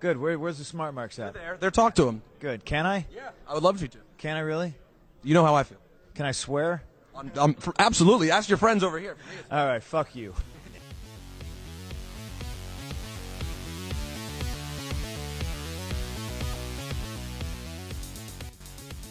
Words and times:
Good. 0.00 0.16
Where, 0.16 0.38
where's 0.38 0.56
the 0.56 0.64
smart 0.64 0.94
marks 0.94 1.18
at? 1.18 1.34
They're 1.34 1.42
there, 1.42 1.56
there. 1.58 1.70
Talk 1.70 1.94
to 1.96 2.08
him. 2.08 2.22
Good. 2.40 2.64
Can 2.64 2.86
I? 2.86 3.06
Yeah, 3.14 3.30
I 3.46 3.54
would 3.54 3.62
love 3.62 3.80
you 3.80 3.88
to. 3.88 3.98
Can 4.16 4.36
I 4.36 4.40
really? 4.40 4.74
You 5.22 5.34
know 5.34 5.44
how 5.44 5.54
I 5.54 5.62
feel. 5.62 5.78
Can 6.14 6.24
I 6.24 6.32
swear? 6.32 6.82
I'm, 7.14 7.30
I'm 7.36 7.54
for, 7.54 7.74
absolutely. 7.78 8.30
Ask 8.30 8.48
your 8.48 8.58
friends 8.58 8.82
over 8.82 8.98
here. 8.98 9.16
All 9.50 9.66
right. 9.66 9.82
Fuck 9.82 10.16
you. 10.16 10.34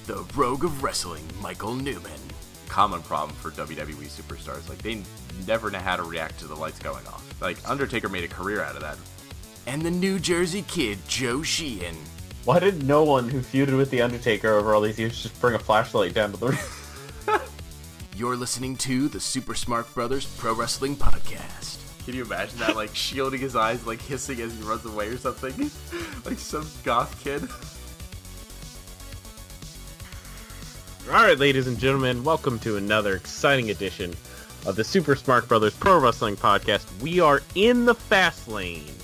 The 0.07 0.25
Rogue 0.35 0.63
of 0.63 0.81
Wrestling, 0.81 1.23
Michael 1.39 1.75
Newman. 1.75 2.19
Common 2.67 3.03
problem 3.03 3.35
for 3.35 3.51
WWE 3.51 4.07
superstars. 4.07 4.67
Like, 4.67 4.79
they 4.79 5.03
never 5.45 5.69
know 5.69 5.77
how 5.77 5.97
to 5.97 6.03
react 6.03 6.39
to 6.39 6.47
the 6.47 6.55
lights 6.55 6.79
going 6.79 7.05
off. 7.05 7.23
Like, 7.39 7.57
Undertaker 7.69 8.09
made 8.09 8.23
a 8.23 8.27
career 8.27 8.63
out 8.63 8.75
of 8.75 8.81
that. 8.81 8.97
And 9.69 9.83
the 9.83 9.91
New 9.91 10.17
Jersey 10.17 10.63
kid, 10.63 10.97
Joe 11.07 11.43
Sheehan. 11.43 11.95
Why 12.43 12.57
did 12.57 12.87
no 12.87 13.03
one 13.03 13.29
who 13.29 13.41
feuded 13.41 13.77
with 13.77 13.91
The 13.91 14.01
Undertaker 14.01 14.49
over 14.49 14.73
all 14.73 14.81
these 14.81 14.97
years 14.97 15.21
just 15.21 15.39
bring 15.39 15.53
a 15.53 15.59
flashlight 15.59 16.15
down 16.15 16.31
to 16.31 16.37
the 16.37 16.47
ring? 16.47 17.39
You're 18.15 18.35
listening 18.35 18.77
to 18.77 19.07
the 19.09 19.19
Super 19.19 19.53
Smart 19.53 19.93
Brothers 19.93 20.25
Pro 20.39 20.55
Wrestling 20.55 20.95
Podcast. 20.95 21.77
Can 22.03 22.15
you 22.15 22.25
imagine 22.25 22.57
that, 22.57 22.75
like, 22.75 22.89
shielding 22.95 23.41
his 23.41 23.55
eyes, 23.55 23.85
like, 23.85 24.01
hissing 24.01 24.41
as 24.41 24.57
he 24.57 24.63
runs 24.63 24.85
away 24.85 25.09
or 25.09 25.17
something? 25.17 25.69
like 26.25 26.39
some 26.39 26.67
goth 26.83 27.23
kid? 27.23 27.47
All 31.13 31.23
right, 31.23 31.37
ladies 31.37 31.67
and 31.67 31.77
gentlemen, 31.77 32.23
welcome 32.23 32.57
to 32.61 32.77
another 32.77 33.13
exciting 33.13 33.69
edition 33.69 34.15
of 34.65 34.75
the 34.75 34.83
Super 34.83 35.15
Smart 35.15 35.47
Brothers 35.47 35.75
Pro 35.75 35.99
Wrestling 35.99 36.37
Podcast. 36.37 36.87
We 37.03 37.19
are 37.19 37.43
in 37.53 37.85
the 37.85 37.93
fast 37.93 38.47
lane. 38.47 38.95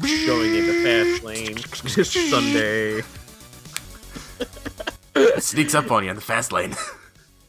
Going 0.00 0.54
into 0.54 0.82
fast 0.82 1.22
lane 1.24 1.54
this 1.54 2.30
Sunday. 2.30 3.02
Sneaks 5.38 5.74
up 5.74 5.90
on 5.90 6.04
you 6.04 6.10
on 6.10 6.16
the 6.16 6.22
fast 6.22 6.52
lane. 6.52 6.74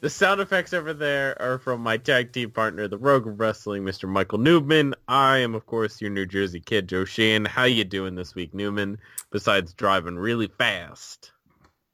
The 0.04 0.09
sound 0.09 0.42
effects 0.42 0.73
over 0.73 0.94
there 0.94 1.42
are 1.42 1.58
from 1.58 1.80
my 1.80 1.95
tag 1.95 2.34
team 2.34 2.52
partner, 2.52 2.90
the 2.90 2.98
Rogue 2.98 3.26
of 3.26 3.40
Wrestling, 3.40 3.84
Mr. 3.84 4.09
Michael 4.09 4.38
Newman. 4.38 4.94
I 5.08 5.38
am, 5.38 5.56
of 5.56 5.66
course, 5.66 6.02
your 6.02 6.09
New 6.09 6.26
Jersey 6.26 6.59
kid, 6.59 6.90
Joe 6.90 7.06
Sheehan. 7.06 7.45
How 7.45 7.64
you 7.64 7.86
doing 7.86 8.16
this 8.16 8.36
week, 8.36 8.54
Newman? 8.54 8.98
Besides 9.32 9.73
driving 9.73 10.17
really 10.17 10.48
fast. 10.58 11.32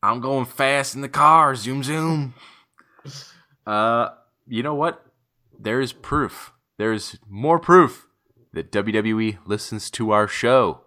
I'm 0.02 0.22
going 0.22 0.48
fast 0.48 0.96
in 0.96 1.02
the 1.02 1.08
car. 1.08 1.54
Zoom, 1.54 1.84
zoom. 1.84 2.34
Uh, 3.68 4.10
you 4.48 4.64
know 4.64 4.74
what? 4.74 5.06
There 5.60 5.80
is 5.80 5.94
proof. 5.94 6.52
There's 6.80 7.20
more 7.30 7.60
proof 7.60 8.08
that 8.54 8.72
WWE 8.72 9.38
listens 9.46 9.90
to 9.92 10.12
our 10.12 10.28
show. 10.28 10.82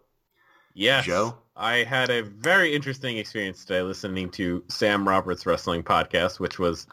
Yes. 0.75 1.05
Joe? 1.07 1.37
I 1.55 1.85
had 1.85 2.11
a 2.11 2.23
very 2.23 2.75
interesting 2.75 3.19
experience 3.19 3.65
today 3.65 3.83
listening 3.83 4.31
to 4.31 4.65
Sam 4.69 5.07
Roberts 5.07 5.45
Wrestling 5.45 5.83
Podcast, 5.83 6.41
which 6.41 6.59
was 6.59 6.87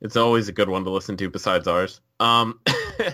it's 0.00 0.16
always 0.16 0.48
a 0.48 0.52
good 0.52 0.68
one 0.68 0.84
to 0.84 0.90
listen 0.90 1.16
to 1.18 1.30
besides 1.30 1.68
ours. 1.68 2.00
Um 2.18 2.60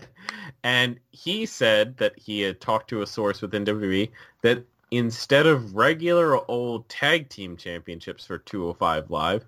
and 0.65 0.99
he 1.11 1.47
said 1.47 1.97
that 1.99 2.19
he 2.19 2.41
had 2.41 2.61
talked 2.61 2.89
to 2.91 3.03
a 3.03 3.07
source 3.07 3.43
within 3.43 3.65
WWE 3.65 4.11
that 4.43 4.65
instead 4.91 5.47
of 5.47 5.75
regular 5.75 6.39
old 6.51 6.89
tag 6.89 7.29
team 7.29 7.57
championships 7.57 8.25
for 8.25 8.39
205 8.39 9.11
live, 9.11 9.45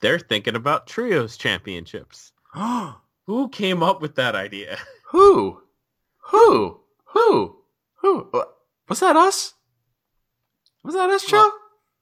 they're 0.00 0.18
thinking 0.18 0.56
about 0.56 0.86
trios 0.86 1.36
championships. 1.36 2.32
Who 3.26 3.48
came 3.48 3.82
up 3.82 4.02
with 4.02 4.16
that 4.16 4.34
idea? 4.34 4.78
Who? 5.10 5.62
Who? 6.30 6.80
Who? 7.06 7.56
Who? 7.96 8.30
Was 8.88 9.00
that 9.00 9.16
us? 9.16 9.54
Was 10.82 10.94
that 10.94 11.10
us, 11.10 11.24
Joe? 11.24 11.38
Well- 11.38 11.52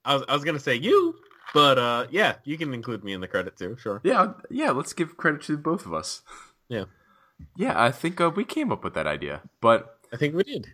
I 0.05 0.15
was, 0.15 0.23
I 0.27 0.33
was 0.33 0.43
gonna 0.43 0.59
say 0.59 0.75
you, 0.75 1.15
but 1.53 1.77
uh, 1.79 2.07
yeah, 2.11 2.35
you 2.43 2.57
can 2.57 2.73
include 2.73 3.05
me 3.05 3.13
in 3.13 3.21
the 3.21 3.27
credit 3.27 3.55
too. 3.55 3.77
Sure. 3.79 4.01
yeah, 4.03 4.33
yeah. 4.49 4.71
Let's 4.71 4.91
give 4.91 5.15
credit 5.15 5.41
to 5.43 5.55
both 5.57 5.85
of 5.85 5.93
us. 5.93 6.23
Yeah. 6.67 6.85
Yeah, 7.55 7.81
I 7.81 7.89
think 7.91 8.19
uh, 8.19 8.29
we 8.35 8.43
came 8.43 8.69
up 8.71 8.83
with 8.83 8.93
that 8.95 9.07
idea, 9.07 9.43
but 9.61 9.97
I 10.11 10.17
think 10.17 10.35
we 10.35 10.43
did. 10.43 10.67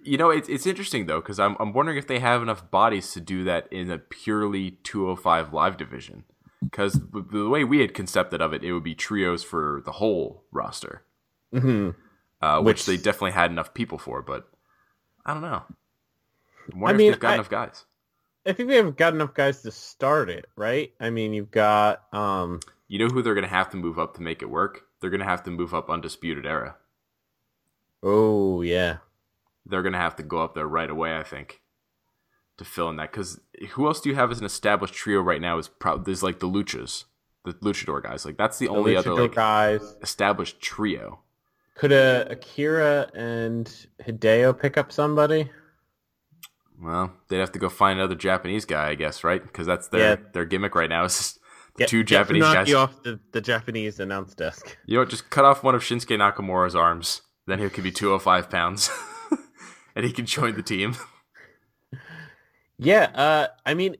You 0.00 0.16
know, 0.18 0.30
it's 0.30 0.48
it's 0.48 0.64
interesting 0.66 1.06
though 1.06 1.20
because 1.20 1.40
I'm 1.40 1.56
I'm 1.58 1.72
wondering 1.72 1.98
if 1.98 2.06
they 2.06 2.20
have 2.20 2.40
enough 2.40 2.70
bodies 2.70 3.12
to 3.14 3.20
do 3.20 3.42
that 3.44 3.66
in 3.72 3.90
a 3.90 3.98
purely 3.98 4.72
205 4.84 5.52
live 5.52 5.76
division. 5.76 6.22
Because 6.62 7.00
the 7.12 7.48
way 7.48 7.64
we 7.64 7.80
had 7.80 7.92
concepted 7.94 8.40
of 8.40 8.52
it, 8.52 8.62
it 8.62 8.72
would 8.72 8.84
be 8.84 8.94
trios 8.94 9.42
for 9.42 9.82
the 9.84 9.92
whole 9.92 10.44
roster, 10.52 11.02
hmm 11.52 11.90
uh, 12.42 12.60
which, 12.60 12.78
Which- 12.78 12.86
they 12.86 12.96
definitely 12.96 13.32
had 13.32 13.50
enough 13.50 13.72
people 13.72 13.96
for. 13.98 14.20
But 14.20 14.48
I 15.24 15.32
don't 15.32 15.42
know. 15.42 15.62
I'm 16.72 16.80
wondering 16.80 16.98
mean, 16.98 17.06
if 17.08 17.14
they've 17.14 17.20
got 17.20 17.30
I- 17.30 17.34
enough 17.34 17.50
guys. 17.50 17.84
I 18.44 18.52
think 18.52 18.68
they 18.70 18.76
have 18.76 18.96
got 18.96 19.14
enough 19.14 19.34
guys 19.34 19.62
to 19.62 19.70
start 19.70 20.28
it, 20.28 20.46
right? 20.56 20.92
I 20.98 21.10
mean, 21.10 21.32
you've 21.32 21.52
got 21.52 22.12
um, 22.12 22.58
You 22.88 22.98
know 22.98 23.06
who 23.06 23.22
they're 23.22 23.34
going 23.34 23.44
to 23.44 23.48
have 23.48 23.70
to 23.70 23.76
move 23.76 24.00
up 24.00 24.16
to 24.16 24.22
make 24.22 24.42
it 24.42 24.50
work? 24.50 24.82
They're 25.00 25.10
going 25.10 25.20
to 25.20 25.26
have 25.26 25.44
to 25.44 25.50
move 25.52 25.72
up 25.72 25.88
Undisputed 25.88 26.44
Era. 26.44 26.74
oh 28.02 28.62
yeah, 28.62 28.96
They're 29.64 29.82
going 29.82 29.92
to 29.92 29.98
have 29.98 30.16
to 30.16 30.22
go 30.24 30.38
up 30.38 30.54
there 30.56 30.66
right 30.66 30.90
away, 30.90 31.16
I 31.16 31.22
think, 31.22 31.60
to 32.58 32.64
fill 32.64 32.88
in 32.90 32.96
that. 32.96 33.12
Because 33.12 33.40
who 33.70 33.86
else 33.86 34.00
do 34.00 34.08
you 34.08 34.16
have 34.16 34.32
as 34.32 34.40
an 34.40 34.44
established 34.44 34.94
trio 34.94 35.20
right 35.20 35.40
now? 35.40 35.58
Is 35.58 35.68
pro- 35.68 35.98
there's 35.98 36.22
like 36.24 36.40
the 36.40 36.48
Luchas, 36.48 37.04
the 37.44 37.52
Luchador 37.54 38.02
guys. 38.02 38.24
Like 38.24 38.36
that's 38.36 38.58
the, 38.58 38.66
the 38.66 38.72
only 38.72 38.96
other 38.96 39.14
like 39.14 39.34
guys. 39.36 39.94
established 40.02 40.60
trio. 40.60 41.20
Could 41.74 41.92
uh, 41.92 42.26
Akira 42.30 43.10
and 43.14 43.66
Hideo 44.06 44.58
pick 44.58 44.76
up 44.76 44.92
somebody? 44.92 45.50
Well, 46.80 47.12
they'd 47.28 47.38
have 47.38 47.52
to 47.52 47.58
go 47.58 47.68
find 47.68 47.98
another 47.98 48.14
Japanese 48.14 48.64
guy, 48.64 48.88
I 48.90 48.94
guess, 48.94 49.24
right? 49.24 49.42
Because 49.42 49.66
that's 49.66 49.88
their 49.88 50.00
Yeah. 50.00 50.16
their 50.32 50.44
gimmick 50.44 50.74
right 50.74 50.90
now. 50.90 51.04
Is 51.04 51.16
just 51.16 51.34
the 51.76 51.78
Get- 51.84 51.88
two 51.88 52.04
Japanese 52.04 52.42
Funaki 52.42 52.54
guys. 52.66 52.74
off 52.74 53.02
the, 53.02 53.20
the 53.32 53.40
Japanese 53.40 54.00
announce 54.00 54.34
desk. 54.34 54.76
You 54.86 54.94
know 54.96 55.00
what? 55.02 55.08
Just 55.10 55.30
cut 55.30 55.44
off 55.44 55.62
one 55.62 55.74
of 55.74 55.82
Shinsuke 55.82 56.18
Nakamura's 56.18 56.74
arms. 56.74 57.22
Then 57.46 57.58
he 57.58 57.68
could 57.70 57.84
be 57.84 57.90
205 57.92 58.50
pounds. 58.50 58.90
and 59.96 60.04
he 60.04 60.12
can 60.12 60.26
join 60.26 60.54
the 60.54 60.62
team. 60.62 60.94
Yeah, 62.78 63.04
uh, 63.14 63.46
I 63.64 63.74
mean, 63.74 63.96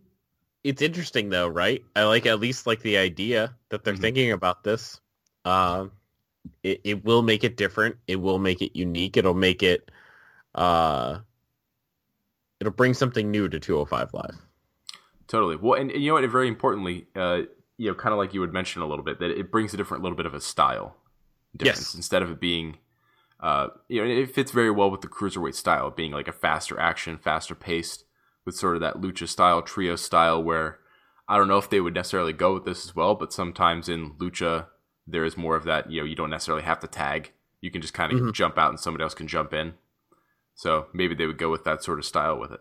it's 0.64 0.82
interesting 0.82 1.28
though, 1.30 1.46
right? 1.46 1.82
I 1.94 2.02
like 2.04 2.26
at 2.26 2.40
least 2.40 2.66
like 2.66 2.80
the 2.82 2.96
idea 2.96 3.54
that 3.68 3.84
they're 3.84 3.94
Mhm. 3.94 4.00
thinking 4.00 4.32
about 4.32 4.64
this. 4.64 5.00
Um, 5.44 5.92
it, 6.62 6.80
it 6.84 7.04
will 7.04 7.22
make 7.22 7.44
it 7.44 7.56
different. 7.56 7.96
It 8.06 8.16
will 8.16 8.38
make 8.38 8.62
it 8.62 8.76
unique. 8.76 9.16
It'll 9.16 9.34
make 9.34 9.62
it, 9.62 9.90
uh, 10.54 11.18
it'll 12.60 12.72
bring 12.72 12.94
something 12.94 13.30
new 13.30 13.48
to 13.48 13.58
205 13.58 14.14
Live. 14.14 14.36
Totally. 15.28 15.56
Well, 15.56 15.80
and, 15.80 15.90
and 15.90 16.02
you 16.02 16.08
know 16.08 16.14
what? 16.14 16.28
Very 16.30 16.48
importantly, 16.48 17.06
uh, 17.16 17.42
you 17.78 17.88
know, 17.88 17.94
kind 17.94 18.12
of 18.12 18.18
like 18.18 18.34
you 18.34 18.40
would 18.40 18.52
mention 18.52 18.82
a 18.82 18.86
little 18.86 19.04
bit, 19.04 19.18
that 19.20 19.30
it 19.30 19.50
brings 19.50 19.72
a 19.74 19.76
different 19.76 20.02
little 20.02 20.16
bit 20.16 20.26
of 20.26 20.34
a 20.34 20.40
style 20.40 20.96
difference 21.56 21.88
Yes. 21.88 21.94
instead 21.94 22.22
of 22.22 22.30
it 22.30 22.40
being, 22.40 22.78
uh, 23.40 23.68
you 23.88 24.02
know, 24.02 24.10
it 24.10 24.34
fits 24.34 24.50
very 24.52 24.70
well 24.70 24.90
with 24.90 25.00
the 25.00 25.08
cruiserweight 25.08 25.54
style, 25.54 25.90
being 25.90 26.12
like 26.12 26.28
a 26.28 26.32
faster 26.32 26.78
action, 26.78 27.18
faster 27.18 27.54
paced, 27.54 28.04
with 28.44 28.54
sort 28.54 28.74
of 28.74 28.80
that 28.80 29.00
lucha 29.00 29.28
style, 29.28 29.62
trio 29.62 29.96
style. 29.96 30.42
Where 30.42 30.78
I 31.28 31.36
don't 31.38 31.48
know 31.48 31.58
if 31.58 31.70
they 31.70 31.80
would 31.80 31.94
necessarily 31.94 32.32
go 32.32 32.54
with 32.54 32.64
this 32.64 32.84
as 32.84 32.94
well, 32.94 33.14
but 33.14 33.32
sometimes 33.32 33.88
in 33.88 34.12
lucha 34.14 34.66
there 35.06 35.24
is 35.24 35.36
more 35.36 35.56
of 35.56 35.64
that. 35.64 35.90
You 35.90 36.00
know, 36.00 36.06
you 36.06 36.14
don't 36.16 36.30
necessarily 36.30 36.64
have 36.64 36.80
to 36.80 36.86
tag; 36.86 37.32
you 37.60 37.70
can 37.70 37.80
just 37.82 37.94
kind 37.94 38.12
of 38.12 38.18
Mhm. 38.20 38.32
jump 38.32 38.58
out 38.58 38.70
and 38.70 38.80
somebody 38.80 39.02
else 39.02 39.14
can 39.14 39.28
jump 39.28 39.52
in. 39.52 39.74
So 40.54 40.88
maybe 40.92 41.14
they 41.14 41.26
would 41.26 41.38
go 41.38 41.50
with 41.50 41.64
that 41.64 41.82
sort 41.82 41.98
of 41.98 42.04
style 42.04 42.38
with 42.38 42.52
it. 42.52 42.60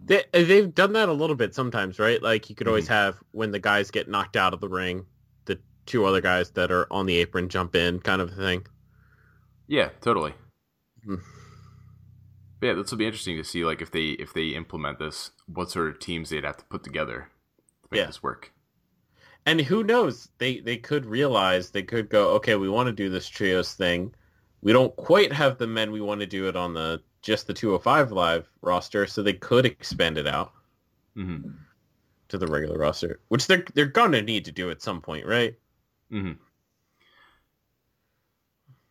They, 0.00 0.20
uh, 0.32 0.44
they've 0.44 0.72
done 0.72 0.92
that 0.92 1.08
a 1.08 1.12
little 1.12 1.34
bit 1.36 1.54
sometimes, 1.54 1.98
right? 1.98 2.22
Like 2.22 2.48
you 2.48 2.54
could 2.56 2.68
always 2.68 2.86
have 2.88 3.18
when 3.32 3.50
the 3.50 3.58
guys 3.58 3.90
get 3.90 4.08
knocked 4.08 4.36
out 4.36 4.54
of 4.54 4.60
the 4.60 4.68
ring, 4.68 5.06
the 5.46 5.60
two 5.86 6.04
other 6.04 6.20
guys 6.20 6.52
that 6.52 6.70
are 6.70 6.86
on 6.92 7.06
the 7.06 7.16
apron 7.16 7.48
jump 7.48 7.74
in 7.74 7.98
kind 8.00 8.22
of 8.22 8.30
a 8.32 8.36
thing. 8.36 8.64
Yeah, 9.66 9.88
totally. 10.00 10.34
But 12.60 12.66
yeah, 12.66 12.72
this 12.74 12.90
will 12.90 12.98
be 12.98 13.06
interesting 13.06 13.36
to 13.36 13.44
see, 13.44 13.64
like 13.64 13.80
if 13.82 13.90
they 13.90 14.10
if 14.10 14.32
they 14.32 14.48
implement 14.48 14.98
this, 14.98 15.30
what 15.46 15.70
sort 15.70 15.88
of 15.88 15.98
teams 15.98 16.30
they'd 16.30 16.44
have 16.44 16.56
to 16.58 16.64
put 16.66 16.82
together 16.84 17.28
to 17.82 17.88
make 17.90 17.98
Yeah. 18.00 18.06
this 18.06 18.22
work. 18.22 18.52
And 19.48 19.60
who 19.62 19.82
knows? 19.82 20.28
They 20.38 20.60
they 20.60 20.76
could 20.76 21.04
realize 21.04 21.72
they 21.72 21.82
could 21.82 22.08
go, 22.08 22.34
okay, 22.36 22.54
we 22.54 22.68
want 22.68 22.86
to 22.86 22.92
do 22.92 23.08
this 23.08 23.28
trios 23.28 23.74
thing. 23.74 24.14
We 24.62 24.72
don't 24.72 24.94
quite 24.94 25.32
have 25.32 25.58
the 25.58 25.66
men 25.66 25.90
we 25.90 26.00
want 26.00 26.20
to 26.20 26.26
do 26.26 26.46
it 26.46 26.54
on 26.54 26.72
the 26.72 27.02
just 27.20 27.48
the 27.48 27.54
205 27.54 28.12
live 28.12 28.48
roster, 28.60 29.08
so 29.08 29.24
they 29.24 29.32
could 29.32 29.66
expand 29.66 30.18
it 30.18 30.28
out 30.28 30.52
hmm 31.16 31.68
to 32.28 32.38
the 32.38 32.46
regular 32.46 32.78
roster, 32.78 33.20
which 33.28 33.46
they're 33.46 33.64
they're 33.74 33.84
gonna 33.86 34.22
need 34.22 34.44
to 34.46 34.52
do 34.52 34.70
at 34.70 34.80
some 34.80 35.00
point, 35.02 35.26
right? 35.26 35.56
hmm 36.10 36.38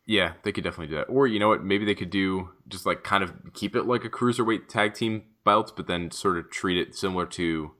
Yeah, 0.06 0.32
they 0.42 0.52
could 0.52 0.64
definitely 0.64 0.88
do 0.88 0.94
that. 0.96 1.04
Or 1.10 1.26
you 1.26 1.38
know 1.38 1.48
what? 1.48 1.62
Maybe 1.64 1.84
they 1.84 1.94
could 1.94 2.10
do 2.10 2.50
just 2.66 2.86
like 2.86 3.04
kind 3.04 3.22
of 3.22 3.34
keep 3.52 3.76
it 3.76 3.84
like 3.84 4.04
a 4.04 4.10
cruiserweight 4.10 4.68
tag 4.68 4.94
team 4.94 5.24
belt, 5.44 5.72
but 5.76 5.86
then 5.86 6.10
sort 6.10 6.38
of 6.38 6.50
treat 6.50 6.78
it 6.78 6.94
similar 6.94 7.26
to 7.26 7.72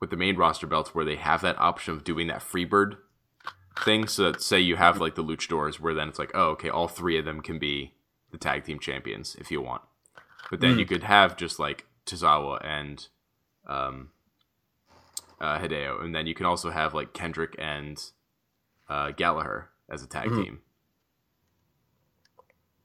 with 0.00 0.10
the 0.10 0.16
main 0.16 0.36
roster 0.36 0.66
belts, 0.66 0.94
where 0.94 1.04
they 1.04 1.16
have 1.16 1.42
that 1.42 1.58
option 1.58 1.94
of 1.94 2.04
doing 2.04 2.26
that 2.28 2.40
freebird 2.40 2.96
thing. 3.84 4.08
So 4.08 4.32
that 4.32 4.42
say 4.42 4.58
you 4.58 4.76
have 4.76 5.00
like 5.00 5.14
the 5.14 5.24
luchadors, 5.24 5.78
where 5.78 5.94
then 5.94 6.08
it's 6.08 6.18
like, 6.18 6.32
oh, 6.34 6.50
okay, 6.50 6.70
all 6.70 6.88
three 6.88 7.18
of 7.18 7.24
them 7.24 7.40
can 7.40 7.58
be 7.58 7.94
the 8.30 8.38
tag 8.38 8.64
team 8.64 8.78
champions 8.78 9.36
if 9.38 9.50
you 9.50 9.60
want. 9.60 9.82
But 10.50 10.60
then 10.60 10.76
Mm. 10.76 10.78
you 10.80 10.86
could 10.86 11.02
have 11.04 11.36
just 11.36 11.58
like 11.58 11.86
Tozawa 12.06 12.64
and 12.64 13.06
um, 13.66 14.10
uh, 15.40 15.58
Hideo, 15.58 16.02
and 16.02 16.14
then 16.14 16.26
you 16.26 16.34
can 16.34 16.46
also 16.46 16.70
have 16.70 16.94
like 16.94 17.12
Kendrick 17.12 17.54
and 17.58 18.02
uh, 18.88 19.10
Gallagher 19.12 19.70
as 19.88 20.02
a 20.02 20.06
tag 20.08 20.30
Mhm. 20.30 20.42
team. 20.44 20.60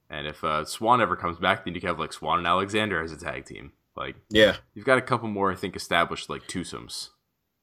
And 0.09 0.27
if 0.27 0.44
uh, 0.44 0.65
Swann 0.65 1.01
ever 1.01 1.15
comes 1.15 1.39
back, 1.39 1.65
then 1.65 1.73
you 1.73 1.79
can 1.81 1.88
have 1.88 2.00
like 2.00 2.13
Swann 2.13 2.38
and 2.38 2.47
Alexander 2.47 3.01
as 3.01 3.12
a 3.12 3.17
tag 3.17 3.45
team. 3.45 3.71
Like 3.95 4.15
Yeah. 4.30 4.57
you've 4.74 4.86
got 4.86 4.97
a 4.97 5.01
couple 5.01 5.27
more, 5.30 5.51
I 5.51 5.56
think, 5.56 5.75
established 5.75 6.30
like 6.30 6.44
twosomes. 6.47 7.09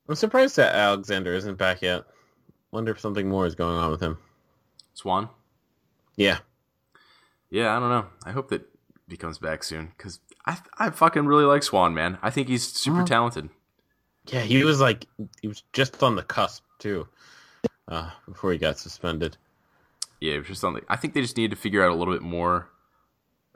I'm 0.09 0.15
surprised 0.15 0.57
that 0.57 0.75
Alexander 0.75 1.35
isn't 1.35 1.57
back 1.59 1.83
yet. 1.83 2.05
Wonder 2.71 2.91
if 2.93 3.01
something 3.01 3.29
more 3.29 3.47
is 3.47 3.55
going 3.55 3.77
on 3.77 3.91
with 3.91 4.01
him. 4.01 4.19
Swann, 4.95 5.29
Yeah. 6.17 6.39
yeah, 7.51 7.77
I 7.77 7.81
don't 7.81 7.89
know. 7.91 8.07
I 8.25 8.31
hope 8.33 8.49
that 8.49 8.63
he 9.09 9.17
comes 9.17 9.39
back 9.39 9.63
soon 9.65 9.93
because 9.97 10.21
I 10.47 10.59
I 10.79 10.91
fucking 10.91 11.27
really 11.27 11.45
like 11.45 11.63
Swann, 11.63 11.95
man. 11.95 12.19
I 12.23 12.31
think 12.31 12.49
he's 12.49 12.67
super 12.67 13.05
talented. 13.05 13.49
Yeah, 14.27 14.41
he 14.43 14.65
was 14.65 14.81
like 14.81 15.07
he 15.41 15.49
was 15.49 15.63
just 15.73 16.03
on 16.03 16.17
the 16.17 16.23
cusp 16.23 16.65
too. 16.79 17.09
Uh, 17.89 18.11
before 18.27 18.53
he 18.53 18.59
got 18.59 18.79
suspended. 18.79 19.37
Yeah, 20.21 20.35
it 20.35 20.39
was 20.39 20.49
just 20.49 20.61
something. 20.61 20.85
I 20.89 20.97
think 20.97 21.15
they 21.15 21.21
just 21.21 21.37
need 21.37 21.51
to 21.51 21.57
figure 21.57 21.85
out 21.85 21.91
a 21.91 21.95
little 21.95 22.15
bit 22.15 22.23
more 22.23 22.69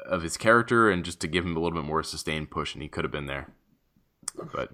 of 0.06 0.22
his 0.22 0.36
character 0.36 0.90
and 0.90 1.04
just 1.04 1.20
to 1.20 1.28
give 1.28 1.44
him 1.44 1.56
a 1.56 1.60
little 1.60 1.78
bit 1.78 1.86
more 1.86 2.02
sustained 2.02 2.50
push, 2.50 2.74
and 2.74 2.82
he 2.82 2.88
could 2.88 3.04
have 3.04 3.12
been 3.12 3.26
there. 3.26 3.48
But 4.52 4.72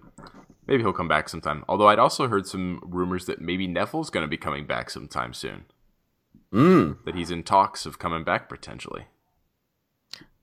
maybe 0.66 0.82
he'll 0.82 0.92
come 0.92 1.08
back 1.08 1.28
sometime. 1.28 1.64
Although 1.68 1.88
I'd 1.88 1.98
also 1.98 2.28
heard 2.28 2.46
some 2.46 2.80
rumors 2.84 3.26
that 3.26 3.40
maybe 3.40 3.66
Neville's 3.66 4.10
going 4.10 4.24
to 4.24 4.28
be 4.28 4.36
coming 4.36 4.66
back 4.66 4.90
sometime 4.90 5.34
soon. 5.34 5.64
Mm. 6.52 7.04
That 7.04 7.14
he's 7.14 7.30
in 7.30 7.42
talks 7.42 7.86
of 7.86 7.98
coming 7.98 8.24
back 8.24 8.48
potentially. 8.48 9.06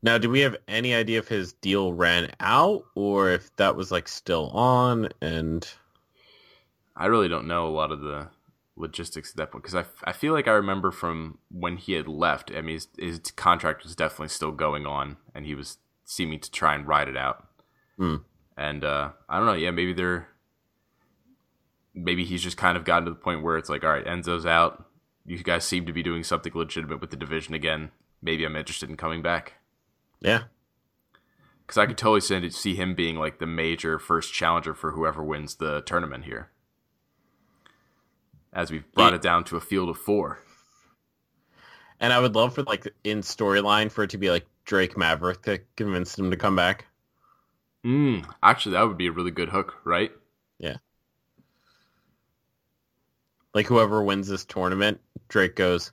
Now, 0.01 0.17
do 0.17 0.29
we 0.29 0.39
have 0.41 0.55
any 0.67 0.93
idea 0.93 1.19
if 1.19 1.27
his 1.27 1.53
deal 1.53 1.93
ran 1.93 2.31
out 2.39 2.85
or 2.95 3.31
if 3.31 3.53
that 3.57 3.75
was 3.75 3.91
like 3.91 4.07
still 4.07 4.49
on? 4.51 5.09
And 5.21 5.67
I 6.95 7.07
really 7.07 7.27
don't 7.27 7.47
know 7.47 7.67
a 7.67 7.69
lot 7.69 7.91
of 7.91 8.01
the 8.01 8.29
logistics 8.79 9.31
at 9.31 9.37
that 9.37 9.51
point 9.51 9.63
because 9.63 9.75
I, 9.75 9.85
I 10.09 10.13
feel 10.13 10.33
like 10.33 10.47
I 10.47 10.51
remember 10.51 10.91
from 10.91 11.37
when 11.51 11.77
he 11.77 11.93
had 11.93 12.07
left. 12.07 12.51
I 12.55 12.61
mean, 12.61 12.75
his, 12.75 12.87
his 12.97 13.19
contract 13.35 13.83
was 13.83 13.95
definitely 13.95 14.29
still 14.29 14.51
going 14.51 14.85
on, 14.85 15.17
and 15.35 15.45
he 15.45 15.53
was 15.53 15.77
seeming 16.05 16.39
to 16.39 16.51
try 16.51 16.73
and 16.73 16.87
ride 16.87 17.07
it 17.07 17.17
out. 17.17 17.47
Hmm. 17.97 18.17
And 18.57 18.83
uh, 18.83 19.11
I 19.27 19.37
don't 19.37 19.45
know. 19.45 19.53
Yeah, 19.53 19.71
maybe 19.71 19.93
they're 19.93 20.27
maybe 21.93 22.25
he's 22.25 22.43
just 22.43 22.57
kind 22.57 22.77
of 22.77 22.85
gotten 22.85 23.05
to 23.05 23.11
the 23.11 23.15
point 23.15 23.43
where 23.43 23.57
it's 23.57 23.69
like, 23.69 23.83
all 23.83 23.91
right, 23.91 24.05
Enzo's 24.05 24.45
out. 24.45 24.85
You 25.25 25.37
guys 25.43 25.63
seem 25.65 25.85
to 25.85 25.93
be 25.93 26.01
doing 26.01 26.23
something 26.23 26.51
legitimate 26.55 27.01
with 27.01 27.11
the 27.11 27.17
division 27.17 27.53
again. 27.53 27.91
Maybe 28.21 28.45
I'm 28.45 28.55
interested 28.55 28.89
in 28.89 28.97
coming 28.97 29.21
back 29.21 29.53
yeah, 30.21 30.43
because 31.61 31.77
I 31.77 31.85
could 31.85 31.97
totally 31.97 32.49
see 32.49 32.75
him 32.75 32.95
being 32.95 33.15
like 33.15 33.39
the 33.39 33.45
major 33.45 33.99
first 33.99 34.33
challenger 34.33 34.73
for 34.73 34.91
whoever 34.91 35.23
wins 35.23 35.55
the 35.55 35.81
tournament 35.81 36.25
here. 36.25 36.49
As 38.51 38.71
we've 38.71 38.89
brought 38.93 39.11
Yeah. 39.13 39.17
it 39.17 39.21
down 39.21 39.43
to 39.45 39.57
a 39.57 39.61
field 39.61 39.89
of 39.89 39.97
four. 39.97 40.39
and 42.01 42.13
I 42.13 42.19
would 42.19 42.33
love 42.33 42.55
for 42.55 42.63
like 42.63 42.87
in 43.03 43.19
storyline 43.21 43.91
for 43.91 44.05
it 44.05 44.11
to 44.11 44.17
be 44.17 44.29
like 44.29 44.47
Drake 44.63 44.97
Maverick 44.97 45.41
that 45.43 45.75
convinced 45.75 46.17
him 46.17 46.31
to 46.31 46.37
come 46.37 46.55
back. 46.55 46.85
Mm, 47.85 48.25
actually, 48.41 48.73
that 48.73 48.83
would 48.87 48.97
be 48.97 49.07
a 49.07 49.11
really 49.11 49.31
good 49.31 49.49
hook, 49.49 49.75
right? 49.83 50.11
Yeah. 50.59 50.77
Like 53.53 53.67
whoever 53.67 54.01
wins 54.03 54.27
this 54.27 54.45
tournament, 54.45 55.01
Drake 55.27 55.55
goes, 55.55 55.91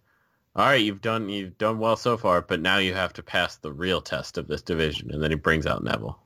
"All 0.55 0.67
right, 0.67 0.81
you've 0.81 1.01
done 1.01 1.29
you've 1.29 1.59
done 1.59 1.79
well 1.79 1.97
so 1.97 2.17
far, 2.17 2.43
but 2.43 2.61
now 2.61 2.79
you 2.79 2.95
have 2.95 3.13
to 3.15 3.23
pass 3.23 3.57
the 3.57 3.73
real 3.73 4.01
test 4.01 4.39
of 4.39 4.47
this 4.47 4.63
division." 4.63 5.11
And 5.13 5.23
then 5.23 5.31
he 5.31 5.37
brings 5.37 5.67
out 5.67 5.83
Neville. 5.83 6.19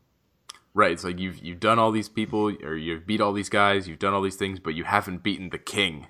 Right. 0.74 0.92
It's 0.92 1.04
like 1.04 1.18
you've 1.18 1.38
you've 1.38 1.60
done 1.60 1.78
all 1.78 1.90
these 1.92 2.08
people, 2.08 2.48
or 2.64 2.76
you've 2.76 3.06
beat 3.06 3.20
all 3.20 3.32
these 3.32 3.48
guys, 3.48 3.88
you've 3.88 3.98
done 3.98 4.12
all 4.12 4.22
these 4.22 4.36
things, 4.36 4.58
but 4.60 4.74
you 4.74 4.84
haven't 4.84 5.22
beaten 5.22 5.50
the 5.50 5.58
king 5.58 6.06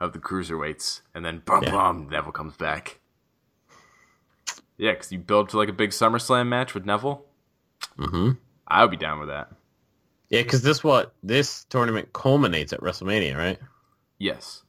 of 0.00 0.12
the 0.12 0.18
cruiserweights. 0.18 1.00
And 1.14 1.24
then 1.24 1.42
bum 1.44 1.62
Yeah. 1.64 1.70
bum, 1.72 2.08
Neville 2.10 2.32
comes 2.32 2.56
back. 2.56 3.00
Yeah, 4.76 4.92
because 4.92 5.10
you 5.10 5.18
build 5.18 5.48
to 5.50 5.56
like 5.56 5.68
a 5.68 5.72
big 5.72 5.90
SummerSlam 5.90 6.46
match 6.46 6.72
with 6.74 6.84
Neville. 6.86 7.24
Mm-hmm. 7.98 8.32
I 8.68 8.82
would 8.82 8.90
be 8.90 8.96
down 8.96 9.18
with 9.18 9.28
that. 9.28 9.50
Yeah, 10.30 10.42
because 10.42 10.62
this 10.62 10.84
what 10.84 11.14
this 11.22 11.64
tournament 11.64 12.12
culminates 12.12 12.72
at 12.72 12.80
WrestleMania, 12.80 13.36
right? 13.36 13.58
Yes. 14.18 14.62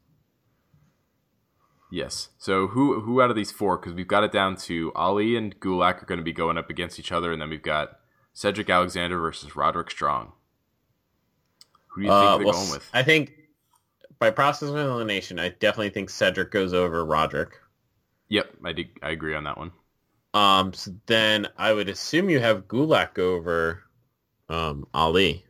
Yes. 1.91 2.29
So 2.37 2.67
who 2.67 3.01
who 3.01 3.21
out 3.21 3.29
of 3.29 3.35
these 3.35 3.51
four? 3.51 3.77
Because 3.77 3.93
we've 3.93 4.07
got 4.07 4.23
it 4.23 4.31
down 4.31 4.55
to 4.57 4.91
Ali 4.95 5.35
and 5.35 5.59
Gulak 5.59 6.01
are 6.01 6.05
going 6.05 6.19
to 6.19 6.23
be 6.23 6.33
going 6.33 6.57
up 6.57 6.69
against 6.69 6.99
each 6.99 7.11
other, 7.11 7.31
and 7.31 7.41
then 7.41 7.49
we've 7.49 7.61
got 7.61 7.99
Cedric 8.33 8.69
Alexander 8.69 9.19
versus 9.19 9.55
Roderick 9.55 9.91
Strong. 9.91 10.31
Who 11.87 12.01
do 12.01 12.07
you 12.07 12.13
think 12.13 12.23
Uh, 12.23 12.37
they're 12.37 12.45
well, 12.45 12.55
going 12.55 12.71
with? 12.71 12.89
I 12.93 13.03
think 13.03 13.33
by 14.19 14.31
process 14.31 14.69
of 14.69 14.75
elimination, 14.75 15.39
I 15.39 15.49
definitely 15.49 15.89
think 15.89 16.09
Cedric 16.09 16.51
goes 16.51 16.73
over 16.73 17.03
Roderick. 17.05 17.53
Yep, 18.27 18.57
I 18.63 18.73
do, 18.73 18.85
I 19.01 19.09
agree 19.11 19.33
on 19.33 19.45
that 19.45 19.57
one. 19.57 19.71
Um, 20.33 20.73
so 20.73 20.91
then 21.07 21.47
I 21.57 21.73
would 21.73 21.89
assume 21.89 22.29
you 22.29 22.39
have 22.39 22.67
Gulak 22.67 23.17
over 23.17 23.83
um, 24.49 24.85
Ali. 24.93 25.45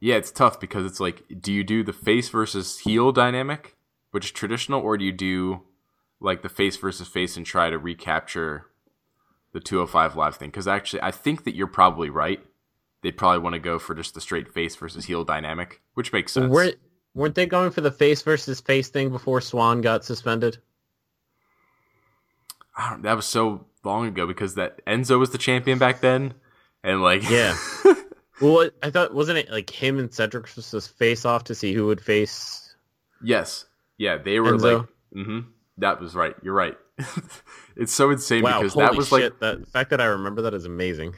Yeah, 0.00 0.14
it's 0.14 0.30
tough 0.30 0.60
because 0.60 0.86
it's 0.86 1.00
like, 1.00 1.24
do 1.40 1.52
you 1.52 1.64
do 1.64 1.82
the 1.82 1.92
face 1.92 2.28
versus 2.28 2.78
heel 2.80 3.10
dynamic, 3.10 3.76
which 4.12 4.26
is 4.26 4.30
traditional, 4.30 4.80
or 4.80 4.96
do 4.96 5.04
you 5.04 5.12
do 5.12 5.62
like 6.20 6.42
the 6.42 6.48
face 6.48 6.76
versus 6.76 7.08
face 7.08 7.36
and 7.36 7.44
try 7.44 7.70
to 7.70 7.78
recapture 7.78 8.66
the 9.52 9.60
205 9.60 10.14
live 10.14 10.36
thing? 10.36 10.50
Because 10.50 10.68
actually, 10.68 11.02
I 11.02 11.10
think 11.10 11.44
that 11.44 11.56
you're 11.56 11.66
probably 11.66 12.10
right. 12.10 12.40
They'd 13.02 13.16
probably 13.16 13.40
want 13.40 13.54
to 13.54 13.60
go 13.60 13.78
for 13.78 13.94
just 13.94 14.14
the 14.14 14.20
straight 14.20 14.52
face 14.52 14.76
versus 14.76 15.06
heel 15.06 15.24
dynamic, 15.24 15.82
which 15.94 16.12
makes 16.12 16.32
sense. 16.32 16.52
Were, 16.52 16.72
weren't 17.18 17.34
they 17.34 17.46
going 17.46 17.70
for 17.70 17.80
the 17.80 17.90
face 17.90 18.22
versus 18.22 18.60
face 18.60 18.88
thing 18.88 19.10
before 19.10 19.40
Swann 19.40 19.80
got 19.80 20.04
suspended? 20.04 20.58
That 23.00 23.14
was 23.14 23.26
so 23.26 23.66
long 23.84 24.06
ago 24.06 24.26
because 24.26 24.54
that 24.54 24.84
Enzo 24.86 25.18
was 25.18 25.30
the 25.30 25.38
champion 25.38 25.78
back 25.78 26.00
then, 26.00 26.34
and 26.82 27.02
like 27.02 27.28
Yeah. 27.28 27.56
Well, 28.40 28.70
I 28.84 28.90
thought 28.90 29.12
wasn't 29.12 29.38
it 29.38 29.50
like 29.50 29.68
him 29.68 29.98
and 29.98 30.14
Cedric 30.14 30.54
was 30.54 30.70
to 30.70 30.80
face 30.80 31.24
off 31.24 31.42
to 31.44 31.56
see 31.56 31.72
who 31.74 31.86
would 31.86 32.00
face? 32.00 32.72
yes, 33.20 33.64
yeah, 33.96 34.16
they 34.16 34.38
were 34.38 34.52
Enzo? 34.52 34.78
like, 34.78 34.88
mm-hmm, 35.16 35.40
that 35.78 36.00
was 36.00 36.14
right. 36.14 36.36
You're 36.40 36.54
right. 36.54 36.76
it's 37.76 37.92
so 37.92 38.10
insane 38.10 38.44
Wow, 38.44 38.60
because 38.60 38.74
that 38.74 38.94
was 38.94 39.08
shit! 39.08 39.22
like 39.32 39.40
that 39.40 39.60
the 39.64 39.66
fact 39.66 39.90
that 39.90 40.00
I 40.00 40.04
remember 40.04 40.42
that 40.42 40.54
is 40.54 40.64
amazing. 40.64 41.14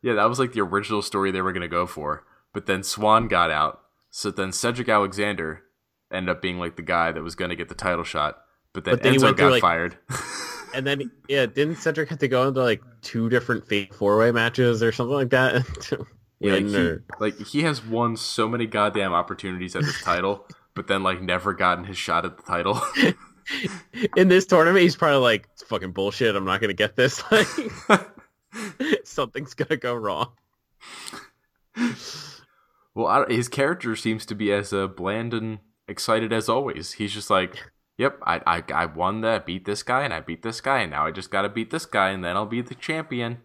Yeah, 0.00 0.14
that 0.14 0.30
was 0.30 0.38
like 0.38 0.54
the 0.54 0.62
original 0.62 1.02
story 1.02 1.30
they 1.30 1.42
were 1.42 1.52
going 1.52 1.60
to 1.60 1.68
go 1.68 1.86
for. 1.86 2.24
But 2.54 2.64
then 2.64 2.82
Swann 2.82 3.28
got 3.28 3.50
out. 3.50 3.81
So 4.12 4.30
then 4.30 4.52
Cedric 4.52 4.88
Alexander 4.88 5.62
ended 6.12 6.28
up 6.36 6.42
being 6.42 6.58
like 6.58 6.76
the 6.76 6.82
guy 6.82 7.10
that 7.10 7.22
was 7.22 7.34
going 7.34 7.48
to 7.48 7.56
get 7.56 7.68
the 7.68 7.74
title 7.74 8.04
shot. 8.04 8.38
But 8.72 8.84
then, 8.84 8.94
But 8.94 9.02
then 9.02 9.14
Enzo 9.14 9.20
got 9.22 9.36
through, 9.38 9.50
like- 9.50 9.60
fired. 9.60 9.98
And 10.74 10.86
then 10.86 11.10
yeah, 11.28 11.44
didn't 11.44 11.76
Cedric 11.76 12.08
have 12.08 12.20
to 12.20 12.28
go 12.28 12.48
into 12.48 12.62
like 12.62 12.80
two 13.02 13.28
different 13.28 13.68
fatal 13.68 13.94
four 13.94 14.16
way 14.16 14.32
matches 14.32 14.82
or 14.82 14.90
something 14.90 15.14
like 15.14 15.28
that? 15.30 15.66
Yeah, 16.40 16.54
like, 16.54 16.66
he, 16.66 16.96
like 17.20 17.38
he 17.46 17.62
has 17.62 17.84
won 17.84 18.16
so 18.16 18.48
many 18.48 18.66
goddamn 18.66 19.12
opportunities 19.12 19.76
at 19.76 19.82
this 19.82 20.02
title, 20.02 20.44
but 20.74 20.88
then 20.88 21.04
like 21.04 21.22
never 21.22 21.52
gotten 21.52 21.84
his 21.84 21.96
shot 21.96 22.24
at 22.24 22.36
the 22.36 22.42
title. 22.42 22.80
in 24.16 24.26
this 24.26 24.44
tournament, 24.46 24.82
he's 24.82 24.96
probably 24.96 25.18
like, 25.18 25.48
"It's 25.52 25.62
fucking 25.62 25.92
bullshit. 25.92 26.34
I'm 26.34 26.44
not 26.44 26.60
gonna 26.60 26.72
get 26.72 26.96
this. 26.96 27.22
Like, 27.30 27.46
something's 29.04 29.54
gonna 29.54 29.76
go 29.76 29.94
wrong." 29.94 30.32
Well, 32.94 33.06
I, 33.06 33.32
his 33.32 33.48
character 33.48 33.96
seems 33.96 34.26
to 34.26 34.34
be 34.34 34.52
as 34.52 34.72
uh, 34.72 34.86
bland 34.86 35.34
and 35.34 35.58
excited 35.88 36.32
as 36.32 36.48
always. 36.48 36.92
He's 36.92 37.12
just 37.12 37.30
like, 37.30 37.56
"Yep, 37.98 38.18
I, 38.24 38.40
I 38.46 38.62
I 38.74 38.86
won 38.86 39.20
that, 39.22 39.46
beat 39.46 39.64
this 39.64 39.82
guy, 39.82 40.02
and 40.02 40.12
I 40.12 40.20
beat 40.20 40.42
this 40.42 40.60
guy, 40.60 40.80
and 40.80 40.90
now 40.90 41.06
I 41.06 41.10
just 41.10 41.30
got 41.30 41.42
to 41.42 41.48
beat 41.48 41.70
this 41.70 41.86
guy, 41.86 42.10
and 42.10 42.24
then 42.24 42.36
I'll 42.36 42.46
be 42.46 42.60
the 42.60 42.74
champion." 42.74 43.38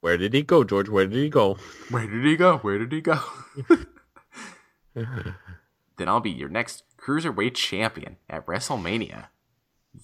Where 0.00 0.16
did 0.16 0.34
he 0.34 0.42
go, 0.42 0.64
George? 0.64 0.88
Where 0.88 1.06
did 1.06 1.16
he 1.16 1.28
go? 1.28 1.58
Where 1.90 2.06
did 2.06 2.24
he 2.24 2.36
go? 2.36 2.58
Where 2.58 2.78
did 2.78 2.90
he 2.90 3.00
go? 3.00 3.20
then 4.94 6.08
I'll 6.08 6.20
be 6.20 6.30
your 6.30 6.48
next 6.48 6.82
cruiserweight 6.98 7.54
champion 7.54 8.16
at 8.28 8.46
WrestleMania. 8.46 9.28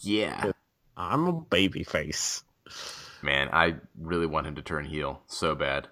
Yeah. 0.00 0.52
I'm 0.96 1.26
a 1.26 1.32
baby 1.32 1.82
face. 1.82 2.44
Man, 3.22 3.48
I 3.52 3.76
really 3.98 4.26
want 4.26 4.46
him 4.46 4.54
to 4.54 4.62
turn 4.62 4.84
heel 4.84 5.22
so 5.26 5.54
bad. 5.54 5.88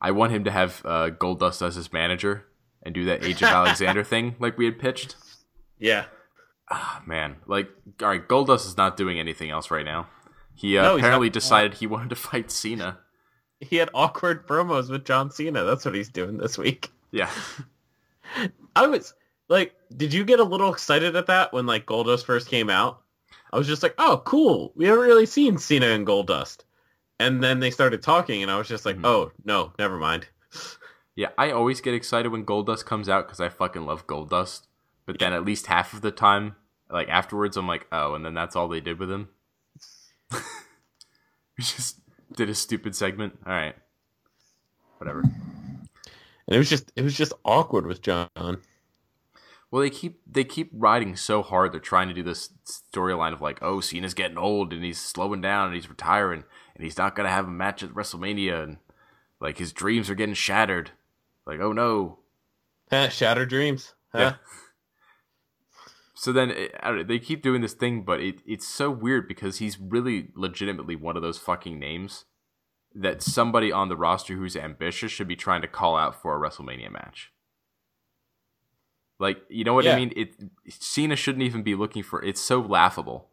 I 0.00 0.10
want 0.12 0.32
him 0.32 0.44
to 0.44 0.50
have 0.50 0.82
uh, 0.84 1.10
Goldust 1.10 1.64
as 1.66 1.74
his 1.74 1.92
manager 1.92 2.46
and 2.82 2.94
do 2.94 3.04
that 3.06 3.24
Age 3.24 3.42
of 3.42 3.48
Alexander 3.50 4.02
thing 4.04 4.36
like 4.38 4.56
we 4.56 4.64
had 4.64 4.78
pitched. 4.78 5.16
Yeah. 5.78 6.06
Ah, 6.70 7.02
man, 7.06 7.36
like, 7.46 7.68
all 8.00 8.08
right, 8.08 8.26
Goldust 8.26 8.66
is 8.66 8.76
not 8.76 8.96
doing 8.96 9.18
anything 9.18 9.50
else 9.50 9.70
right 9.70 9.84
now. 9.84 10.06
He 10.54 10.78
uh, 10.78 10.82
No, 10.82 10.96
apparently 10.98 11.28
not- 11.28 11.34
decided 11.34 11.74
he 11.74 11.86
wanted 11.86 12.10
to 12.10 12.16
fight 12.16 12.50
Cena. 12.50 12.98
He 13.60 13.76
had 13.76 13.90
awkward 13.92 14.46
promos 14.46 14.88
with 14.88 15.04
John 15.04 15.30
Cena. 15.30 15.64
That's 15.64 15.84
what 15.84 15.94
he's 15.94 16.08
doing 16.08 16.38
this 16.38 16.56
week. 16.56 16.90
Yeah. 17.10 17.28
I 18.76 18.86
was 18.86 19.12
like, 19.48 19.74
did 19.96 20.14
you 20.14 20.24
get 20.24 20.40
a 20.40 20.44
little 20.44 20.72
excited 20.72 21.16
at 21.16 21.26
that 21.26 21.52
when 21.52 21.66
like 21.66 21.86
Goldust 21.86 22.24
first 22.24 22.48
came 22.48 22.70
out? 22.70 23.02
I 23.52 23.58
was 23.58 23.66
just 23.66 23.82
like, 23.82 23.94
oh, 23.98 24.22
cool. 24.24 24.72
We 24.76 24.86
haven't 24.86 25.04
really 25.04 25.26
seen 25.26 25.58
Cena 25.58 25.86
and 25.88 26.06
Goldust. 26.06 26.58
And 27.20 27.40
then 27.42 27.60
they 27.60 27.70
started 27.70 28.02
talking, 28.02 28.42
and 28.42 28.50
I 28.50 28.58
was 28.58 28.66
just 28.66 28.84
like, 28.84 28.96
Mhm. 28.96 29.06
oh 29.06 29.32
no, 29.44 29.72
never 29.78 29.98
mind. 29.98 30.26
Yeah, 31.16 31.30
I 31.36 31.50
always 31.50 31.82
get 31.82 31.92
excited 31.92 32.30
when 32.30 32.46
Goldust 32.46 32.86
comes 32.86 33.08
out 33.08 33.26
because 33.26 33.40
I 33.40 33.50
fucking 33.50 33.84
love 33.84 34.06
Goldust. 34.06 34.62
But 35.04 35.18
then 35.18 35.34
at 35.34 35.44
least 35.44 35.66
half 35.66 35.92
of 35.92 36.00
the 36.00 36.12
time, 36.12 36.54
like 36.88 37.08
afterwards, 37.08 37.58
I'm 37.58 37.66
like, 37.66 37.86
oh, 37.92 38.14
and 38.14 38.24
then 38.24 38.32
that's 38.32 38.56
all 38.56 38.68
they 38.68 38.80
did 38.80 38.98
with 38.98 39.10
him. 39.10 39.28
we 40.32 40.38
just 41.58 42.00
did 42.34 42.48
a 42.48 42.54
stupid 42.54 42.94
segment. 42.94 43.38
All 43.44 43.52
right, 43.52 43.74
whatever. 44.98 45.20
And 45.20 45.88
it 46.46 46.58
was 46.58 46.70
just 46.70 46.90
it 46.96 47.02
was 47.02 47.16
just 47.16 47.34
awkward 47.44 47.86
with 47.86 48.00
John. 48.02 48.28
Well, 49.70 49.82
they 49.82 49.90
keep 49.90 50.20
they 50.26 50.44
keep 50.44 50.70
riding 50.72 51.16
so 51.16 51.42
hard. 51.42 51.72
They're 51.72 51.80
trying 51.80 52.08
to 52.08 52.14
do 52.14 52.22
this 52.22 52.50
storyline 52.94 53.32
of 53.32 53.42
like, 53.42 53.58
oh, 53.62 53.80
Cena's 53.80 54.14
getting 54.14 54.38
old 54.38 54.72
and 54.72 54.82
he's 54.84 55.00
slowing 55.00 55.40
down 55.42 55.66
and 55.66 55.74
he's 55.74 55.90
retiring 55.90 56.44
and 56.80 56.84
he's 56.86 56.96
not 56.96 57.14
gonna 57.14 57.28
have 57.28 57.46
a 57.46 57.50
match 57.50 57.82
at 57.82 57.90
WrestleMania 57.90 58.62
and 58.64 58.78
like 59.38 59.58
his 59.58 59.70
dreams 59.70 60.08
are 60.08 60.14
getting 60.14 60.34
shattered. 60.34 60.92
Like, 61.44 61.60
oh 61.60 61.74
no, 61.74 62.20
Shattered 63.10 63.50
dreams. 63.50 63.92
Huh? 64.12 64.18
Yeah. 64.18 64.34
So 66.14 66.32
then 66.32 66.50
eh, 66.50 66.54
it, 66.54 66.80
don't 66.82 66.96
know, 66.96 67.02
they 67.04 67.18
keep 67.18 67.42
doing 67.42 67.60
this 67.60 67.74
thing, 67.74 68.02
but 68.02 68.20
it, 68.20 68.40
it's 68.46 68.66
so 68.66 68.90
weird 68.90 69.28
because 69.28 69.58
he's 69.58 69.78
really 69.78 70.28
legitimately 70.34 70.96
one 70.96 71.16
of 71.16 71.22
those 71.22 71.36
fucking 71.36 71.78
names 71.78 72.24
that 72.94 73.22
somebody 73.22 73.70
on 73.70 73.90
the 73.90 73.96
roster 73.96 74.34
who's 74.34 74.56
ambitious 74.56 75.12
should 75.12 75.28
be 75.28 75.36
trying 75.36 75.60
to 75.60 75.68
call 75.68 75.96
out 75.96 76.20
for 76.20 76.34
a 76.34 76.40
WrestleMania 76.48 76.90
match. 76.90 77.30
Like, 79.18 79.42
you 79.50 79.64
know 79.64 79.74
what 79.74 79.84
Yeah. 79.84 79.92
I 79.92 79.96
mean? 79.96 80.12
It 80.16 80.34
Cena 80.68 81.14
shouldn't 81.14 81.44
even 81.44 81.62
be 81.62 81.74
looking 81.74 82.02
for. 82.02 82.24
It's 82.24 82.40
so 82.40 82.58
laughable. 82.60 83.29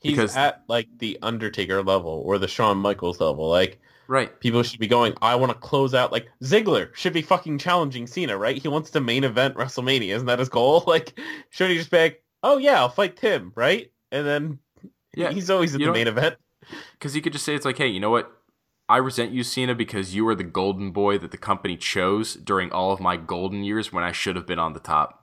He's 0.00 0.12
Because- 0.12 0.36
at 0.36 0.62
like 0.68 0.88
the 0.98 1.18
Undertaker 1.22 1.82
level 1.82 2.22
or 2.24 2.38
the 2.38 2.48
Shawn 2.48 2.78
Michaels 2.78 3.20
level. 3.20 3.48
Like 3.48 3.80
Right. 4.08 4.38
people 4.40 4.62
should 4.64 4.80
be 4.80 4.88
going, 4.88 5.14
I 5.22 5.36
want 5.36 5.52
to 5.52 5.58
close 5.58 5.94
out 5.94 6.10
like 6.10 6.28
Ziggler 6.42 6.92
should 6.96 7.12
be 7.12 7.22
fucking 7.22 7.58
challenging 7.58 8.06
Cena, 8.08 8.36
right? 8.36 8.60
He 8.60 8.66
wants 8.66 8.90
to 8.90 9.00
main 9.00 9.22
event 9.24 9.54
WrestleMania. 9.54 10.14
Isn't 10.14 10.26
that 10.26 10.38
his 10.40 10.48
goal? 10.48 10.82
Like, 10.86 11.18
should 11.50 11.70
he 11.70 11.76
just 11.76 11.90
be 11.90 11.98
like, 11.98 12.24
oh 12.42 12.56
yeah, 12.58 12.80
I'll 12.80 12.88
fight 12.88 13.16
Tim, 13.16 13.52
right? 13.54 13.92
And 14.10 14.26
then 14.26 14.58
Yeah. 15.14 15.30
he's 15.30 15.50
always 15.50 15.74
in 15.74 15.80
the 15.82 15.92
main 15.92 16.08
event. 16.08 16.36
Because 16.92 17.14
you 17.14 17.22
could 17.22 17.32
just 17.32 17.44
say 17.44 17.54
it's 17.54 17.64
like, 17.64 17.78
hey, 17.78 17.86
you 17.88 18.00
know 18.00 18.10
what? 18.10 18.32
I 18.88 18.96
resent 18.96 19.30
you, 19.32 19.44
Cena, 19.44 19.74
because 19.76 20.14
you 20.16 20.24
were 20.24 20.34
the 20.34 20.42
golden 20.42 20.90
boy 20.90 21.16
that 21.18 21.30
the 21.30 21.38
company 21.38 21.76
chose 21.76 22.34
during 22.34 22.72
all 22.72 22.90
of 22.90 22.98
my 23.00 23.16
golden 23.16 23.62
years 23.62 23.92
when 23.92 24.02
I 24.02 24.10
should 24.10 24.34
have 24.34 24.46
been 24.46 24.58
on 24.58 24.72
the 24.72 24.80
top. 24.80 25.19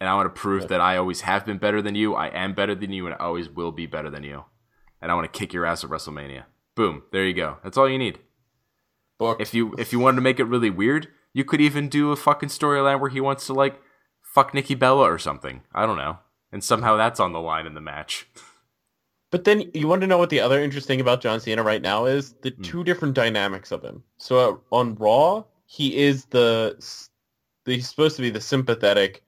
And 0.00 0.08
I 0.08 0.14
want 0.14 0.26
to 0.32 0.40
prove 0.40 0.68
that 0.68 0.80
I 0.80 0.96
always 0.96 1.22
have 1.22 1.44
been 1.44 1.58
better 1.58 1.82
than 1.82 1.94
you, 1.96 2.14
I 2.14 2.28
am 2.28 2.54
better 2.54 2.74
than 2.74 2.92
you, 2.92 3.06
and 3.06 3.14
I 3.14 3.18
always 3.18 3.48
will 3.48 3.72
be 3.72 3.86
better 3.86 4.10
than 4.10 4.22
you. 4.22 4.44
And 5.02 5.10
I 5.10 5.14
want 5.14 5.32
to 5.32 5.38
kick 5.38 5.52
your 5.52 5.66
ass 5.66 5.82
at 5.82 5.90
WrestleMania. 5.90 6.44
Boom, 6.76 7.02
there 7.12 7.24
you 7.26 7.34
go. 7.34 7.56
That's 7.64 7.76
all 7.76 7.88
you 7.88 7.98
need. 7.98 8.18
Book. 9.18 9.40
If 9.40 9.52
you 9.54 9.74
if 9.78 9.92
you 9.92 9.98
wanted 9.98 10.16
to 10.16 10.22
make 10.22 10.38
it 10.38 10.44
really 10.44 10.70
weird, 10.70 11.08
you 11.32 11.44
could 11.44 11.60
even 11.60 11.88
do 11.88 12.12
a 12.12 12.16
fucking 12.16 12.48
storyline 12.50 13.00
where 13.00 13.10
he 13.10 13.20
wants 13.20 13.46
to 13.46 13.52
like 13.52 13.80
fuck 14.22 14.54
Nikki 14.54 14.76
Bella 14.76 15.02
or 15.10 15.18
something. 15.18 15.62
I 15.74 15.86
don't 15.86 15.96
know. 15.96 16.18
And 16.52 16.62
somehow 16.62 16.96
that's 16.96 17.18
on 17.20 17.32
the 17.32 17.40
line 17.40 17.66
in 17.66 17.74
the 17.74 17.80
match. 17.80 18.28
But 19.30 19.44
then 19.44 19.70
you 19.74 19.88
want 19.88 20.00
to 20.02 20.06
know 20.06 20.16
what 20.18 20.30
the 20.30 20.40
other 20.40 20.62
interesting 20.62 21.00
about 21.00 21.20
John 21.20 21.40
Cena 21.40 21.62
right 21.62 21.82
now 21.82 22.06
is 22.06 22.32
the 22.42 22.50
Hmm. 22.50 22.62
two 22.62 22.84
different 22.84 23.14
dynamics 23.14 23.72
of 23.72 23.82
him. 23.82 24.02
So 24.18 24.38
uh, 24.72 24.74
on 24.76 24.94
Raw, 24.94 25.44
he 25.66 25.96
is 25.96 26.24
the- 26.26 26.76
he's 27.66 27.88
supposed 27.88 28.16
to 28.16 28.22
be 28.22 28.30
the 28.30 28.40
sympathetic. 28.40 29.22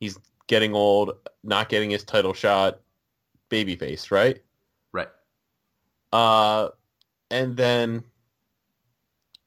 He's 0.00 0.18
getting 0.46 0.74
old, 0.74 1.12
not 1.44 1.68
getting 1.68 1.90
his 1.90 2.04
title 2.04 2.34
shot, 2.34 2.80
babyface, 3.50 4.10
right? 4.10 4.42
Right. 4.92 5.08
Uh, 6.12 6.70
and 7.30 7.56
then 7.56 8.04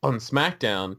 on 0.03 0.15
SmackDown, 0.15 0.97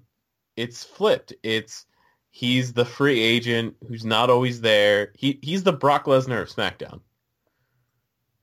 it's 0.56 0.84
flipped. 0.84 1.32
It's 1.42 1.86
he's 2.30 2.72
the 2.72 2.84
free 2.84 3.20
agent 3.20 3.76
who's 3.86 4.04
not 4.04 4.30
always 4.30 4.60
there. 4.60 5.12
He 5.16 5.38
he's 5.42 5.62
the 5.62 5.72
Brock 5.72 6.06
Lesnar 6.06 6.42
of 6.42 6.48
SmackDown. 6.48 7.00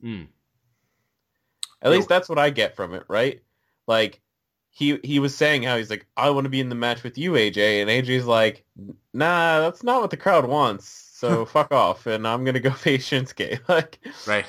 Mm. 0.03 0.27
At 1.81 1.91
least 1.91 2.09
that's 2.09 2.27
what 2.27 2.39
I 2.39 2.49
get 2.49 2.75
from 2.75 2.93
it, 2.93 3.03
right? 3.07 3.41
Like 3.87 4.21
he 4.79 5.00
he 5.03 5.19
was 5.19 5.36
saying 5.36 5.63
how 5.63 5.77
he's 5.77 5.89
like, 5.89 6.07
I 6.17 6.29
want 6.31 6.45
to 6.45 6.50
be 6.50 6.62
in 6.62 6.69
the 6.69 6.75
match 6.75 7.03
with 7.03 7.17
you, 7.17 7.33
AJ, 7.33 7.81
and 7.81 7.89
AJ's 7.89 8.25
like, 8.25 8.65
Nah, 9.13 9.59
that's 9.59 9.83
not 9.83 10.01
what 10.01 10.09
the 10.12 10.17
crowd 10.17 10.48
wants. 10.48 10.88
So 10.88 11.45
fuck 11.45 11.71
off, 11.74 12.05
and 12.07 12.27
I'm 12.27 12.45
gonna 12.45 12.59
go 12.62 12.71
face 12.86 13.09
Shinsuke. 13.09 13.59
Like, 13.69 14.00
Right. 14.25 14.45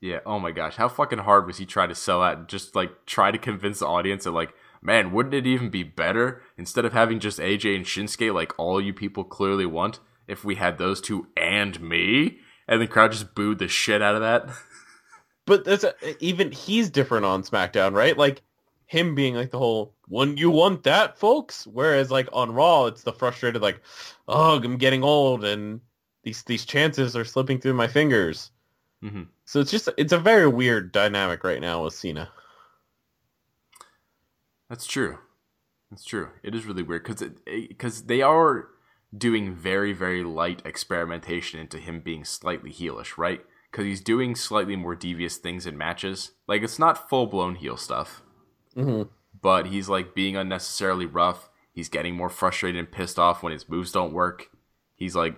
yeah. 0.00 0.20
Oh 0.24 0.38
my 0.38 0.52
gosh, 0.52 0.76
how 0.76 0.88
fucking 0.88 1.18
hard 1.20 1.46
was 1.46 1.58
he 1.58 1.66
trying 1.66 1.88
to 1.90 1.94
sell 1.94 2.20
that? 2.22 2.48
Just 2.48 2.74
like 2.74 3.06
try 3.06 3.30
to 3.30 3.38
convince 3.38 3.80
the 3.80 3.86
audience 3.86 4.24
that 4.24 4.30
like, 4.32 4.54
man, 4.82 5.12
wouldn't 5.12 5.34
it 5.34 5.46
even 5.46 5.70
be 5.70 5.82
better 5.82 6.42
instead 6.56 6.84
of 6.84 6.92
having 6.92 7.20
just 7.20 7.38
AJ 7.38 7.76
and 7.76 7.84
Shinsuke 7.84 8.32
like 8.34 8.58
all 8.58 8.80
you 8.80 8.92
people 8.94 9.24
clearly 9.24 9.66
want 9.66 10.00
if 10.28 10.44
we 10.44 10.54
had 10.56 10.78
those 10.78 11.00
two 11.00 11.28
and 11.36 11.80
me? 11.80 12.38
And 12.70 12.82
the 12.82 12.86
crowd 12.86 13.12
just 13.12 13.34
booed 13.34 13.58
the 13.58 13.68
shit 13.68 14.02
out 14.02 14.14
of 14.14 14.20
that. 14.20 14.48
But 15.48 15.64
that's 15.64 15.84
a, 15.84 15.94
even 16.24 16.52
he's 16.52 16.90
different 16.90 17.24
on 17.24 17.42
SmackDown, 17.42 17.94
right? 17.94 18.16
Like 18.16 18.42
him 18.86 19.14
being 19.14 19.34
like 19.34 19.50
the 19.50 19.58
whole 19.58 19.94
"when 20.08 20.36
you 20.36 20.50
want 20.50 20.84
that, 20.84 21.18
folks," 21.18 21.66
whereas 21.66 22.10
like 22.10 22.28
on 22.32 22.52
Raw, 22.52 22.86
it's 22.86 23.02
the 23.02 23.12
frustrated 23.12 23.62
like, 23.62 23.80
"Oh, 24.28 24.58
I'm 24.62 24.76
getting 24.78 25.02
old 25.02 25.44
and 25.44 25.80
these 26.22 26.42
these 26.44 26.64
chances 26.66 27.16
are 27.16 27.24
slipping 27.24 27.60
through 27.60 27.74
my 27.74 27.88
fingers." 27.88 28.52
hmm 29.02 29.24
So 29.46 29.60
it's 29.60 29.70
just 29.70 29.88
it's 29.98 30.12
a 30.12 30.18
very 30.18 30.48
weird 30.48 30.92
dynamic 30.92 31.44
right 31.44 31.60
now 31.60 31.84
with 31.84 31.94
Cena. 31.94 32.30
That's 34.68 34.86
true. 34.86 35.18
That's 35.90 36.04
true. 36.04 36.30
It 36.42 36.54
is 36.54 36.66
really 36.66 36.82
weird 36.82 37.04
because 37.04 37.22
because 37.46 38.04
they 38.04 38.22
are 38.22 38.68
doing 39.16 39.54
very 39.54 39.92
very 39.92 40.22
light 40.22 40.62
experimentation 40.66 41.60
into 41.60 41.78
him 41.78 42.00
being 42.00 42.24
slightly 42.24 42.72
heelish, 42.72 43.16
right? 43.18 43.44
Because 43.70 43.84
he's 43.84 44.00
doing 44.00 44.34
slightly 44.34 44.76
more 44.76 44.94
devious 44.94 45.36
things 45.36 45.66
in 45.66 45.76
matches. 45.76 46.32
Like 46.46 46.62
it's 46.62 46.78
not 46.78 47.08
full 47.08 47.26
blown 47.26 47.56
heel 47.56 47.76
stuff, 47.76 48.22
hmm 48.74 49.02
but 49.40 49.66
he's 49.66 49.88
like 49.88 50.14
being 50.14 50.36
unnecessarily 50.36 51.06
rough. 51.06 51.48
He's 51.72 51.88
getting 51.88 52.16
more 52.16 52.28
frustrated 52.28 52.78
and 52.78 52.90
pissed 52.90 53.18
off 53.18 53.42
when 53.42 53.52
his 53.52 53.68
moves 53.68 53.92
don't 53.92 54.12
work. 54.12 54.48
He's 54.96 55.14
like, 55.14 55.36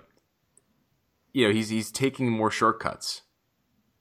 you 1.32 1.46
know, 1.46 1.52
he's 1.52 1.68
he's 1.68 1.90
taking 1.90 2.30
more 2.30 2.50
shortcuts 2.50 3.22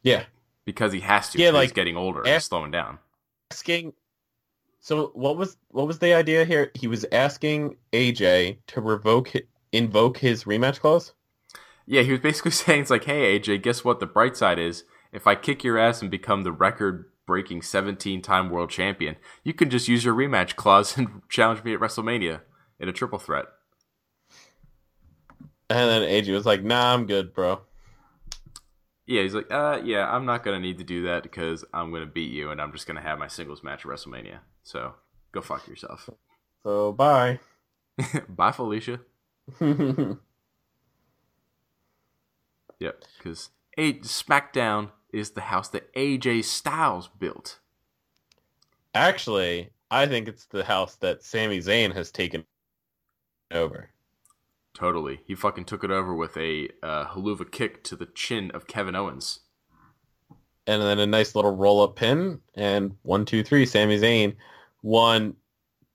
Yeah, 0.04 0.24
because 0.66 0.94
he 0.94 1.02
has 1.02 1.30
to. 1.32 1.40
Yeah, 1.40 1.52
like, 1.52 1.64
he's 1.64 1.74
getting 1.74 1.98
older 1.98 2.26
and 2.26 2.42
slowing 2.42 2.72
down. 2.72 3.00
asking. 3.52 3.94
So 4.80 5.12
what 5.14 5.36
was 5.36 5.58
what 5.70 5.88
was 5.88 6.00
the 6.00 6.14
idea 6.14 6.46
here? 6.46 6.72
He 6.74 6.88
was 6.88 7.06
asking 7.12 7.76
AJ 7.92 8.60
to 8.68 8.82
revoke 8.82 9.34
invoke 9.74 10.18
his 10.18 10.46
rematch 10.46 10.80
clause. 10.80 11.14
Yeah, 11.90 12.04
he 12.04 12.12
was 12.12 12.22
basically 12.22 12.52
saying 12.52 12.82
it's 12.82 12.92
like, 12.92 13.06
hey 13.06 13.38
AJ, 13.38 13.64
guess 13.64 13.84
what? 13.84 14.00
The 14.00 14.06
bright 14.06 14.38
side 14.38 14.60
is 14.60 14.84
if 15.12 15.26
I 15.26 15.34
kick 15.34 15.64
your 15.64 15.80
ass 15.80 16.02
and 16.02 16.12
become 16.12 16.44
the 16.44 16.52
record-breaking 16.52 17.62
17-time 17.62 18.52
world 18.52 18.70
champion, 18.70 19.16
you 19.44 19.56
can 19.56 19.72
just 19.72 19.88
use 19.88 20.06
your 20.06 20.14
rematch 20.14 20.56
clause 20.56 20.96
and 20.98 21.24
challenge 21.28 21.64
me 21.64 21.74
at 21.74 21.80
WrestleMania 21.80 22.42
in 22.80 22.88
a 22.88 22.94
triple 22.94 23.18
threat. 23.18 23.46
And 25.72 25.90
then 25.90 26.02
AJ 26.04 26.34
was 26.34 26.46
like, 26.46 26.64
"Nah, 26.64 26.94
I'm 26.94 27.06
good, 27.06 27.34
bro." 27.34 27.62
Yeah, 29.06 29.24
he's 29.24 29.36
like, 29.36 29.52
uh, 29.52 29.82
yeah, 29.84 30.08
I'm 30.10 30.26
not 30.26 30.44
gonna 30.44 30.60
need 30.60 30.78
to 30.78 30.84
do 30.84 31.04
that 31.04 31.24
because 31.24 31.66
I'm 31.74 31.92
gonna 31.92 32.06
beat 32.06 32.32
you 32.32 32.52
and 32.52 32.62
I'm 32.62 32.72
just 32.72 32.88
gonna 32.88 33.02
have 33.02 33.20
my 33.20 33.28
singles 33.28 33.64
match 33.64 33.86
at 33.86 33.92
WrestleMania. 33.92 34.40
So 34.64 34.94
go 35.32 35.42
fuck 35.42 35.68
yourself. 35.68 36.10
So 36.64 36.92
bye. 36.92 37.40
Bye, 38.30 38.52
Felicia. 38.52 39.00
Yep, 42.80 43.04
because 43.18 43.50
a 43.78 43.94
SmackDown 44.00 44.90
is 45.12 45.32
the 45.32 45.42
house 45.42 45.70
that 45.70 45.94
AJ 45.94 46.44
Styles 46.46 47.08
built. 47.08 47.60
Actually, 48.94 49.70
I 49.92 50.06
think 50.06 50.28
it's 50.28 50.46
the 50.46 50.64
house 50.64 50.96
that 50.98 51.24
Sami 51.24 51.60
Zayn 51.60 51.94
has 51.94 52.12
taken 52.12 52.46
over. 53.52 53.90
Totally. 54.74 55.20
He 55.26 55.36
fucking 55.36 55.66
took 55.66 55.84
it 55.84 55.92
over 55.92 56.14
with 56.14 56.38
a 56.38 56.70
uh, 56.82 57.06
helluva 57.08 57.50
kick 57.52 57.84
to 57.86 57.96
the 57.96 58.06
chin 58.08 58.52
of 58.52 58.68
Kevin 58.68 58.96
Owens. 58.96 59.42
And 60.68 60.82
then 60.82 61.00
a 61.00 61.08
nice 61.08 61.36
little 61.36 61.56
roll-up 61.56 61.96
pin, 61.96 62.40
and 62.54 62.96
one, 63.02 63.26
two, 63.26 63.44
three, 63.44 63.66
Sami 63.66 63.98
Zayn 63.98 64.36
won 64.84 65.36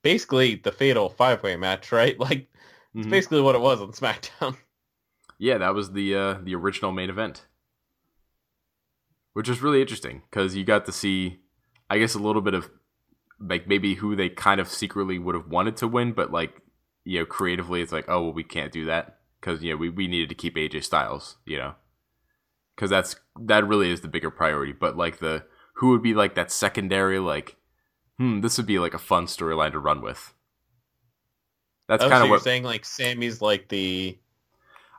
basically 0.03 0.57
the 0.57 0.73
fatal 0.73 1.09
five-way 1.09 1.57
match, 1.57 1.93
right? 1.93 2.19
Like, 2.25 2.49
it's 2.95 3.07
Mhm. 3.07 3.11
basically 3.11 3.41
what 3.41 3.55
it 3.55 3.61
was 3.61 3.81
on 3.81 3.93
SmackDown. 3.93 4.57
Yeah, 5.45 5.59
that 5.59 5.75
was 5.75 5.93
the 5.93 6.15
uh, 6.17 6.35
the 6.43 6.55
original 6.57 6.91
main 6.91 7.11
event, 7.11 7.47
which 9.33 9.49
was 9.49 9.63
really 9.63 9.81
interesting 9.81 10.23
because 10.31 10.55
you 10.55 10.65
got 10.65 10.87
to 10.87 10.93
see, 10.93 11.41
I 11.91 11.99
guess, 11.99 12.15
a 12.15 12.19
little 12.19 12.43
bit 12.43 12.55
of 12.55 12.71
like 13.41 13.69
maybe 13.69 13.97
who 13.97 14.17
they 14.17 14.29
kind 14.29 14.61
of 14.61 14.69
secretly 14.69 15.19
would 15.19 15.35
have 15.35 15.49
wanted 15.49 15.77
to 15.79 15.89
win, 15.89 16.13
but 16.13 16.33
like 16.33 16.55
you 17.05 17.21
know, 17.21 17.27
creatively, 17.27 17.83
it's 17.83 17.93
like, 17.93 18.07
oh 18.09 18.23
well, 18.25 18.33
we 18.33 18.45
can't 18.45 18.73
do 18.73 18.87
that 18.87 19.19
because 19.41 19.63
you 19.63 19.73
know 19.73 19.77
we, 19.77 19.91
we 19.91 20.09
needed 20.09 20.29
to 20.31 20.35
keep 20.35 20.57
AJ 20.57 20.81
Styles, 20.83 21.37
you 21.47 21.59
know, 21.59 21.75
because 22.75 22.91
that's 22.91 23.17
that 23.41 23.67
really 23.67 23.91
is 23.91 24.01
the 24.01 24.09
bigger 24.09 24.31
priority. 24.31 24.73
But 24.73 24.97
like 24.97 25.19
the 25.19 25.45
who 25.77 25.91
would 25.91 26.03
be 26.03 26.15
like 26.15 26.35
that 26.35 26.51
secondary 26.51 27.19
like 27.19 27.57
hmm 28.19 28.41
this 28.43 28.59
would 28.59 28.67
be 28.67 28.79
like 28.79 28.95
a 28.95 28.99
fun 28.99 29.27
storyline 29.27 29.73
to 29.73 29.79
run 29.79 30.03
with. 30.03 30.35
That's 31.89 32.05
Oh, 32.05 32.11
kind 32.11 32.23
so 32.23 32.25
of 32.25 32.29
you're 32.29 32.39
what 32.39 32.43
saying 32.43 32.63
like 32.65 32.85
Sami's 32.85 33.41
like 33.41 33.69
the, 33.69 34.19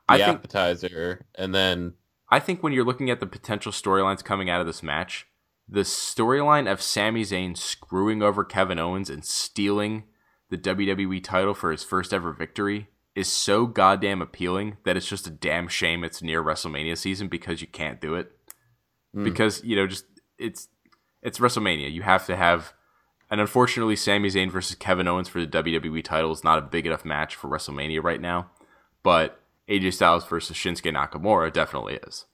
the 0.08 0.16
I 0.16 0.18
think 0.18 0.40
appetizer, 0.40 1.26
and 1.36 1.54
then 1.54 1.94
I 2.30 2.40
think 2.40 2.62
when 2.62 2.74
you're 2.74 2.86
looking 2.86 3.10
at 3.10 3.20
the 3.20 3.26
potential 3.26 3.72
storylines 3.72 4.24
coming 4.24 4.50
out 4.50 4.62
of 4.62 4.68
this 4.68 4.84
match, 4.84 5.28
the 5.68 5.82
storyline 5.82 6.72
of 6.72 6.82
Sami 6.82 7.24
Zayn 7.24 7.58
screwing 7.58 8.22
over 8.22 8.44
Kevin 8.44 8.80
Owens 8.80 9.10
and 9.10 9.26
stealing 9.26 10.04
the 10.50 10.58
WWE 10.58 11.24
title 11.24 11.54
for 11.54 11.72
his 11.72 11.84
first 11.84 12.14
ever 12.14 12.32
victory 12.32 12.88
is 13.16 13.32
so 13.32 13.66
goddamn 13.66 14.22
appealing 14.22 14.78
that 14.84 14.98
it's 14.98 15.08
just 15.08 15.26
a 15.26 15.32
damn 15.32 15.68
shame 15.68 16.04
it's 16.04 16.22
near 16.22 16.44
WrestleMania 16.44 16.98
season 16.98 17.28
because 17.28 17.62
you 17.62 17.68
can't 17.68 18.02
do 18.02 18.16
it. 18.16 18.32
Mm. 19.16 19.24
Because, 19.24 19.64
you 19.64 19.76
know, 19.76 19.88
just 19.88 20.06
it's 20.38 20.68
it's 21.22 21.40
WrestleMania. 21.40 21.92
You 21.92 22.04
have 22.04 22.26
to 22.28 22.36
have 22.36 22.74
and 23.32 23.42
unfortunately 23.42 23.96
Sami 23.96 24.30
Zayn 24.30 24.52
versus 24.52 24.76
Kevin 24.76 25.08
Owens 25.08 25.30
for 25.30 25.40
the 25.40 25.48
WWE 25.48 26.04
title 26.04 26.32
is 26.32 26.44
not 26.44 26.60
a 26.60 26.62
big 26.62 26.86
enough 26.86 27.06
match 27.06 27.36
for 27.36 27.50
WrestleMania 27.50 28.04
right 28.04 28.22
now. 28.22 28.52
But 29.02 29.40
AJ 29.70 29.94
Styles 29.94 30.26
versus 30.26 30.56
Shinsuke 30.56 30.94
Nakamura 30.94 31.52
definitely 31.52 31.96
is. 31.96 32.26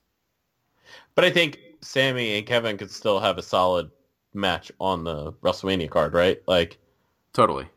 But 1.16 1.26
I 1.26 1.32
think 1.32 1.60
Sami 1.82 2.38
and 2.38 2.46
Kevin 2.46 2.78
could 2.78 2.92
still 2.92 3.20
have 3.20 3.38
a 3.38 3.44
solid 3.44 3.92
match 4.34 4.72
on 4.80 5.04
the 5.04 5.34
WrestleMania 5.34 5.90
card, 5.90 6.14
right? 6.14 6.42
Like, 6.48 6.78
Totally. 7.34 7.68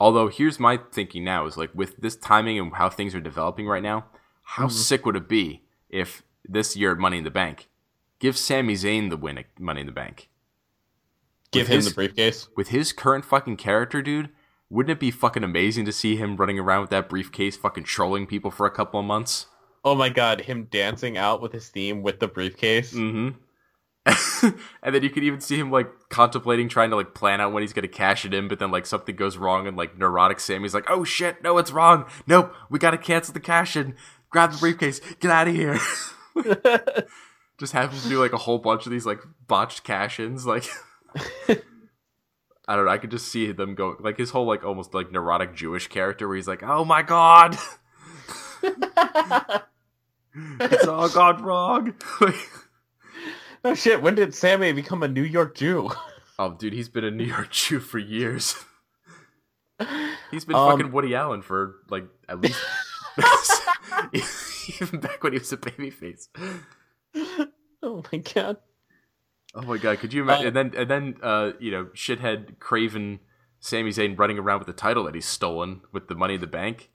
Although 0.00 0.28
here's 0.28 0.58
my 0.58 0.80
thinking 0.90 1.22
now 1.24 1.46
is 1.46 1.56
like 1.56 1.70
with 1.74 1.96
this 1.98 2.16
timing 2.16 2.58
and 2.58 2.74
how 2.74 2.88
things 2.88 3.14
are 3.14 3.20
developing 3.20 3.68
right 3.68 3.82
now, 3.82 4.06
how 4.42 4.66
mm-hmm. 4.66 4.74
sick 4.74 5.06
would 5.06 5.16
it 5.16 5.28
be 5.28 5.62
if 5.88 6.24
this 6.44 6.76
year 6.76 6.92
at 6.92 6.98
Money 6.98 7.18
in 7.18 7.24
the 7.24 7.30
Bank, 7.30 7.68
give 8.18 8.36
Sami 8.36 8.74
Zayn 8.74 9.10
the 9.10 9.16
win 9.16 9.38
at 9.38 9.46
Money 9.60 9.82
in 9.82 9.86
the 9.86 9.92
Bank 9.92 10.28
give 11.52 11.68
With 11.68 11.68
him 11.68 11.76
his- 11.76 11.88
the 11.90 11.94
briefcase. 11.94 12.48
with 12.56 12.68
his 12.68 12.92
current 12.92 13.24
fucking 13.24 13.58
character, 13.58 14.02
dude? 14.02 14.30
Wouldn't 14.72 14.90
it 14.90 15.00
be 15.00 15.10
fucking 15.10 15.44
amazing 15.44 15.84
to 15.84 15.92
see 15.92 16.16
him 16.16 16.36
running 16.36 16.58
around 16.58 16.80
with 16.80 16.90
that 16.90 17.10
briefcase, 17.10 17.58
fucking 17.58 17.84
trolling 17.84 18.26
people 18.26 18.50
for 18.50 18.64
a 18.64 18.70
couple 18.70 18.98
of 18.98 19.04
months? 19.04 19.48
Oh 19.84 19.94
my 19.94 20.08
god, 20.08 20.40
him 20.40 20.66
dancing 20.70 21.18
out 21.18 21.42
with 21.42 21.52
his 21.52 21.68
theme 21.68 22.02
with 22.02 22.20
the 22.20 22.26
briefcase. 22.26 22.94
Mm-hmm. 22.94 24.48
and 24.82 24.94
then 24.94 25.02
you 25.02 25.10
could 25.10 25.24
even 25.24 25.42
see 25.42 25.58
him 25.58 25.70
like 25.70 25.90
contemplating 26.08 26.70
trying 26.70 26.88
to 26.88 26.96
like 26.96 27.12
plan 27.12 27.38
out 27.38 27.52
when 27.52 27.62
he's 27.62 27.74
gonna 27.74 27.86
cash 27.86 28.24
it 28.24 28.32
in, 28.32 28.48
but 28.48 28.60
then 28.60 28.70
like 28.70 28.86
something 28.86 29.14
goes 29.14 29.36
wrong 29.36 29.66
and 29.66 29.76
like 29.76 29.98
neurotic 29.98 30.40
Sami's 30.40 30.72
like, 30.72 30.88
"Oh 30.88 31.04
shit, 31.04 31.42
no, 31.42 31.58
it's 31.58 31.70
wrong. 31.70 32.06
Nope, 32.26 32.54
we 32.70 32.78
gotta 32.78 32.96
cancel 32.96 33.34
the 33.34 33.40
cash 33.40 33.76
in. 33.76 33.94
Grab 34.30 34.52
the 34.52 34.58
briefcase. 34.58 35.02
Get 35.20 35.30
out 35.30 35.48
of 35.48 35.54
here." 35.54 35.78
Just 37.58 37.74
have 37.74 37.92
him 37.92 38.08
do 38.08 38.18
like 38.18 38.32
a 38.32 38.38
whole 38.38 38.58
bunch 38.58 38.86
of 38.86 38.92
these 38.92 39.04
like 39.04 39.20
botched 39.46 39.84
cash 39.84 40.18
ins, 40.18 40.46
like. 40.46 40.64
I 42.68 42.76
don't 42.76 42.84
know. 42.86 42.90
I 42.92 42.98
could 42.98 43.10
just 43.10 43.28
see 43.28 43.50
them 43.52 43.74
go 43.74 43.96
like 44.00 44.18
his 44.18 44.30
whole 44.30 44.46
like 44.46 44.64
almost 44.64 44.94
like 44.94 45.10
neurotic 45.10 45.54
Jewish 45.54 45.88
character 45.88 46.28
where 46.28 46.36
he's 46.36 46.46
like, 46.48 46.62
"Oh 46.62 46.84
my 46.84 47.02
god, 47.02 47.58
it's 50.60 50.86
all 50.86 51.08
gone 51.08 51.42
wrong." 51.42 51.94
Like, 52.20 52.34
oh 53.64 53.74
shit, 53.74 54.00
when 54.02 54.14
did 54.14 54.34
Sami 54.34 54.72
become 54.72 55.02
a 55.02 55.08
New 55.08 55.22
York 55.24 55.54
Jew? 55.56 55.90
Oh, 56.38 56.54
dude, 56.58 56.72
he's 56.72 56.88
been 56.88 57.04
a 57.04 57.10
New 57.10 57.26
York 57.26 57.50
Jew 57.50 57.78
for 57.78 57.98
years. 57.98 58.56
He's 60.30 60.44
been 60.46 60.56
Um, 60.56 60.72
fucking 60.72 60.90
Woody 60.90 61.14
Allen 61.14 61.42
for 61.42 61.74
like 61.88 62.06
at 62.28 62.40
least 62.40 62.58
even 64.80 64.98
back 64.98 65.22
when 65.22 65.34
he 65.34 65.38
was 65.38 65.52
a 65.52 65.58
babyface. 65.58 66.28
oh 67.82 68.02
my 68.10 68.18
god. 68.18 68.56
Oh 69.54 69.62
my 69.62 69.76
god, 69.78 69.98
could 69.98 70.12
you 70.12 70.22
imagine? 70.22 70.44
Uh, 70.44 70.48
and 70.48 70.56
then 70.56 70.80
and 70.80 70.90
then 70.90 71.14
uh, 71.22 71.52
you 71.60 71.70
know, 71.70 71.84
shithead 71.94 72.58
Craven 72.58 73.20
Sami 73.60 73.90
Zayn 73.90 74.18
running 74.18 74.38
around 74.38 74.58
with 74.60 74.66
the 74.66 74.72
title 74.72 75.04
that 75.04 75.14
he's 75.14 75.26
stolen 75.26 75.82
with 75.92 76.08
the 76.08 76.14
money 76.14 76.34
in 76.34 76.40
the 76.40 76.46
bank. 76.46 76.90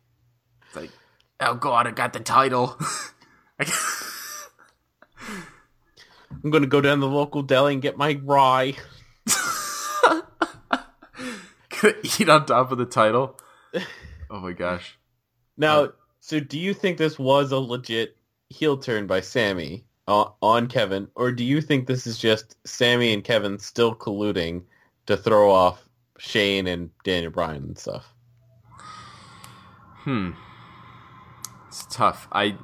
It's 0.66 0.76
like, 0.76 0.92
oh 1.40 1.56
god, 1.56 1.88
I 1.88 1.92
got 1.92 2.14
the 2.14 2.20
title. 2.20 2.78
I'm 6.44 6.52
gonna 6.52 6.68
go 6.68 6.82
down 6.82 6.98
to 6.98 7.02
the 7.02 7.12
local 7.12 7.42
deli 7.42 7.74
and 7.74 7.82
get 7.82 7.98
my 7.98 8.20
rye. 8.24 8.76
Gonna 11.82 11.94
eat 12.20 12.30
on 12.30 12.46
top 12.46 12.72
of 12.72 12.78
the 12.78 12.86
title. 12.86 13.40
Oh 14.30 14.42
my 14.42 14.52
gosh. 14.52 15.00
Now, 15.56 15.84
Uh, 15.84 15.88
so 16.20 16.42
do 16.42 16.60
you 16.60 16.74
think 16.74 16.98
this 16.98 17.18
was 17.18 17.54
a 17.54 17.58
legit 17.60 18.18
heel 18.50 18.76
turn 18.76 19.08
by 19.08 19.22
Sami 19.22 19.86
uh, 20.08 20.30
on 20.42 20.68
Kevin, 20.68 21.08
or 21.16 21.32
do 21.32 21.44
you 21.44 21.62
think 21.62 21.88
this 21.88 22.08
is 22.08 22.18
just 22.18 22.56
Sami 22.66 23.14
and 23.14 23.24
Kevin 23.24 23.60
still 23.60 23.96
colluding 23.96 24.64
to 25.06 25.18
throw 25.18 25.52
off 25.52 25.88
Shane 26.18 26.68
and 26.68 26.90
Daniel 27.04 27.32
Bryan 27.32 27.64
and 27.64 27.78
stuff? 27.78 28.14
Hmm. 30.04 30.32
It's 31.68 31.86
tough. 31.90 32.28
I, 32.32 32.58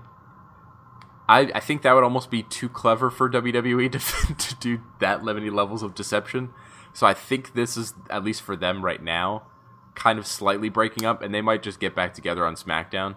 I, 1.27 1.51
I 1.53 1.59
think 1.59 1.81
that 1.81 1.93
would 1.93 2.03
almost 2.03 2.31
be 2.31 2.43
too 2.43 2.69
clever 2.69 3.09
for 3.09 3.29
WWE 3.29 3.91
to, 4.27 4.35
to 4.35 4.55
do 4.55 4.81
that 4.99 5.23
many 5.23 5.49
levels 5.49 5.83
of 5.83 5.95
deception. 5.95 6.51
So 6.93 7.05
I 7.05 7.13
think 7.13 7.53
this 7.53 7.75
is 7.75 7.93
at 8.09 8.23
least 8.23 8.43
for 8.43 8.55
them 8.55 8.85
right 8.85 9.01
now, 9.01 9.43
kind 9.95 10.17
of 10.17 10.25
slightly 10.25 10.69
breaking 10.69 11.05
up, 11.05 11.21
and 11.21 11.33
they 11.33 11.41
might 11.41 11.63
just 11.63 11.79
get 11.79 11.95
back 11.95 12.13
together 12.13 12.45
on 12.45 12.55
SmackDown. 12.55 13.15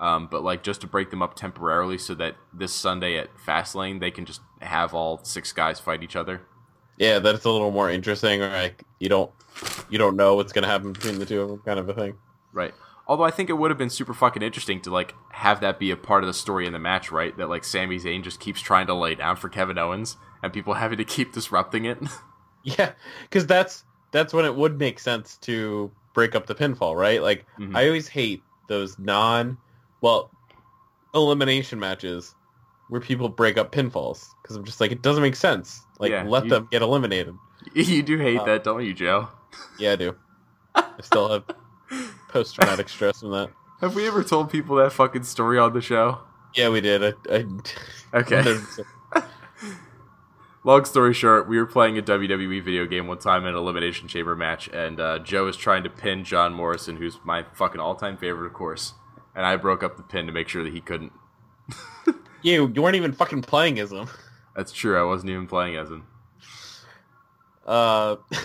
Um, 0.00 0.28
but 0.30 0.42
like 0.42 0.62
just 0.62 0.80
to 0.80 0.86
break 0.86 1.10
them 1.10 1.22
up 1.22 1.34
temporarily, 1.36 1.98
so 1.98 2.14
that 2.14 2.34
this 2.52 2.72
Sunday 2.72 3.18
at 3.18 3.28
Fastlane 3.36 4.00
they 4.00 4.10
can 4.10 4.24
just 4.24 4.40
have 4.60 4.94
all 4.94 5.22
six 5.24 5.52
guys 5.52 5.78
fight 5.78 6.02
each 6.02 6.16
other. 6.16 6.40
Yeah, 6.98 7.18
that's 7.18 7.44
a 7.44 7.50
little 7.50 7.70
more 7.70 7.90
interesting. 7.90 8.42
Or 8.42 8.48
like 8.48 8.82
you 8.98 9.08
don't 9.08 9.30
you 9.90 9.98
don't 9.98 10.16
know 10.16 10.36
what's 10.36 10.52
gonna 10.52 10.66
happen 10.66 10.92
between 10.94 11.18
the 11.18 11.26
two 11.26 11.42
of 11.42 11.48
them, 11.50 11.58
kind 11.64 11.78
of 11.78 11.88
a 11.88 11.94
thing. 11.94 12.14
Right. 12.52 12.74
Although 13.06 13.24
I 13.24 13.30
think 13.30 13.50
it 13.50 13.54
would 13.54 13.70
have 13.70 13.78
been 13.78 13.90
super 13.90 14.14
fucking 14.14 14.42
interesting 14.42 14.80
to 14.82 14.90
like 14.90 15.14
have 15.32 15.60
that 15.60 15.78
be 15.78 15.90
a 15.90 15.96
part 15.96 16.22
of 16.22 16.28
the 16.28 16.34
story 16.34 16.66
in 16.66 16.72
the 16.72 16.78
match, 16.78 17.10
right? 17.10 17.36
That 17.36 17.48
like 17.50 17.64
Sami 17.64 17.98
Zayn 17.98 18.22
just 18.22 18.40
keeps 18.40 18.60
trying 18.60 18.86
to 18.86 18.94
lay 18.94 19.14
down 19.16 19.36
for 19.36 19.48
Kevin 19.48 19.76
Owens 19.78 20.16
and 20.42 20.52
people 20.52 20.74
having 20.82 20.96
to 20.98 21.04
keep 21.04 21.32
disrupting 21.32 21.84
it. 21.84 21.98
Yeah, 22.62 22.92
because 23.22 23.46
that's 23.46 23.84
that's 24.10 24.34
when 24.34 24.44
it 24.44 24.54
would 24.54 24.78
make 24.78 24.98
sense 24.98 25.38
to 25.38 25.90
break 26.12 26.34
up 26.34 26.44
the 26.46 26.54
pinfall, 26.54 26.94
right? 26.94 27.22
Like 27.22 27.46
Mhm. 27.58 27.74
I 27.74 27.86
always 27.86 28.06
hate 28.06 28.42
those 28.68 28.98
non, 28.98 29.56
well, 30.00 30.30
elimination 31.14 31.78
matches 31.78 32.34
where 32.88 33.00
people 33.00 33.28
break 33.28 33.56
up 33.58 33.72
pinfalls 33.72 34.26
because 34.42 34.56
I'm 34.56 34.64
just 34.64 34.80
like 34.80 34.92
it 34.92 35.02
doesn't 35.02 35.22
make 35.22 35.36
sense. 35.36 35.84
Like 35.98 36.10
Yeah, 36.10 36.24
let 36.26 36.44
you- 36.44 36.50
them 36.50 36.68
get 36.70 36.82
eliminated. 36.82 37.34
you 37.74 38.02
do 38.02 38.16
hate 38.18 38.38
Uh, 38.40 38.44
that, 38.44 38.64
don't 38.64 38.84
you, 38.84 38.94
Joe? 38.94 39.28
Yeah, 39.78 39.92
I 39.92 39.96
do. 39.96 40.16
I 40.74 40.84
still 41.02 41.28
have 41.28 41.44
post 42.28 42.54
traumatic 42.54 42.88
stress 42.88 43.20
from 43.20 43.32
that. 43.32 43.50
Have 43.80 43.94
we 43.94 44.06
ever 44.06 44.22
told 44.22 44.50
people 44.50 44.76
that 44.76 44.92
fucking 44.92 45.24
story 45.24 45.58
on 45.58 45.72
the 45.72 45.80
show? 45.80 46.18
Yeah, 46.54 46.68
we 46.68 46.80
did. 46.80 47.02
I, 47.04 47.12
I, 47.30 47.44
Okay. 48.20 48.56
Long 50.62 50.84
story 50.84 51.14
short, 51.14 51.48
we 51.48 51.56
were 51.56 51.64
playing 51.66 51.96
a 51.96 52.02
WWE 52.02 52.62
video 52.62 52.84
game 52.84 53.06
one 53.06 53.18
time 53.18 53.42
in 53.44 53.48
an 53.50 53.54
Elimination 53.54 54.08
Chamber 54.08 54.36
match, 54.36 54.68
and 54.68 55.00
uh, 55.00 55.18
Joe 55.20 55.46
was 55.46 55.56
trying 55.56 55.84
to 55.84 55.90
pin 55.90 56.22
John 56.22 56.52
Morrison, 56.52 56.96
who's 56.98 57.18
my 57.24 57.44
fucking 57.54 57.80
all-time 57.80 58.18
favorite, 58.18 58.46
of 58.46 58.52
course. 58.52 58.92
And 59.34 59.46
I 59.46 59.56
broke 59.56 59.82
up 59.82 59.96
the 59.96 60.02
pin 60.02 60.26
to 60.26 60.32
make 60.32 60.48
sure 60.48 60.64
that 60.64 60.72
he 60.72 60.80
couldn't. 60.80 61.12
you 62.42 62.70
you 62.74 62.82
weren't 62.82 62.96
even 62.96 63.12
fucking 63.12 63.42
playing 63.42 63.78
as 63.78 63.92
him. 63.92 64.08
That's 64.56 64.72
true. 64.72 64.98
I 64.98 65.04
wasn't 65.04 65.30
even 65.30 65.46
playing 65.46 65.76
as 65.76 65.88
him. 65.90 66.04
Uh, 67.66 68.16
I 68.32 68.36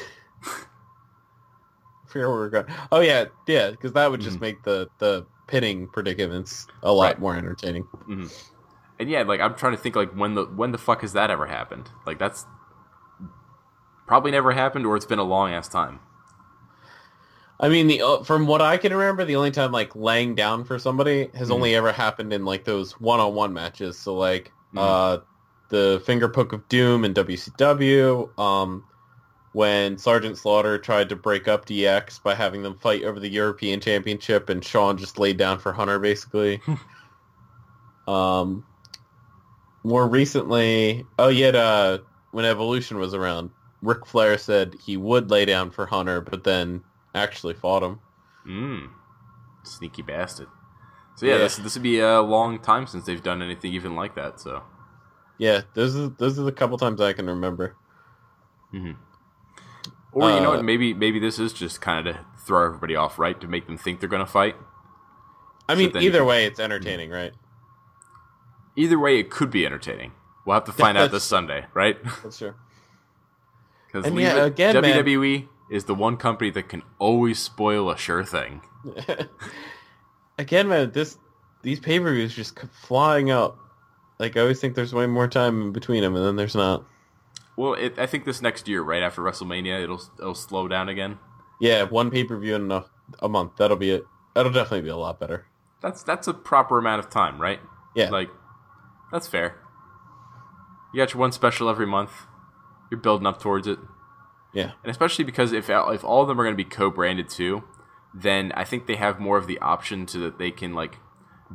forget 2.08 2.28
where 2.28 2.30
we're 2.30 2.50
going. 2.50 2.66
Oh 2.92 3.00
yeah, 3.00 3.26
yeah, 3.48 3.72
because 3.72 3.94
that 3.94 4.10
would 4.12 4.22
just 4.22 4.38
Mhm. 4.38 4.42
make 4.42 4.64
the 4.64 4.88
the 5.00 5.26
pinning 5.48 5.88
predicaments 5.88 6.68
a 6.84 6.92
lot 6.92 7.04
Right. 7.06 7.20
more 7.20 7.36
entertaining. 7.36 7.88
And 9.00 9.10
yeah, 9.10 9.24
like 9.24 9.40
I'm 9.42 9.56
trying 9.56 9.74
to 9.74 9.78
think 9.78 9.96
like 9.96 10.12
when 10.14 10.36
the 10.36 10.46
when 10.46 10.72
the 10.72 10.78
fuck 10.78 11.02
has 11.02 11.14
that 11.14 11.30
ever 11.32 11.48
happened? 11.48 11.90
Like 12.06 12.20
that's 12.20 12.46
probably 14.08 14.32
never 14.32 14.52
happened, 14.52 14.86
or 14.86 14.96
it's 14.96 15.06
been 15.06 15.20
a 15.20 15.24
long 15.24 15.52
ass 15.52 15.68
time. 15.68 16.00
I 17.60 17.70
mean, 17.70 17.88
the 17.88 18.02
uh, 18.02 18.24
from 18.24 18.48
what 18.48 18.62
I 18.62 18.78
can 18.78 18.94
remember, 18.94 19.26
the 19.26 19.36
only 19.38 19.52
time 19.52 19.72
like 19.72 19.96
laying 19.96 20.36
down 20.36 20.66
for 20.66 20.78
somebody 20.80 21.30
has 21.36 21.50
Mhm. 21.50 21.54
only 21.54 21.76
ever 21.76 21.92
happened 21.92 22.34
in 22.34 22.46
like 22.46 22.66
those 22.66 23.00
one-on-one 23.00 23.54
matches. 23.54 23.98
So 24.00 24.16
like 24.16 24.54
Mhm. 24.74 24.80
uh, 24.82 25.20
the 25.70 26.02
finger 26.06 26.30
poke 26.30 26.54
of 26.54 26.68
doom 26.68 27.06
in 27.06 27.14
WCW. 27.14 28.32
Um, 28.38 28.86
when 29.54 29.98
Sergeant 29.98 30.38
Slaughter 30.38 30.78
tried 30.78 31.10
to 31.10 31.16
break 31.16 31.48
up 31.48 31.66
DX 31.66 32.20
by 32.20 32.36
having 32.36 32.62
them 32.62 32.78
fight 32.78 33.04
over 33.04 33.20
the 33.22 33.30
European 33.30 33.80
Championship, 33.80 34.50
and 34.50 34.64
Shawn 34.64 34.98
just 34.98 35.18
laid 35.18 35.38
down 35.38 35.60
for 35.60 35.72
Hunter 35.72 35.98
basically. 36.00 36.62
um, 38.08 38.66
more 39.84 40.08
recently, 40.08 41.06
oh 41.20 41.30
yeah, 41.30 41.50
uh, 41.50 42.00
when 42.32 42.46
Evolution 42.46 42.98
was 42.98 43.14
around, 43.14 43.52
Ric 43.82 44.06
Flair 44.06 44.38
said 44.38 44.76
he 44.76 44.98
would 44.98 45.30
lay 45.32 45.46
down 45.46 45.72
for 45.72 45.86
Hunter, 45.86 46.22
but 46.22 46.44
then 46.44 46.84
actually 47.16 47.54
fought 47.56 47.82
him. 47.84 48.00
Mm. 48.48 48.90
Sneaky 49.64 50.02
bastard. 50.04 50.48
So 51.16 51.26
yeah, 51.26 51.34
Yeah. 51.34 51.38
this 51.40 51.56
this 51.58 51.74
would 51.76 51.84
be 51.84 52.00
a 52.00 52.22
long 52.22 52.60
time 52.60 52.86
since 52.88 53.06
they've 53.06 53.24
done 53.24 53.42
anything 53.42 53.74
even 53.74 53.96
like 53.96 54.16
that. 54.16 54.40
So 54.40 54.64
Yeah, 55.38 55.62
those 55.74 55.96
are 55.96 56.10
those 56.10 56.38
are 56.38 56.44
the 56.44 56.52
couple 56.52 56.78
times 56.78 57.02
I 57.02 57.14
can 57.14 57.28
remember. 57.28 57.76
Or 60.12 60.30
you 60.32 60.40
know 60.40 60.52
Uh, 60.54 60.56
what? 60.58 60.66
Maybe 60.66 60.94
maybe 60.94 61.20
this 61.20 61.40
is 61.40 61.52
just 61.54 61.82
kind 61.82 62.08
of 62.08 62.16
to 62.16 62.26
throw 62.46 62.66
everybody 62.66 62.96
off, 62.96 63.18
right? 63.20 63.40
To 63.42 63.48
make 63.48 63.68
them 63.68 63.78
think 63.78 64.00
they're 64.00 64.10
gonna 64.10 64.26
fight. 64.26 64.56
I 65.68 65.76
mean, 65.76 65.92
you 65.96 66.02
either 66.02 66.20
can- 66.20 66.28
way, 66.28 66.46
it's 66.46 66.60
entertaining, 66.60 67.10
right? 67.10 67.34
Either 68.76 69.00
way, 69.00 69.20
it 69.20 69.30
could 69.32 69.50
be 69.50 69.66
entertaining. 69.66 70.12
We'll 70.46 70.54
have 70.54 70.66
to 70.66 70.72
find 70.72 70.98
out 70.98 71.12
this 71.16 71.24
Sunday, 71.24 71.66
right? 71.74 71.98
That's 72.24 72.38
true. 72.38 72.54
Because 73.88 74.08
And 74.12 74.20
yeah, 74.20 74.44
again, 74.46 74.80
man- 74.82 75.06
WWE 75.06 75.48
is 75.70 75.86
the 75.86 75.96
one 75.96 76.18
company 76.18 76.50
that 76.52 76.70
can 76.70 76.84
always 77.00 77.40
spoil 77.40 77.90
a 77.90 77.98
sure 77.98 78.24
thing. 78.24 78.62
Again, 80.38 80.68
man, 80.68 80.92
this 80.92 81.18
these 81.62 81.80
pay 81.80 82.00
per 82.00 82.14
views 82.14 82.36
just 82.36 82.60
keep 82.60 82.72
flying 82.74 83.32
out. 83.32 83.58
Like 84.20 84.38
I 84.38 84.42
always 84.42 84.60
think 84.60 84.76
there's 84.76 84.94
way 84.94 85.08
more 85.08 85.28
time 85.28 85.62
in 85.62 85.72
between 85.72 86.02
them, 86.02 86.16
and 86.16 86.26
then 86.26 86.36
there's 86.36 86.56
not. 86.56 86.86
Well, 87.58 87.74
it, 87.74 87.98
I 87.98 88.06
think 88.06 88.26
this 88.26 88.42
next 88.42 88.68
year, 88.68 88.82
right 88.82 89.02
after 89.02 89.22
WrestleMania, 89.22 89.84
it'll 89.84 90.02
it'll 90.20 90.36
slow 90.36 90.68
down 90.68 90.90
again. 90.90 91.18
Yeah, 91.60 91.84
one 91.84 92.12
pay 92.12 92.24
per 92.24 92.38
view 92.38 92.56
in 92.56 92.72
a, 92.72 92.86
a 93.20 93.30
month. 93.30 93.54
That'll 93.58 93.78
be 93.78 93.92
it. 93.92 94.06
That'll 94.34 94.52
definitely 94.52 94.82
be 94.82 94.90
a 94.90 94.98
lot 94.98 95.20
better. 95.20 95.48
That's 95.82 96.04
that's 96.04 96.28
a 96.28 96.34
proper 96.34 96.78
amount 96.78 97.00
of 97.00 97.10
time, 97.10 97.42
right? 97.42 97.60
Yeah. 97.96 98.10
Like, 98.10 98.30
that's 99.12 99.28
fair. 99.28 99.56
You 100.94 101.02
got 101.02 101.14
your 101.14 101.22
one 101.22 101.32
special 101.32 101.70
every 101.70 101.88
month. 101.88 102.12
You're 102.92 103.00
building 103.00 103.26
up 103.26 103.40
towards 103.40 103.68
it, 103.68 103.80
Yeah. 104.56 104.72
and 104.84 104.90
especially 104.90 105.26
because 105.26 105.52
if 105.52 105.70
if 105.70 106.04
all 106.04 106.24
of 106.24 106.28
them 106.28 106.40
are 106.40 106.44
going 106.44 106.54
to 106.58 106.64
be 106.64 106.68
co-branded 106.68 107.30
too, 107.30 107.64
then 108.14 108.52
I 108.54 108.64
think 108.64 108.88
they 108.88 108.96
have 108.96 109.20
more 109.20 109.38
of 109.38 109.46
the 109.46 109.60
option 109.60 110.06
to 110.08 110.18
that 110.20 110.40
they 110.40 110.50
can 110.50 110.74
like 110.74 110.98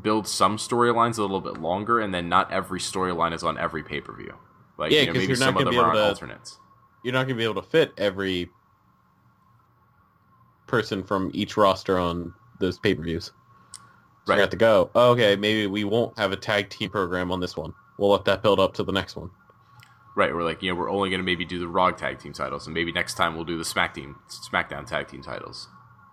build 0.01 0.29
some 0.29 0.57
storylines 0.59 1.19
a 1.19 1.23
little 1.23 1.41
bit 1.41 1.59
longer, 1.61 1.99
and 1.99 2.15
then 2.15 2.29
not 2.29 2.53
every 2.53 2.79
storyline 2.79 3.33
is 3.35 3.43
on 3.43 3.59
every 3.59 3.83
pay 3.83 4.01
per 4.01 4.15
view. 4.15 4.35
Like, 4.79 4.93
Yeah, 4.93 5.01
you 5.01 5.07
know, 5.07 5.13
maybe 5.15 5.27
you're 5.27 5.37
not 5.39 5.45
some 5.47 5.57
of 5.57 5.65
them 5.65 5.71
be 5.73 5.79
are 5.79 5.81
able 5.81 5.91
on 5.91 5.97
to- 5.97 6.05
alternates. 6.09 6.61
You're 7.03 7.15
not 7.15 7.25
gonna 7.25 7.35
be 7.37 7.45
able 7.45 7.61
to 7.63 7.69
fit 7.69 7.93
every 7.99 8.51
person 10.67 11.03
from 11.03 11.31
each 11.35 11.57
roster 11.57 11.99
on 11.99 12.33
those 12.61 12.79
pay 12.79 12.95
per 12.95 13.03
views. 13.03 13.27
So 13.27 13.33
Right. 14.29 14.35
you 14.37 14.41
have 14.43 14.51
to 14.51 14.57
go. 14.57 14.91
Oh, 14.95 15.13
okay, 15.13 15.35
maybe 15.37 15.67
we 15.67 15.85
won't 15.85 16.17
have 16.19 16.31
a 16.33 16.37
tag 16.37 16.69
team 16.69 16.91
program 16.91 17.33
on 17.33 17.41
this 17.41 17.57
one. 17.57 17.73
We'll 17.99 18.11
let 18.11 18.25
that 18.27 18.43
build 18.43 18.61
up 18.61 18.75
to 18.75 18.83
the 18.85 18.93
next 18.93 19.17
one. 19.17 19.31
Right, 20.16 20.35
we're 20.35 20.42
like, 20.42 20.62
you 20.62 20.70
know, 20.70 20.79
we're 20.79 20.90
only 20.90 21.09
going 21.09 21.20
to 21.20 21.25
maybe 21.25 21.44
do 21.44 21.59
the 21.59 21.68
Raw 21.68 21.90
tag 21.92 22.18
team 22.18 22.33
titles, 22.33 22.66
and 22.66 22.75
maybe 22.75 22.92
next 22.92 23.14
time 23.14 23.37
we'll 23.37 23.44
do 23.44 23.57
the 23.57 23.64
Smack 23.64 23.94
team, 23.94 24.16
SmackDown 24.29 24.85
tag 24.87 25.09
team 25.09 25.23
titles. 25.23 25.68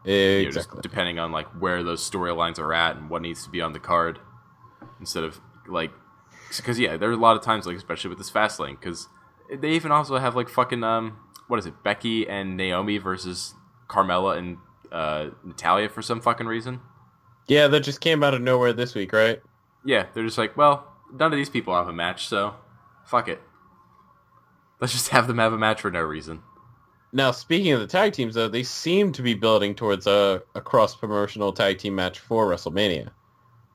You 0.05 0.11
know, 0.13 0.43
just 0.45 0.57
Exactly. 0.57 0.81
depending 0.83 1.19
on 1.19 1.31
like 1.31 1.47
where 1.59 1.83
those 1.83 2.07
storylines 2.07 2.59
are 2.59 2.73
at 2.73 2.95
and 2.95 3.09
what 3.09 3.21
needs 3.21 3.43
to 3.43 3.49
be 3.49 3.59
on 3.59 3.73
the 3.73 3.79
card, 3.79 4.19
instead 4.99 5.23
of 5.23 5.41
like, 5.67 5.91
because 6.55 6.79
yeah, 6.79 6.95
there 6.95 7.09
are 7.09 7.13
a 7.13 7.17
lot 7.17 7.35
of 7.35 7.41
times 7.41 7.65
like, 7.65 7.75
especially 7.75 8.09
with 8.09 8.17
this 8.19 8.29
fast 8.29 8.59
lane, 8.59 8.77
because 8.79 9.09
they 9.51 9.71
even 9.71 9.91
also 9.91 10.17
have 10.17 10.35
like 10.35 10.47
fucking 10.47 10.83
um, 10.83 11.17
what 11.47 11.57
is 11.57 11.65
it, 11.65 11.83
Becky 11.83 12.29
and 12.29 12.55
Naomi 12.55 12.99
versus 12.99 13.55
Carmella 13.89 14.37
and 14.37 14.57
uh, 14.91 15.29
Natalya 15.43 15.89
for 15.89 16.01
some 16.03 16.21
fucking 16.21 16.45
reason. 16.47 16.79
yeah, 17.47 17.67
that 17.67 17.81
just 17.81 17.99
came 17.99 18.23
out 18.23 18.33
of 18.33 18.41
nowhere 18.41 18.73
this 18.73 18.93
week, 18.95 19.11
right? 19.11 19.41
Yeah, 19.83 20.05
they're 20.13 20.23
just 20.23 20.37
like, 20.37 20.55
well, 20.55 20.93
none 21.11 21.33
of 21.33 21.37
these 21.37 21.49
people 21.49 21.73
have 21.73 21.87
a 21.87 21.93
match, 21.93 22.27
so 22.27 22.55
fuck 23.05 23.27
it. 23.27 23.41
Let's 24.79 24.93
just 24.93 25.09
have 25.09 25.27
them 25.27 25.39
have 25.39 25.53
a 25.53 25.57
match 25.57 25.81
for 25.81 25.91
no 25.91 26.01
reason. 26.01 26.43
Now, 27.13 27.31
speaking 27.31 27.71
of 27.71 27.79
the 27.79 27.87
tag 27.87 28.13
teams, 28.13 28.35
though, 28.35 28.49
they 28.49 28.63
seem 28.63 29.11
to 29.13 29.21
be 29.21 29.33
building 29.33 29.75
towards 29.75 30.07
a, 30.07 30.43
a 30.53 30.61
cross-promotional 30.61 31.53
tag 31.53 31.77
team 31.79 31.95
match 31.95 32.19
for 32.19 32.47
WrestleMania. 32.47 33.11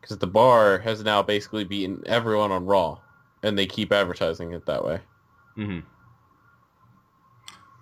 Because 0.01 0.19
the 0.19 0.27
Bar 0.27 0.79
has 0.79 1.03
now 1.03 1.23
basically 1.23 1.65
beaten 1.65 2.03
everyone 2.07 2.53
on 2.53 2.67
Raw, 2.67 3.01
and 3.43 3.59
they 3.59 3.67
keep 3.67 3.93
advertising 3.93 4.53
it 4.53 4.67
that 4.67 4.85
way. 4.85 5.01
hmm 5.55 5.81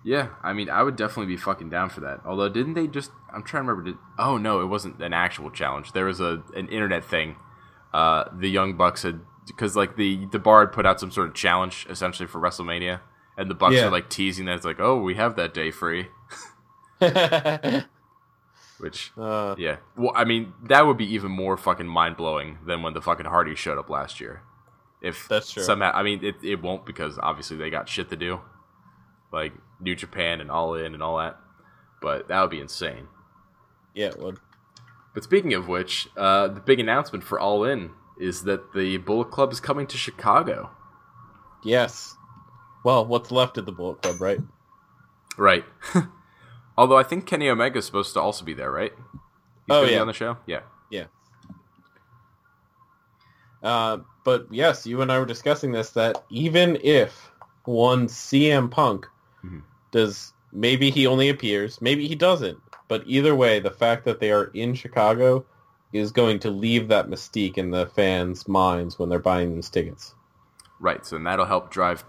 Yeah, 0.03 0.29
I 0.41 0.53
mean, 0.53 0.69
I 0.69 0.83
would 0.83 0.95
definitely 0.95 1.33
be 1.33 1.37
fucking 1.37 1.69
down 1.69 1.89
for 1.89 2.01
that. 2.01 2.21
Although, 2.25 2.49
didn't 2.49 2.73
they 2.73 2.87
just? 2.87 3.11
I'm 3.33 3.43
trying 3.43 3.65
to 3.65 3.69
remember. 3.69 3.91
Did, 3.91 3.99
oh 4.17 4.37
no, 4.37 4.61
it 4.61 4.65
wasn't 4.65 5.01
an 5.01 5.13
actual 5.13 5.51
challenge. 5.51 5.91
There 5.91 6.05
was 6.05 6.19
a 6.19 6.43
an 6.55 6.67
internet 6.69 7.03
thing. 7.03 7.35
Uh, 7.93 8.25
the 8.33 8.49
Young 8.49 8.77
Bucks 8.77 9.03
had 9.03 9.19
because 9.45 9.75
like 9.75 9.95
the 9.97 10.25
the 10.31 10.39
bar 10.39 10.61
had 10.61 10.71
put 10.71 10.85
out 10.85 10.99
some 10.99 11.11
sort 11.11 11.27
of 11.27 11.33
challenge 11.33 11.85
essentially 11.89 12.27
for 12.27 12.39
WrestleMania, 12.39 13.01
and 13.37 13.49
the 13.49 13.55
Bucks 13.55 13.75
Yeah. 13.75 13.87
are 13.87 13.91
like 13.91 14.09
teasing 14.09 14.45
that 14.45 14.55
it's 14.55 14.65
like, 14.65 14.79
oh, 14.79 15.01
we 15.01 15.15
have 15.15 15.35
that 15.35 15.53
day 15.53 15.71
free. 15.71 16.07
Which, 18.79 19.11
uh, 19.15 19.53
yeah, 19.59 19.77
well, 19.95 20.11
I 20.15 20.23
mean, 20.23 20.53
that 20.63 20.87
would 20.87 20.97
be 20.97 21.05
even 21.13 21.31
more 21.31 21.55
fucking 21.55 21.85
mind 21.87 22.17
blowing 22.17 22.57
than 22.65 22.81
when 22.81 22.93
the 22.95 23.01
fucking 23.01 23.27
Hardys 23.27 23.59
showed 23.59 23.77
up 23.77 23.91
last 23.91 24.19
year. 24.19 24.41
If 25.03 25.27
That's 25.27 25.51
true. 25.51 25.61
Somehow, 25.61 25.91
I 25.93 26.01
mean, 26.01 26.23
it, 26.25 26.35
it 26.43 26.61
won't 26.63 26.85
because 26.85 27.19
obviously 27.21 27.57
they 27.57 27.69
got 27.69 27.87
shit 27.87 28.09
to 28.09 28.15
do, 28.15 28.41
like 29.31 29.53
New 29.79 29.95
Japan 29.95 30.41
and 30.41 30.49
All 30.49 30.73
In 30.73 30.95
and 30.95 31.03
all 31.03 31.17
that. 31.19 31.37
But 32.01 32.27
that 32.29 32.41
would 32.41 32.49
be 32.49 32.59
insane. 32.59 33.07
yeah, 33.93 34.07
it 34.07 34.19
would. 34.19 34.39
But 35.13 35.23
speaking 35.23 35.53
of 35.53 35.67
which, 35.67 36.07
uh, 36.17 36.47
the 36.47 36.59
big 36.61 36.79
announcement 36.79 37.23
for 37.23 37.39
All 37.39 37.63
In 37.63 37.91
is 38.19 38.43
that 38.45 38.73
the 38.73 38.97
Bullet 38.97 39.29
Club 39.29 39.51
is 39.51 39.59
coming 39.59 39.85
to 39.87 39.97
Chicago. 39.97 40.71
Yes. 41.63 42.15
Well, 42.83 43.05
what's 43.05 43.31
left 43.31 43.57
of 43.57 43.65
the 43.65 43.71
Bullet 43.71 44.01
Club, 44.01 44.19
right? 44.21 44.39
Right. 45.37 45.63
Although 46.77 46.97
I 46.97 47.03
think 47.03 47.27
Kenny 47.27 47.47
Omega 47.49 47.79
is 47.79 47.85
supposed 47.85 48.13
to 48.13 48.21
also 48.21 48.43
be 48.43 48.53
there, 48.53 48.71
right? 48.71 48.91
He's 48.95 49.75
Oh, 49.75 49.83
yeah. 49.83 49.99
on 49.99 50.07
the 50.07 50.13
show. 50.13 50.37
Yeah. 50.47 50.61
Yeah. 50.89 51.05
Uh, 53.63 53.99
but 54.23 54.47
yes, 54.49 54.87
you 54.87 55.01
and 55.01 55.11
I 55.11 55.19
were 55.19 55.25
discussing 55.25 55.71
this 55.71 55.91
that 55.91 56.23
even 56.29 56.77
if 56.83 57.31
one 57.65 58.07
CM 58.07 58.69
Punk 58.71 59.05
Mhm. 59.45 59.61
does, 59.91 60.33
maybe 60.51 60.89
he 60.89 61.05
only 61.05 61.29
appears, 61.29 61.79
maybe 61.81 62.07
he 62.07 62.15
doesn't. 62.15 62.57
But 62.87 63.03
either 63.05 63.35
way, 63.35 63.59
the 63.59 63.71
fact 63.71 64.03
that 64.05 64.19
they 64.19 64.31
are 64.31 64.45
in 64.53 64.73
Chicago 64.73 65.45
is 65.93 66.11
going 66.11 66.39
to 66.39 66.49
leave 66.49 66.87
that 66.87 67.07
mystique 67.09 67.57
in 67.57 67.69
the 67.71 67.85
fans' 67.87 68.47
minds 68.47 68.97
when 68.97 69.09
they're 69.09 69.19
buying 69.19 69.53
these 69.55 69.69
tickets. 69.69 70.15
Right. 70.79 71.05
So 71.05 71.17
and 71.17 71.25
that'll 71.27 71.45
help 71.45 71.69
drive, 71.69 72.03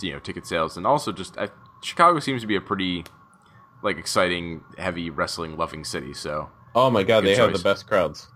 you 0.00 0.12
know, 0.12 0.18
ticket 0.18 0.46
sales, 0.46 0.76
and 0.76 0.86
also 0.86 1.12
just 1.12 1.36
I, 1.38 1.48
Chicago 1.82 2.18
seems 2.20 2.40
to 2.42 2.46
be 2.46 2.56
a 2.56 2.60
pretty 2.60 3.04
like 3.82 3.98
exciting, 3.98 4.62
heavy 4.78 5.10
wrestling 5.10 5.56
loving 5.56 5.84
city. 5.84 6.14
So 6.14 6.50
Oh 6.74 6.90
my 6.90 7.02
God, 7.04 7.24
they 7.24 7.34
have 7.36 7.52
the 7.52 7.58
best 7.58 7.86
crowds. 7.86 8.28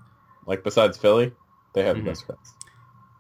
Like 0.47 0.63
besides 0.63 0.97
Philly, 0.99 1.33
they 1.75 1.83
have 1.83 1.97
Mhm. 1.97 2.05
the 2.05 2.11
best 2.11 2.27
crowds. 2.27 2.55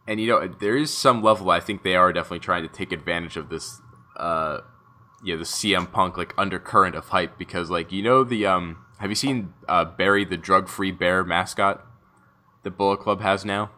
and 0.06 0.18
you 0.20 0.26
know 0.26 0.48
there 0.48 0.76
is 0.76 0.92
some 0.92 1.22
level 1.22 1.50
I 1.50 1.60
think 1.60 1.82
they 1.82 1.94
are 1.96 2.12
definitely 2.12 2.38
trying 2.40 2.62
to 2.62 2.68
take 2.68 2.92
advantage 2.92 3.36
of 3.36 3.48
this 3.50 3.80
uh 4.16 4.60
yeah 5.22 5.36
the 5.36 5.44
CM 5.44 5.90
Punk 5.92 6.16
like 6.16 6.32
undercurrent 6.38 6.94
of 6.94 7.08
hype 7.08 7.36
because 7.38 7.68
like 7.70 7.92
you 7.92 8.02
know 8.02 8.24
the 8.24 8.46
um 8.46 8.78
have 9.00 9.10
you 9.10 9.14
seen 9.16 9.52
uh 9.68 9.84
Barry 9.84 10.24
the 10.24 10.36
drug 10.38 10.68
free 10.68 10.92
bear 10.92 11.24
mascot 11.24 11.84
that 12.62 12.70
Bullet 12.78 13.00
Club 13.00 13.20
has 13.20 13.44
now 13.44 13.70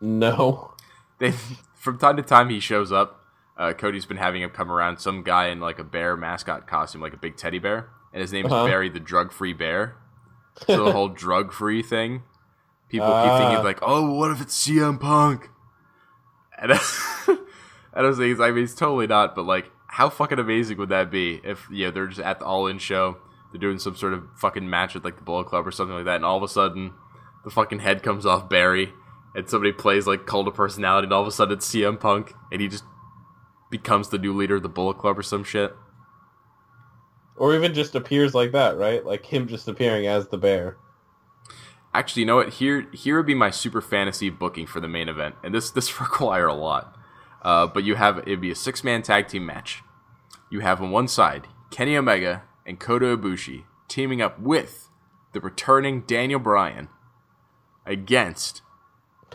No. 0.00 0.74
they 1.18 1.30
from 1.74 1.96
time 1.98 2.16
to 2.16 2.22
time 2.22 2.50
he 2.50 2.60
shows 2.60 2.92
up 2.92 3.20
uh 3.58 3.72
Cody's 3.72 4.06
been 4.06 4.16
having 4.16 4.42
him 4.42 4.50
come 4.50 4.70
around 4.70 4.98
some 4.98 5.22
guy 5.22 5.48
in 5.48 5.60
like 5.60 5.78
a 5.78 5.84
bear 5.84 6.16
mascot 6.16 6.66
costume 6.66 7.00
like 7.00 7.12
a 7.14 7.18
big 7.18 7.36
teddy 7.36 7.58
bear 7.58 7.88
and 8.12 8.20
his 8.20 8.32
name 8.32 8.46
is 8.46 8.52
Uh-huh. 8.52 8.66
Barry 8.66 8.88
the 8.88 9.00
drug 9.00 9.32
free 9.32 9.52
bear 9.52 9.96
so 10.66 10.84
the 10.84 10.92
whole 10.92 11.08
drug 11.24 11.52
free 11.52 11.82
thing 11.82 12.22
people 12.88 13.06
keep 13.08 13.14
Ah. 13.16 13.38
thinking 13.48 13.64
like 13.64 13.78
oh 13.82 14.12
what 14.12 14.30
if 14.30 14.40
it's 14.40 14.66
CM 14.66 14.98
Punk 15.00 15.48
and 16.60 16.72
I 17.94 18.02
don't 18.02 18.14
think 18.16 18.38
I 18.40 18.50
mean 18.50 18.64
it's 18.64 18.74
totally 18.74 19.06
not, 19.06 19.34
but 19.34 19.44
like 19.44 19.70
how 19.88 20.08
fucking 20.10 20.38
amazing 20.38 20.76
would 20.78 20.90
that 20.90 21.10
be 21.10 21.40
if 21.44 21.66
you 21.70 21.86
know 21.86 21.90
they're 21.90 22.06
just 22.06 22.20
at 22.20 22.38
the 22.40 22.44
all 22.44 22.66
in 22.66 22.78
show, 22.78 23.16
they're 23.52 23.60
doing 23.60 23.78
some 23.78 23.96
sort 23.96 24.12
of 24.12 24.24
fucking 24.36 24.68
match 24.68 24.94
with 24.94 25.04
like 25.04 25.16
the 25.16 25.22
Bullet 25.22 25.46
Club 25.46 25.66
or 25.66 25.70
something 25.70 25.96
like 25.96 26.04
that, 26.04 26.16
and 26.16 26.24
all 26.24 26.36
of 26.36 26.42
a 26.42 26.48
sudden 26.48 26.92
the 27.44 27.50
fucking 27.50 27.78
head 27.80 28.02
comes 28.02 28.26
off 28.26 28.48
Barry 28.48 28.92
and 29.34 29.48
somebody 29.48 29.72
plays 29.72 30.06
like 30.06 30.26
Cult 30.26 30.46
of 30.48 30.54
Personality 30.54 31.06
and 31.06 31.12
all 31.12 31.22
of 31.22 31.28
a 31.28 31.32
sudden 31.32 31.56
it's 31.56 31.68
CM 31.72 31.98
Punk 31.98 32.34
and 32.52 32.60
he 32.60 32.68
just 32.68 32.84
becomes 33.70 34.08
the 34.08 34.18
new 34.18 34.34
leader 34.34 34.56
of 34.56 34.62
the 34.62 34.68
Bullet 34.68 34.98
Club 34.98 35.18
or 35.18 35.22
some 35.22 35.44
shit. 35.44 35.74
Or 37.36 37.54
even 37.54 37.74
just 37.74 37.94
appears 37.94 38.34
like 38.34 38.52
that, 38.52 38.76
right? 38.76 39.04
Like 39.04 39.26
him 39.26 39.46
just 39.46 39.68
appearing 39.68 40.06
as 40.06 40.28
the 40.28 40.38
bear. 40.38 40.76
Actually, 41.94 42.20
you 42.20 42.26
know 42.26 42.36
what? 42.36 42.54
Here, 42.54 42.88
here 42.92 43.16
would 43.16 43.26
be 43.26 43.34
my 43.34 43.50
super 43.50 43.80
fantasy 43.80 44.28
booking 44.28 44.66
for 44.66 44.80
the 44.80 44.88
main 44.88 45.08
event, 45.08 45.36
and 45.42 45.54
this 45.54 45.70
this 45.70 46.00
require 46.00 46.46
a 46.46 46.54
lot. 46.54 46.96
Uh, 47.42 47.66
but 47.66 47.84
you 47.84 47.94
have 47.94 48.18
it'd 48.18 48.40
be 48.40 48.50
a 48.50 48.56
six 48.56 48.82
man 48.82 49.02
tag 49.02 49.28
team 49.28 49.46
match. 49.46 49.82
You 50.50 50.60
have 50.60 50.82
on 50.82 50.90
one 50.90 51.08
side 51.08 51.46
Kenny 51.70 51.96
Omega 51.96 52.42
and 52.66 52.80
Kota 52.80 53.16
Ibushi 53.16 53.64
teaming 53.86 54.20
up 54.20 54.38
with 54.40 54.90
the 55.32 55.40
returning 55.40 56.02
Daniel 56.02 56.40
Bryan 56.40 56.88
against 57.86 58.62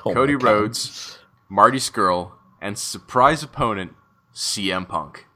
Oh 0.06 0.13
Cody 0.13 0.36
Rhodes, 0.36 1.19
Marty 1.50 1.78
Scurll, 1.78 2.34
and 2.62 2.78
surprise 2.78 3.43
opponent 3.43 3.96
CM 4.34 4.88
Punk. 4.88 5.28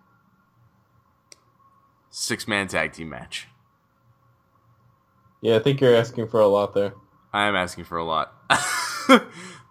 Six 2.09 2.47
man 2.47 2.67
tag 2.67 2.93
team 2.93 3.09
match. 3.09 3.47
Yeah, 5.41 5.57
I 5.57 5.59
think 5.59 5.81
you're 5.81 5.95
asking 5.95 6.27
for 6.29 6.39
a 6.39 6.47
lot 6.47 6.73
there. 6.73 6.93
I 7.31 7.47
am 7.47 7.55
asking 7.55 7.83
for 7.83 7.97
a 7.97 8.03
lot. 8.03 8.33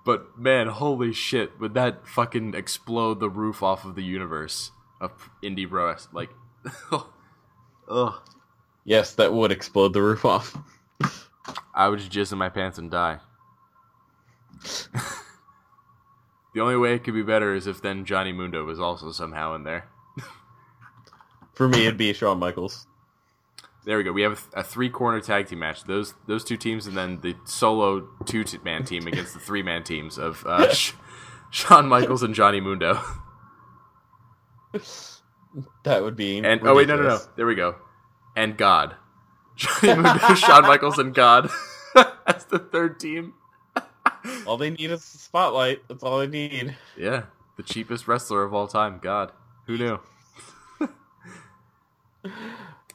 but 0.05 0.39
man, 0.39 0.69
holy 0.69 1.13
shit, 1.13 1.59
would 1.59 1.75
that 1.75 2.07
fucking 2.07 2.55
explode 2.55 3.19
the 3.19 3.29
roof 3.29 3.63
off 3.63 3.85
of 3.85 3.97
the 3.97 4.05
universe 4.05 4.71
of 5.01 5.11
indie 5.43 5.69
bro 5.69 5.95
like 6.13 6.31
Ugh. 7.89 8.15
Yes, 8.85 9.15
that 9.15 9.33
would 9.33 9.51
explode 9.51 9.93
the 9.93 10.03
roof 10.03 10.25
off. 10.25 10.57
I 11.75 11.89
would 11.89 11.99
just 11.99 12.13
jizz 12.13 12.33
in 12.33 12.39
my 12.39 12.49
pants 12.49 12.79
and 12.79 12.91
die. 12.91 13.19
the 16.57 16.63
only 16.63 16.77
way 16.79 16.95
it 16.95 17.05
could 17.05 17.13
be 17.13 17.23
better 17.23 17.55
is 17.55 17.67
if 17.67 17.83
then 17.83 18.07
Johnny 18.07 18.33
Mundo 18.33 18.65
was 18.65 18.81
also 18.81 19.13
somehow 19.13 19.55
in 19.55 19.65
there. 19.65 19.91
For 21.53 21.69
me, 21.69 21.83
it'd 21.83 21.99
be 21.99 22.15
Shawn 22.15 22.39
Michaels. 22.39 22.87
There 23.85 23.99
we 23.99 24.05
go. 24.05 24.11
We 24.11 24.23
have 24.23 24.49
a, 24.55 24.61
a 24.61 24.63
three 24.63 24.89
corner 24.89 25.21
tag 25.21 25.49
team 25.49 25.59
match. 25.59 25.85
Those 25.85 26.15
those 26.27 26.45
two 26.45 26.57
teams, 26.57 26.87
and 26.87 26.97
then 26.97 27.21
the 27.21 27.37
solo 27.45 28.09
two 28.25 28.43
man 28.65 28.87
team 28.87 29.07
against 29.07 29.35
the 29.35 29.39
three 29.39 29.63
man 29.63 29.85
teams 29.85 30.17
of 30.17 30.47
uh, 30.47 30.73
Sh- 30.73 30.95
Shawn 31.51 31.89
Michaels 31.89 32.23
and 32.23 32.35
Johnny 32.35 32.61
Mundo. 32.61 33.01
That 35.85 36.03
would 36.03 36.17
be. 36.17 36.37
And 36.39 36.61
oh 36.67 36.75
wait, 36.75 36.87
no, 36.87 36.97
no, 36.97 37.03
no. 37.03 37.09
ridiculous. 37.09 37.29
There 37.37 37.47
we 37.47 37.55
go. 37.55 37.77
And 38.37 38.59
God, 38.59 38.95
Johnny 39.57 39.95
Mundo, 39.95 40.35
Shawn 40.35 40.63
Michaels, 40.63 40.99
and 40.99 41.15
God. 41.15 41.49
That's 41.95 42.45
the 42.45 42.59
third 42.59 43.01
team. 43.01 43.33
All 44.47 44.57
they 44.57 44.71
need 44.71 44.91
is 44.91 45.01
a 45.15 45.19
spotlight. 45.19 45.83
That's 45.89 46.03
all 46.03 46.19
they 46.19 46.27
need. 46.27 46.77
Yeah, 46.97 47.25
the 47.57 47.63
cheapest 47.63 48.09
wrestler 48.09 48.43
of 48.45 48.55
all 48.55 48.67
time. 48.69 48.99
God, 49.03 49.33
who 49.67 49.77
knew? 49.79 49.99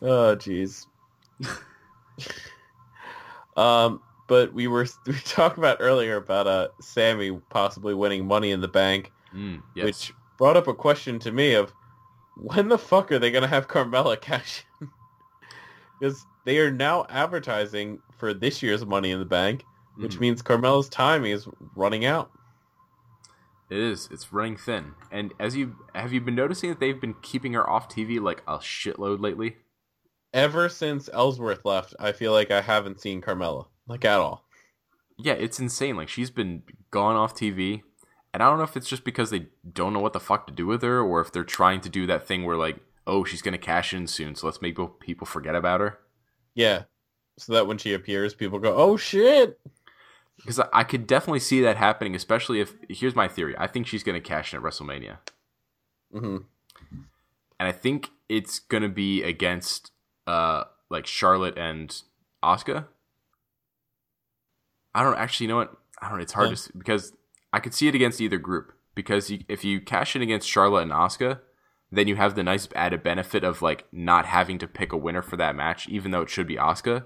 Oh, 0.03 0.35
jeez. 0.35 0.87
um, 3.57 4.01
but 4.27 4.53
we 4.53 4.67
were 4.67 4.87
we 5.05 5.13
talked 5.25 5.57
about 5.57 5.77
earlier 5.79 6.17
about 6.17 6.47
uh 6.47 6.69
Sami 6.79 7.31
possibly 7.49 7.93
winning 7.93 8.25
Money 8.25 8.51
in 8.51 8.61
the 8.61 8.67
Bank, 8.67 9.11
Mm, 9.33 9.61
yes. 9.75 9.85
which 9.85 10.13
brought 10.37 10.57
up 10.57 10.67
a 10.67 10.73
question 10.73 11.19
to 11.19 11.31
me 11.31 11.53
of 11.53 11.71
when 12.35 12.67
the 12.67 12.77
fuck 12.77 13.11
are 13.11 13.19
they 13.19 13.31
gonna 13.31 13.47
have 13.47 13.67
Carmella 13.67 14.19
cash 14.19 14.65
in? 14.81 14.89
Because 15.99 16.25
they 16.45 16.57
are 16.57 16.71
now 16.71 17.05
advertising 17.09 17.99
for 18.17 18.33
this 18.33 18.61
year's 18.63 18.85
Money 18.85 19.11
in 19.11 19.19
the 19.19 19.25
Bank, 19.25 19.63
which 20.01 20.17
Mm. 20.17 20.21
means 20.21 20.41
Carmella's 20.43 20.89
time 20.89 21.25
is 21.25 21.47
running 21.75 22.05
out. 22.05 22.31
It 23.69 23.77
is. 23.79 24.09
It's 24.11 24.33
running 24.33 24.57
thin. 24.57 24.93
And 25.11 25.33
as 25.39 25.55
you 25.55 25.75
have 25.95 26.11
you 26.11 26.19
been 26.19 26.35
noticing 26.35 26.69
that 26.69 26.79
they've 26.79 26.99
been 26.99 27.15
keeping 27.21 27.53
her 27.53 27.67
off 27.69 27.87
TV 27.87 28.19
like 28.19 28.41
a 28.47 28.57
shitload 28.57 29.21
lately? 29.21 29.57
Ever 30.33 30.67
since 30.69 31.09
Ellsworth 31.11 31.63
left, 31.65 31.93
I 31.99 32.11
feel 32.11 32.31
like 32.33 32.51
I 32.51 32.61
haven't 32.61 32.99
seen 32.99 33.21
Carmella 33.21 33.67
like 33.87 34.03
at 34.05 34.19
all. 34.19 34.45
Yeah, 35.17 35.33
it's 35.33 35.59
insane. 35.59 35.95
Like 35.95 36.09
she's 36.09 36.29
been 36.31 36.63
gone 36.89 37.15
off 37.15 37.33
TV, 37.33 37.81
and 38.33 38.41
I 38.43 38.49
don't 38.49 38.57
know 38.57 38.63
if 38.65 38.75
it's 38.75 38.89
just 38.89 39.03
because 39.05 39.29
they 39.29 39.47
don't 39.71 39.93
know 39.93 39.99
what 39.99 40.13
the 40.13 40.19
fuck 40.19 40.47
to 40.47 40.53
do 40.53 40.65
with 40.65 40.81
her, 40.81 40.99
or 41.01 41.21
if 41.21 41.31
they're 41.31 41.43
trying 41.43 41.79
to 41.81 41.89
do 41.89 42.05
that 42.07 42.27
thing 42.27 42.43
where 42.43 42.57
like, 42.57 42.77
oh, 43.07 43.23
she's 43.23 43.41
gonna 43.41 43.57
cash 43.57 43.93
in 43.93 44.07
soon, 44.07 44.35
so 44.35 44.47
let's 44.47 44.61
make 44.61 44.77
people 44.99 45.27
forget 45.27 45.55
about 45.55 45.79
her. 45.81 45.99
Yeah, 46.55 46.83
so 47.37 47.53
that 47.53 47.67
when 47.67 47.77
she 47.77 47.93
appears, 47.93 48.33
people 48.33 48.59
go, 48.59 48.75
"Oh 48.75 48.97
shit!" 48.97 49.59
Because 50.41 50.59
I, 50.73 50.83
could 50.83 51.05
definitely 51.05 51.39
see 51.39 51.61
that 51.61 51.77
happening, 51.77 52.15
especially 52.15 52.59
if 52.61 52.73
here's 52.89 53.15
my 53.15 53.27
theory. 53.27 53.55
I 53.57 53.67
think 53.67 53.85
she's 53.87 54.03
gonna 54.03 54.19
cash 54.21 54.53
in 54.53 54.57
at 54.59 54.63
WrestleMania, 54.65 55.17
hmm 56.11 56.37
and 57.59 57.67
I 57.67 57.71
think 57.71 58.09
it's 58.27 58.57
gonna 58.59 58.89
be 58.89 59.21
against 59.23 59.91
uh 60.25 60.63
like 60.89 61.05
Charlotte 61.05 61.57
and 61.57 62.01
Asuka. 62.43 62.87
I 64.95 65.03
don't 65.03 65.17
actually 65.17 65.45
you 65.45 65.49
know 65.49 65.57
what 65.57 65.75
I 66.01 66.09
don't. 66.09 66.21
It's 66.21 66.33
hard 66.33 66.49
Yeah. 66.49 66.55
to 66.55 66.61
s 66.61 66.71
because 66.75 67.13
I 67.53 67.59
could 67.59 67.73
see 67.73 67.87
it 67.87 67.95
against 67.95 68.19
either 68.19 68.37
group 68.37 68.73
because 68.95 69.29
you, 69.29 69.43
if 69.47 69.63
you 69.63 69.79
cash 69.79 70.15
in 70.15 70.21
against 70.21 70.49
Charlotte 70.49 70.83
and 70.83 70.91
Asuka, 70.91 71.39
then 71.91 72.07
you 72.07 72.15
have 72.15 72.35
the 72.35 72.43
nice 72.43 72.67
added 72.75 73.03
benefit 73.03 73.43
of 73.43 73.61
like 73.61 73.85
not 73.91 74.25
having 74.25 74.57
to 74.57 74.67
pick 74.67 74.91
a 74.91 74.97
winner 74.97 75.21
for 75.21 75.37
that 75.37 75.55
match, 75.55 75.87
even 75.87 76.11
though 76.11 76.21
it 76.21 76.29
should 76.29 76.47
be 76.47 76.55
Asuka. 76.55 77.05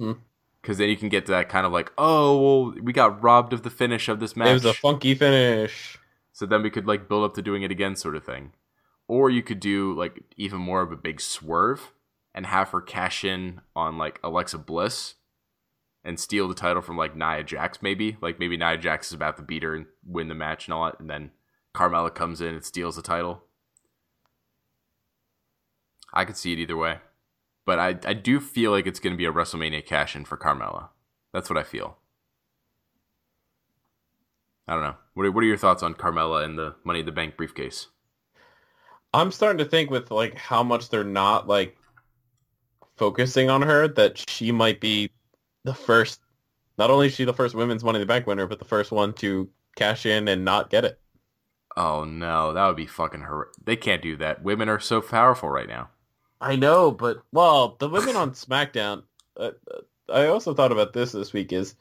Mhm. 0.00 0.20
Because 0.60 0.78
then 0.78 0.88
you 0.88 0.96
can 0.96 1.08
get 1.08 1.26
to 1.26 1.32
that 1.32 1.48
kind 1.48 1.64
of 1.64 1.72
like, 1.72 1.92
oh 1.96 2.40
well, 2.40 2.74
we 2.82 2.92
got 2.92 3.22
robbed 3.22 3.52
of 3.52 3.62
the 3.62 3.70
finish 3.70 4.08
of 4.08 4.20
this 4.20 4.36
match. 4.36 4.48
It 4.48 4.54
was 4.54 4.64
a 4.66 4.74
funky 4.74 5.14
finish. 5.14 5.98
So 6.32 6.46
then 6.46 6.62
we 6.62 6.70
could 6.70 6.86
like 6.86 7.08
build 7.08 7.24
up 7.24 7.34
to 7.34 7.42
doing 7.42 7.62
it 7.62 7.70
again, 7.70 7.96
sort 7.96 8.16
of 8.16 8.24
thing. 8.24 8.52
Or 9.08 9.30
you 9.30 9.42
could 9.42 9.60
do 9.60 9.94
like 9.94 10.22
even 10.36 10.58
more 10.58 10.82
of 10.82 10.92
a 10.92 10.96
big 10.96 11.20
swerve 11.20 11.92
and 12.34 12.46
have 12.46 12.70
her 12.70 12.80
cash 12.80 13.24
in 13.24 13.60
on 13.74 13.98
like 13.98 14.20
Alexa 14.22 14.58
Bliss 14.58 15.14
and 16.04 16.18
steal 16.18 16.48
the 16.48 16.54
title 16.54 16.82
from 16.82 16.96
like 16.96 17.16
Nia 17.16 17.42
Jax, 17.42 17.82
maybe. 17.82 18.16
Like 18.20 18.38
maybe 18.38 18.56
Nia 18.56 18.78
Jax 18.78 19.08
is 19.08 19.12
about 19.14 19.36
to 19.36 19.42
beat 19.42 19.62
her 19.62 19.74
and 19.74 19.86
win 20.04 20.28
the 20.28 20.34
match 20.34 20.66
and 20.66 20.74
all 20.74 20.84
that, 20.84 21.00
and 21.00 21.10
then 21.10 21.30
Carmella 21.74 22.14
comes 22.14 22.40
in 22.40 22.54
and 22.54 22.64
steals 22.64 22.96
the 22.96 23.02
title. 23.02 23.44
I 26.12 26.24
could 26.24 26.36
see 26.36 26.52
it 26.52 26.58
either 26.58 26.76
way. 26.76 26.98
But 27.70 27.78
I, 27.78 27.90
I 28.04 28.14
do 28.14 28.40
feel 28.40 28.72
like 28.72 28.88
it's 28.88 28.98
going 28.98 29.12
to 29.12 29.16
be 29.16 29.26
a 29.26 29.32
WrestleMania 29.32 29.86
cash 29.86 30.16
in 30.16 30.24
for 30.24 30.36
Carmella. 30.36 30.88
That's 31.32 31.48
what 31.48 31.56
I 31.56 31.62
feel. 31.62 31.98
I 34.66 34.74
don't 34.74 34.82
know. 34.82 34.96
What 35.14 35.26
are, 35.26 35.30
what 35.30 35.44
are 35.44 35.46
your 35.46 35.56
thoughts 35.56 35.84
on 35.84 35.94
Carmella 35.94 36.44
and 36.44 36.58
the 36.58 36.74
Money 36.82 36.98
in 36.98 37.06
the 37.06 37.12
Bank 37.12 37.36
briefcase? 37.36 37.86
I'm 39.14 39.30
starting 39.30 39.58
to 39.58 39.64
think 39.64 39.88
with 39.88 40.10
like 40.10 40.34
how 40.34 40.64
much 40.64 40.88
they're 40.88 41.04
not 41.04 41.46
like 41.46 41.76
focusing 42.96 43.50
on 43.50 43.62
her 43.62 43.86
that 43.86 44.18
she 44.28 44.50
might 44.50 44.80
be 44.80 45.08
the 45.62 45.72
first. 45.72 46.18
Not 46.76 46.90
only 46.90 47.06
is 47.06 47.14
she 47.14 47.24
the 47.24 47.32
first 47.32 47.54
women's 47.54 47.84
Money 47.84 47.98
in 47.98 48.00
the 48.00 48.06
Bank 48.06 48.26
winner, 48.26 48.48
but 48.48 48.58
the 48.58 48.64
first 48.64 48.90
one 48.90 49.12
to 49.12 49.48
cash 49.76 50.06
in 50.06 50.26
and 50.26 50.44
not 50.44 50.70
get 50.70 50.84
it. 50.84 50.98
Oh 51.76 52.02
no, 52.02 52.52
that 52.52 52.66
would 52.66 52.74
be 52.74 52.86
fucking 52.86 53.20
horrific. 53.20 53.64
They 53.64 53.76
can't 53.76 54.02
do 54.02 54.16
that. 54.16 54.42
Women 54.42 54.68
are 54.68 54.80
so 54.80 55.00
powerful 55.00 55.50
right 55.50 55.68
now. 55.68 55.90
I 56.40 56.56
know, 56.56 56.90
but 56.90 57.22
well, 57.32 57.76
the 57.78 57.88
women 57.88 58.16
on 58.16 58.32
SmackDown. 58.32 59.02
Uh, 59.36 59.50
uh, 59.70 59.80
I 60.12 60.26
also 60.26 60.54
thought 60.54 60.72
about 60.72 60.92
this 60.92 61.12
this 61.12 61.32
week 61.32 61.52
is 61.52 61.74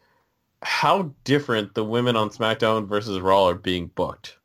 how 0.61 1.13
different 1.23 1.73
the 1.73 1.85
women 1.85 2.15
on 2.15 2.29
SmackDown 2.29 2.87
versus 2.87 3.19
Raw 3.21 3.45
are 3.45 3.53
being 3.55 3.87
booked. 3.95 4.37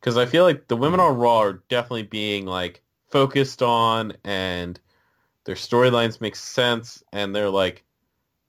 Because 0.00 0.16
I 0.16 0.26
feel 0.26 0.44
like 0.44 0.68
the 0.68 0.76
women 0.76 1.00
on 1.00 1.16
Raw 1.16 1.38
are 1.38 1.62
definitely 1.68 2.04
being 2.04 2.46
like 2.46 2.82
focused 3.08 3.62
on, 3.62 4.12
and 4.22 4.78
their 5.44 5.56
storylines 5.56 6.20
make 6.20 6.36
sense, 6.36 7.02
and 7.12 7.34
they're 7.34 7.50
like 7.50 7.84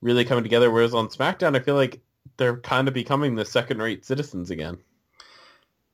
really 0.01 0.25
coming 0.25 0.43
together. 0.43 0.69
Whereas 0.69 0.93
on 0.93 1.07
SmackDown, 1.07 1.55
I 1.55 1.59
feel 1.59 1.75
like 1.75 2.01
they're 2.37 2.57
kind 2.57 2.87
of 2.87 2.93
becoming 2.93 3.35
the 3.35 3.45
second-rate 3.45 4.05
citizens 4.05 4.51
again. 4.51 4.77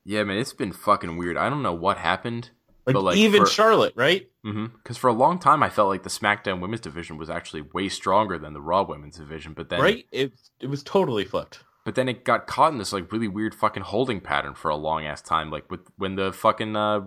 Yeah, 0.04 0.23
man, 0.23 0.38
it's 0.38 0.54
been 0.54 0.73
fucking 0.73 1.15
weird. 1.17 1.38
I 1.38 1.49
don't 1.49 1.62
know 1.62 1.73
what 1.73 1.97
happened. 1.97 2.49
Like, 2.86 2.96
like, 2.96 3.17
even 3.17 3.41
for- 3.46 3.50
Charlotte, 3.52 3.94
right? 3.96 4.28
Because 4.44 4.98
for 4.98 5.08
a 5.08 5.13
long 5.13 5.38
time, 5.38 5.62
I 5.62 5.70
felt 5.70 5.89
like 5.89 6.02
the 6.04 6.10
SmackDown 6.10 6.62
Women's 6.62 6.82
division 6.82 7.17
was 7.17 7.30
actually 7.30 7.62
way 7.62 7.89
stronger 7.89 8.39
than 8.39 8.54
the 8.54 8.62
Raw 8.62 8.82
Women's 8.84 9.17
division. 9.17 9.54
But 9.54 9.70
then, 9.70 9.82
right? 9.82 10.06
It 10.12 10.34
it 10.60 10.67
was 10.67 10.82
totally 10.84 11.24
flipped. 11.26 11.60
but 11.86 11.96
then 11.96 12.10
it 12.10 12.24
got 12.26 12.48
caught 12.48 12.72
in 12.72 12.78
this 12.80 12.91
like 12.94 13.12
really 13.12 13.28
weird 13.28 13.54
fucking 13.56 13.84
holding 13.84 14.20
pattern 14.22 14.56
for 14.56 14.70
a 14.70 14.76
long 14.76 15.06
ass 15.06 15.22
time. 15.22 15.52
Like 15.52 15.70
with 15.70 15.82
when 15.98 16.15
the 16.15 16.34
fucking 16.34 16.76
uh, 16.76 17.02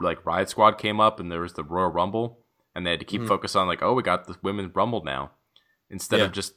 like 0.00 0.22
Riott 0.24 0.48
Squad 0.48 0.78
came 0.78 0.98
up 1.00 1.20
and 1.20 1.30
there 1.30 1.40
was 1.40 1.52
the 1.52 1.62
Royal 1.64 1.90
Rumble, 1.90 2.40
and 2.74 2.84
they 2.84 2.90
had 2.90 3.00
to 3.00 3.06
keep 3.06 3.22
Mhm. 3.22 3.28
focus 3.28 3.54
on 3.54 3.68
like, 3.68 3.82
oh, 3.82 3.92
we 3.94 4.02
got 4.02 4.26
the 4.26 4.36
Women's 4.42 4.74
Rumble 4.74 5.04
now, 5.04 5.30
instead 5.90 6.18
Yeah. 6.20 6.24
of 6.26 6.32
just 6.32 6.54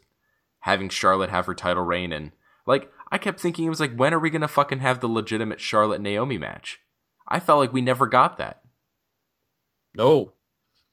having 0.62 0.89
Charlotte 0.89 1.29
have 1.29 1.45
her 1.45 1.53
title 1.53 1.83
reign. 1.83 2.12
And 2.13 2.31
like, 2.65 2.91
I 3.12 3.17
kept 3.19 3.39
thinking 3.39 3.65
it 3.65 3.69
was 3.69 3.79
like, 3.81 3.95
when 3.95 4.13
are 4.15 4.19
we 4.19 4.29
gonna 4.31 4.47
fucking 4.47 4.79
have 4.79 4.99
the 4.99 5.07
legitimate 5.09 5.59
Charlotte 5.62 6.01
Naomi 6.01 6.38
match? 6.39 6.79
I 7.27 7.39
felt 7.39 7.59
like 7.59 7.71
we 7.73 7.81
never 7.81 8.07
got 8.07 8.38
that. 8.38 8.62
No, 9.95 10.34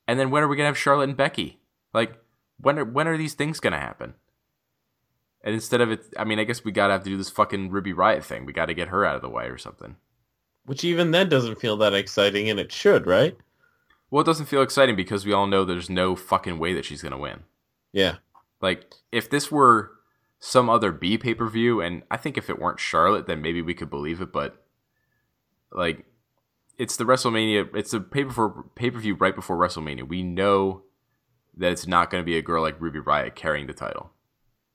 And 0.06 0.18
then 0.18 0.30
when 0.30 0.42
are 0.42 0.48
we 0.48 0.56
gonna 0.56 0.66
have 0.66 0.78
Charlotte 0.78 1.08
and 1.08 1.16
Becky? 1.16 1.60
Like, 1.94 2.18
when 2.58 2.78
are 2.78 2.84
when 2.84 3.08
are 3.08 3.16
these 3.16 3.34
things 3.34 3.60
gonna 3.60 3.78
happen? 3.78 4.14
And 5.42 5.54
instead 5.54 5.80
of 5.80 5.90
it, 5.90 6.04
I 6.18 6.24
mean, 6.24 6.38
I 6.38 6.44
guess 6.44 6.64
we 6.64 6.72
gotta 6.72 6.92
have 6.92 7.04
to 7.04 7.10
do 7.10 7.16
this 7.16 7.30
fucking 7.30 7.70
Ruby 7.70 7.92
Riott 7.92 8.24
thing. 8.24 8.44
We 8.44 8.52
gotta 8.52 8.74
get 8.74 8.88
her 8.88 9.04
out 9.04 9.16
of 9.16 9.22
the 9.22 9.30
way 9.30 9.46
or 9.46 9.56
something. 9.58 9.96
Which 10.64 10.84
even 10.84 11.10
then 11.10 11.28
doesn't 11.28 11.60
feel 11.60 11.76
that 11.78 11.94
exciting, 11.94 12.50
and 12.50 12.60
it 12.60 12.70
should, 12.70 13.06
right? 13.06 13.36
Well, 14.10 14.22
it 14.22 14.26
doesn't 14.26 14.46
feel 14.46 14.62
exciting 14.62 14.96
because 14.96 15.24
we 15.24 15.32
all 15.32 15.46
know 15.46 15.64
there's 15.64 15.88
no 15.88 16.14
fucking 16.16 16.58
way 16.58 16.74
that 16.74 16.84
she's 16.84 17.02
gonna 17.02 17.18
win. 17.18 17.44
Yeah. 17.92 18.16
Like, 18.60 18.92
if 19.10 19.30
this 19.30 19.50
were 19.50 19.92
some 20.40 20.68
other 20.68 20.92
B 20.92 21.16
pay 21.16 21.34
per 21.34 21.48
view, 21.48 21.80
and 21.80 22.02
I 22.10 22.16
think 22.16 22.36
if 22.36 22.50
it 22.50 22.58
weren't 22.58 22.80
Charlotte, 22.80 23.26
then 23.26 23.40
maybe 23.40 23.62
we 23.62 23.74
could 23.74 23.90
believe 23.90 24.20
it. 24.20 24.32
But 24.32 24.62
like, 25.72 26.04
it's 26.80 26.96
the 26.96 27.04
WrestleMania. 27.04 27.68
It's 27.76 27.92
the 27.92 28.00
pay 28.00 28.24
per 28.24 28.48
pay 28.74 28.90
per 28.90 28.98
view 28.98 29.14
right 29.14 29.34
before 29.34 29.56
WrestleMania. 29.58 30.08
We 30.08 30.22
know 30.22 30.82
that 31.56 31.72
it's 31.72 31.86
not 31.86 32.10
going 32.10 32.22
to 32.22 32.26
be 32.26 32.38
a 32.38 32.42
girl 32.42 32.62
like 32.62 32.80
Ruby 32.80 33.00
Riott 33.00 33.34
carrying 33.36 33.66
the 33.68 33.74
title. 33.74 34.12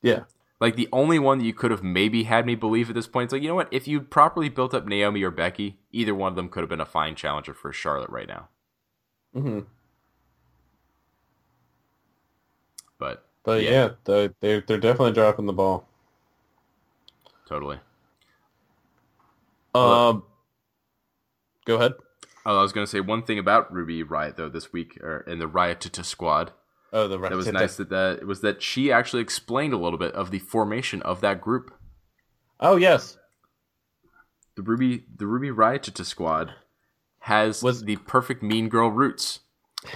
Yeah. 0.02 0.24
Like 0.60 0.76
the 0.76 0.90
only 0.92 1.18
one 1.20 1.40
that 1.40 1.46
you 1.46 1.54
could 1.54 1.72
have 1.72 1.82
maybe 1.84 2.24
had 2.24 2.46
me 2.46 2.56
believe 2.56 2.90
at 2.90 2.96
this 2.96 3.08
point 3.08 3.30
is 3.30 3.34
like, 3.34 3.42
you 3.42 3.48
know 3.48 3.56
what? 3.56 3.70
If 3.72 3.88
you 3.88 4.02
properly 4.02 4.50
built 4.50 4.74
up 4.74 4.86
Naomi 4.86 5.24
or 5.24 5.32
Becky, 5.32 5.80
either 5.92 6.14
one 6.16 6.32
of 6.32 6.36
them 6.36 6.50
could 6.50 6.62
have 6.62 6.70
been 6.70 6.82
a 6.82 6.86
fine 6.86 7.16
challenger 7.16 7.54
for 7.54 7.72
Charlotte 7.74 8.10
right 8.10 8.28
now. 8.28 8.50
hmm 9.34 9.60
But 12.98 13.26
But 13.44 13.64
Yeah. 13.64 13.72
yeah, 13.72 13.92
they 14.04 14.30
they're, 14.42 14.60
they're 14.60 14.78
definitely 14.78 15.14
dropping 15.14 15.46
the 15.46 15.54
ball. 15.54 15.88
totally. 17.46 17.80
Um, 19.74 20.24
go 21.66 21.76
ahead. 21.76 21.94
Oh, 22.46 22.58
I 22.60 22.62
was 22.62 22.72
gonna 22.74 22.88
say 22.88 23.00
one 23.00 23.24
thing 23.24 23.40
about 23.40 23.74
Ruby 23.74 24.04
Riott 24.04 24.36
though 24.36 24.50
this 24.50 24.72
week, 24.72 24.98
or 25.02 25.22
in 25.22 25.40
the 25.40 25.48
Riot 25.48 25.82
to 25.82 26.04
squad. 26.04 26.52
Oh, 26.94 27.08
the 27.08 27.18
That 27.18 27.32
was 27.34 27.48
nice 27.52 27.76
that 27.78 27.90
that 27.90 28.20
it 28.22 28.28
was 28.28 28.42
that 28.42 28.62
she 28.62 28.92
actually 28.92 29.22
explained 29.22 29.74
a 29.74 29.78
little 29.78 30.00
bit 30.00 30.14
of 30.14 30.32
the 30.32 30.40
formation 30.40 31.02
of 31.02 31.22
that 31.22 31.42
group. 31.42 31.74
Oh 32.60 32.76
yes, 32.78 33.18
The 34.56 34.62
Ruby 34.62 35.06
the 35.14 35.28
Ruby 35.28 35.50
Riott 35.50 35.82
to 35.94 36.06
squad 36.06 36.54
has 37.22 37.62
Was- 37.64 37.84
the 37.84 37.98
perfect 37.98 38.42
mean 38.44 38.70
girl 38.70 38.90
roots. 38.90 39.42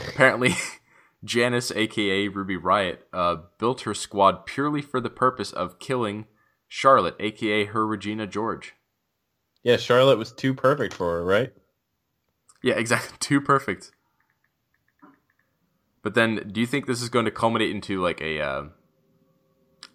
Apparently, 0.10 0.55
Janis, 1.23 1.71
aka 1.71 2.27
Ruby 2.27 2.58
Riott, 2.58 2.97
uh, 3.13 3.38
built 3.60 3.82
her 3.82 3.93
squad 3.93 4.45
purely 4.45 4.82
for 4.82 4.99
the 4.99 5.10
purpose 5.10 5.51
of 5.51 5.79
killing 5.79 6.25
Charlotte, 6.67 7.15
aka 7.19 7.65
her 7.65 7.86
Regina 7.88 8.25
George. 8.27 8.73
Yeah. 9.63 9.78
Charlotte 9.78 10.17
was 10.17 10.32
too 10.32 10.54
perfect 10.54 10.93
for 10.93 11.17
her, 11.17 11.26
right? 11.26 11.54
Yeah, 12.62 12.76
exactly. 12.76 13.17
Too 13.19 13.39
perfect. 13.39 13.91
But 16.02 16.13
then, 16.13 16.50
do 16.52 16.62
you 16.62 16.67
think 16.67 16.88
this 16.88 17.02
is 17.02 17.10
going 17.10 17.26
to 17.26 17.32
culminate 17.32 17.72
into 17.72 18.02
like 18.02 18.22
a, 18.22 18.41
uh, 18.41 18.63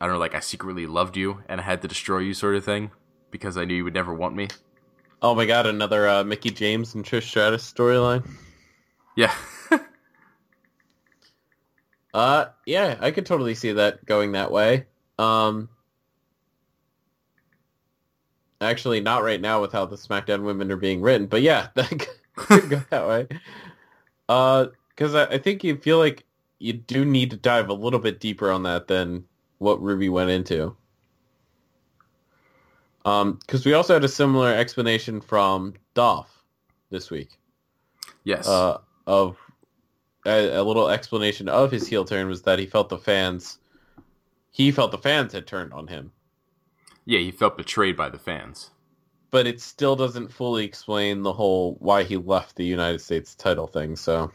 I 0.00 0.06
don't 0.06 0.14
know, 0.14 0.18
like 0.18 0.34
I 0.34 0.40
secretly 0.40 0.86
loved 0.86 1.16
you 1.16 1.42
and 1.48 1.60
I 1.60 1.64
had 1.64 1.82
to 1.82 1.88
destroy 1.88 2.18
you 2.18 2.34
sort 2.34 2.56
of 2.56 2.64
thing 2.64 2.90
because 3.30 3.56
I 3.56 3.64
knew 3.64 3.74
you 3.74 3.84
would 3.84 3.94
never 3.94 4.14
want 4.14 4.34
me? 4.36 4.48
Oh 5.22 5.34
my 5.34 5.46
god, 5.46 5.66
another 5.66 6.08
uh, 6.08 6.24
Mickie 6.24 6.50
James 6.50 6.94
and 6.94 7.04
Trish 7.04 7.24
Stratus 7.24 7.70
storyline. 7.70 8.28
Yeah. 9.16 9.34
Uh, 12.14 12.46
yeah, 12.64 12.96
I 13.00 13.10
could 13.10 13.26
totally 13.26 13.56
see 13.56 13.72
that 13.72 14.06
going 14.06 14.32
that 14.32 14.52
way. 14.52 14.86
Um, 15.18 15.68
actually, 18.64 19.00
not 19.00 19.22
right 19.22 19.40
now 19.40 19.60
with 19.60 19.72
how 19.72 19.86
the 19.86 19.96
SmackDown 19.96 20.42
women 20.42 20.70
are 20.72 20.76
being 20.76 21.00
written, 21.00 21.26
but 21.26 21.42
yeah, 21.42 21.68
that 21.74 22.08
could 22.36 22.70
go 22.70 22.82
that 22.90 23.08
way. 23.08 23.28
Uh, 24.28 24.66
because 24.88 25.14
I, 25.14 25.24
I 25.26 25.38
think 25.38 25.64
you 25.64 25.76
feel 25.76 25.98
like 25.98 26.24
you 26.58 26.72
do 26.72 27.04
need 27.04 27.30
to 27.30 27.36
dive 27.36 27.68
a 27.68 27.74
little 27.74 27.98
bit 27.98 28.20
deeper 28.20 28.50
on 28.50 28.62
that 28.62 28.86
than 28.86 29.24
what 29.58 29.82
Ruby 29.82 30.08
went 30.08 30.30
into. 30.30 30.76
Um, 33.04 33.38
because 33.40 33.66
we 33.66 33.74
also 33.74 33.92
had 33.94 34.04
a 34.04 34.08
similar 34.08 34.54
explanation 34.54 35.20
from 35.20 35.74
Dolph 35.94 36.42
this 36.90 37.10
week 37.10 37.38
yes. 38.24 38.48
uh, 38.48 38.78
of 39.06 39.36
a, 40.26 40.56
a 40.56 40.62
little 40.62 40.88
explanation 40.88 41.48
of 41.48 41.70
his 41.70 41.86
heel 41.86 42.04
turn 42.04 42.28
was 42.28 42.42
that 42.42 42.58
he 42.58 42.66
felt 42.66 42.88
the 42.88 42.98
fans 42.98 43.58
he 44.50 44.70
felt 44.70 44.90
the 44.90 44.98
fans 44.98 45.32
had 45.32 45.46
turned 45.46 45.72
on 45.72 45.86
him 45.86 46.10
yeah, 47.06 47.18
he 47.20 47.30
felt 47.30 47.56
betrayed 47.56 47.96
by 47.96 48.08
the 48.08 48.18
fans. 48.18 48.70
but 49.30 49.46
it 49.46 49.60
still 49.60 49.96
doesn't 49.96 50.32
fully 50.32 50.64
explain 50.64 51.22
the 51.22 51.32
whole 51.32 51.76
why 51.80 52.02
he 52.04 52.16
left 52.16 52.56
the 52.56 52.64
United 52.64 53.00
States 53.00 53.34
title 53.34 53.66
thing 53.66 53.96
so 53.96 54.30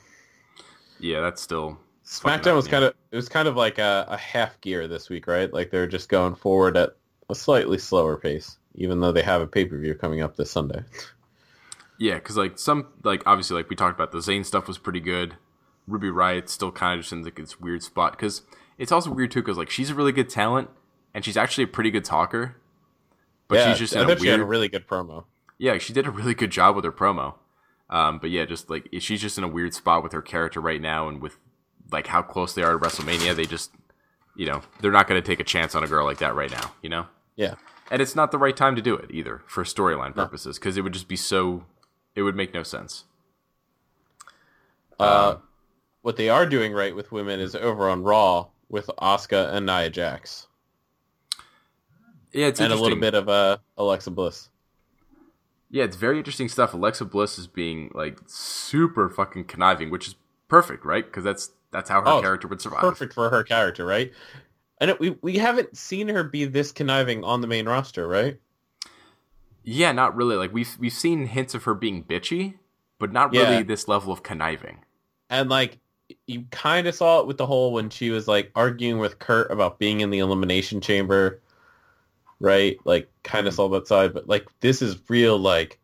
Yeah, 0.99 1.21
that's 1.21 1.41
still. 1.41 1.77
SmackDown 2.05 2.55
was 2.55 2.67
kind 2.67 2.83
of 2.83 2.93
it 3.11 3.15
was 3.15 3.29
kind 3.29 3.47
of 3.47 3.55
like 3.55 3.77
a, 3.77 4.05
a 4.09 4.17
half 4.17 4.59
gear 4.61 4.87
this 4.87 5.09
week 5.09 5.27
right 5.27 5.53
like 5.53 5.69
they're 5.71 5.87
just 5.87 6.09
going 6.09 6.35
forward 6.35 6.75
at 6.75 6.95
a 7.29 7.35
slightly 7.35 7.77
slower 7.77 8.17
pace 8.17 8.57
even 8.75 8.99
though 8.99 9.11
they 9.11 9.21
have 9.21 9.41
a 9.41 9.47
pay-per-view 9.47 9.93
coming 9.95 10.21
up 10.21 10.35
this 10.35 10.51
Sunday 10.51 10.83
Yeah, 11.97 12.15
because 12.15 12.37
like 12.37 12.57
some, 12.57 12.87
like 13.03 13.21
obviously, 13.25 13.57
like 13.57 13.69
we 13.69 13.75
talked 13.75 13.97
about, 13.99 14.11
the 14.13 14.19
Zayn 14.19 14.45
stuff 14.45 14.67
was 14.67 14.77
pretty 14.77 15.01
good. 15.01 15.35
Ruby 15.85 16.07
Riott 16.07 16.47
still 16.47 16.71
kind 16.71 16.93
of 16.97 17.01
just 17.03 17.11
in 17.11 17.23
like 17.23 17.35
this 17.35 17.59
weird 17.59 17.83
spot 17.83 18.13
because 18.13 18.43
it's 18.77 18.91
also 18.91 19.11
weird 19.11 19.31
too 19.31 19.41
because 19.41 19.57
like 19.57 19.69
she's 19.69 19.89
a 19.89 19.95
really 19.95 20.11
good 20.13 20.29
talent 20.29 20.69
and 21.13 21.25
she's 21.25 21.37
actually 21.37 21.65
a 21.65 21.67
pretty 21.67 21.91
good 21.91 22.05
talker, 22.05 22.57
but 23.47 23.57
yeah, 23.57 23.69
she's 23.69 23.79
just 23.79 23.95
I 23.95 24.01
in 24.01 24.05
a 24.05 24.09
thought 24.09 24.21
she 24.21 24.27
had 24.27 24.39
a 24.39 24.45
really 24.45 24.69
good 24.69 24.87
promo 24.87 25.25
yeah, 25.59 25.77
she 25.77 25.93
did 25.93 26.07
a 26.07 26.11
really 26.11 26.33
good 26.33 26.49
job 26.49 26.75
with 26.75 26.85
her 26.85 26.91
promo. 26.91 27.35
Um, 27.89 28.17
but 28.17 28.31
yeah, 28.31 28.45
just 28.45 28.69
like 28.69 28.87
she's 28.99 29.21
just 29.21 29.37
in 29.37 29.43
a 29.43 29.47
weird 29.47 29.73
spot 29.73 30.01
with 30.01 30.13
her 30.13 30.21
character 30.21 30.59
right 30.61 30.81
now, 30.81 31.07
and 31.07 31.21
with 31.21 31.37
like 31.91 32.07
how 32.07 32.21
close 32.21 32.53
they 32.53 32.63
are 32.63 32.71
to 32.71 32.79
WrestleMania, 32.79 33.35
they 33.35 33.45
just, 33.45 33.71
you 34.35 34.45
know, 34.45 34.61
they're 34.79 34.91
not 34.91 35.07
going 35.07 35.21
to 35.21 35.25
take 35.25 35.39
a 35.39 35.43
chance 35.43 35.75
on 35.75 35.83
a 35.83 35.87
girl 35.87 36.05
like 36.05 36.19
that 36.19 36.33
right 36.33 36.51
now, 36.51 36.73
you 36.81 36.89
know. 36.89 37.07
yeah 37.35 37.55
And 37.91 38.01
it's 38.01 38.15
not 38.15 38.31
the 38.31 38.37
right 38.37 38.55
time 38.55 38.75
to 38.75 38.81
do 38.81 38.95
it 38.95 39.09
either 39.11 39.41
for 39.47 39.63
storyline 39.63 40.13
purposes 40.13 40.59
because 40.59 40.77
it 40.77 40.81
would 40.81 40.93
just 40.93 41.07
be 41.07 41.15
so, 41.15 41.65
it 42.15 42.21
would 42.21 42.35
make 42.35 42.53
no 42.53 42.61
sense. 42.61 43.05
Uh, 44.99 45.37
what 46.03 46.15
they 46.15 46.29
are 46.29 46.45
doing 46.45 46.73
right 46.73 46.95
with 46.95 47.11
women 47.11 47.39
is 47.39 47.55
over 47.55 47.89
on 47.89 48.03
Raw 48.03 48.49
with 48.69 48.87
Asuka 49.01 49.51
and 49.51 49.65
Nia 49.65 49.89
Jax, 49.89 50.45
Yeah, 52.31 52.47
it's 52.47 52.59
and 52.59 52.71
a 52.71 52.75
little 52.75 52.99
bit 52.99 53.13
of 53.15 53.27
uh, 53.29 53.57
Alexa 53.77 54.11
Bliss. 54.11 54.49
Yeah, 55.71 55.83
it's 55.83 55.95
very 55.95 56.17
interesting 56.17 56.49
stuff. 56.49 56.73
Alexa 56.73 57.05
Bliss 57.05 57.37
is 57.37 57.47
being 57.47 57.91
like 57.93 58.19
super 58.27 59.09
fucking 59.09 59.45
conniving, 59.45 59.89
which 59.89 60.07
is 60.07 60.15
perfect, 60.47 60.85
right? 60.85 61.05
Because 61.05 61.23
that's 61.23 61.51
that's 61.71 61.89
how 61.89 62.01
her 62.01 62.07
Oh, 62.07 62.21
character 62.21 62.47
would 62.47 62.61
survive. 62.61 62.81
Perfect 62.81 63.13
for 63.13 63.29
her 63.29 63.43
character, 63.43 63.85
right? 63.85 64.11
And 64.81 64.95
we 64.99 65.11
we 65.21 65.37
haven't 65.37 65.77
seen 65.77 66.07
her 66.07 66.23
be 66.23 66.45
this 66.45 66.71
conniving 66.71 67.23
on 67.23 67.41
the 67.41 67.47
main 67.47 67.67
roster, 67.67 68.07
right? 68.07 68.39
Yeah, 69.63 69.91
not 69.91 70.15
really. 70.15 70.35
Like 70.35 70.53
we've 70.53 70.75
we've 70.79 70.93
seen 70.93 71.27
hints 71.27 71.53
of 71.53 71.63
her 71.65 71.73
being 71.73 72.03
bitchy, 72.03 72.55
but 72.97 73.11
not 73.11 73.33
Yeah. 73.33 73.49
really 73.49 73.63
this 73.63 73.87
level 73.87 74.11
of 74.13 74.23
conniving. 74.23 74.79
And 75.29 75.49
like 75.49 75.77
you 76.25 76.45
kind 76.49 76.87
of 76.87 76.95
saw 76.95 77.19
it 77.19 77.27
with 77.27 77.37
the 77.37 77.45
whole 77.45 77.73
when 77.73 77.89
she 77.89 78.09
was 78.09 78.27
like 78.27 78.51
arguing 78.55 78.97
with 78.97 79.19
Kurt 79.19 79.51
about 79.51 79.77
being 79.77 79.99
in 79.99 80.09
the 80.09 80.19
elimination 80.19 80.81
chamber, 80.81 81.39
right? 82.39 82.77
Like 82.85 83.09
kind 83.23 83.47
of 83.47 83.53
saw 83.53 83.67
that 83.69 83.87
side, 83.87 84.13
but 84.13 84.27
like 84.27 84.47
this 84.61 84.81
is 84.81 84.97
real 85.09 85.37
like 85.37 85.79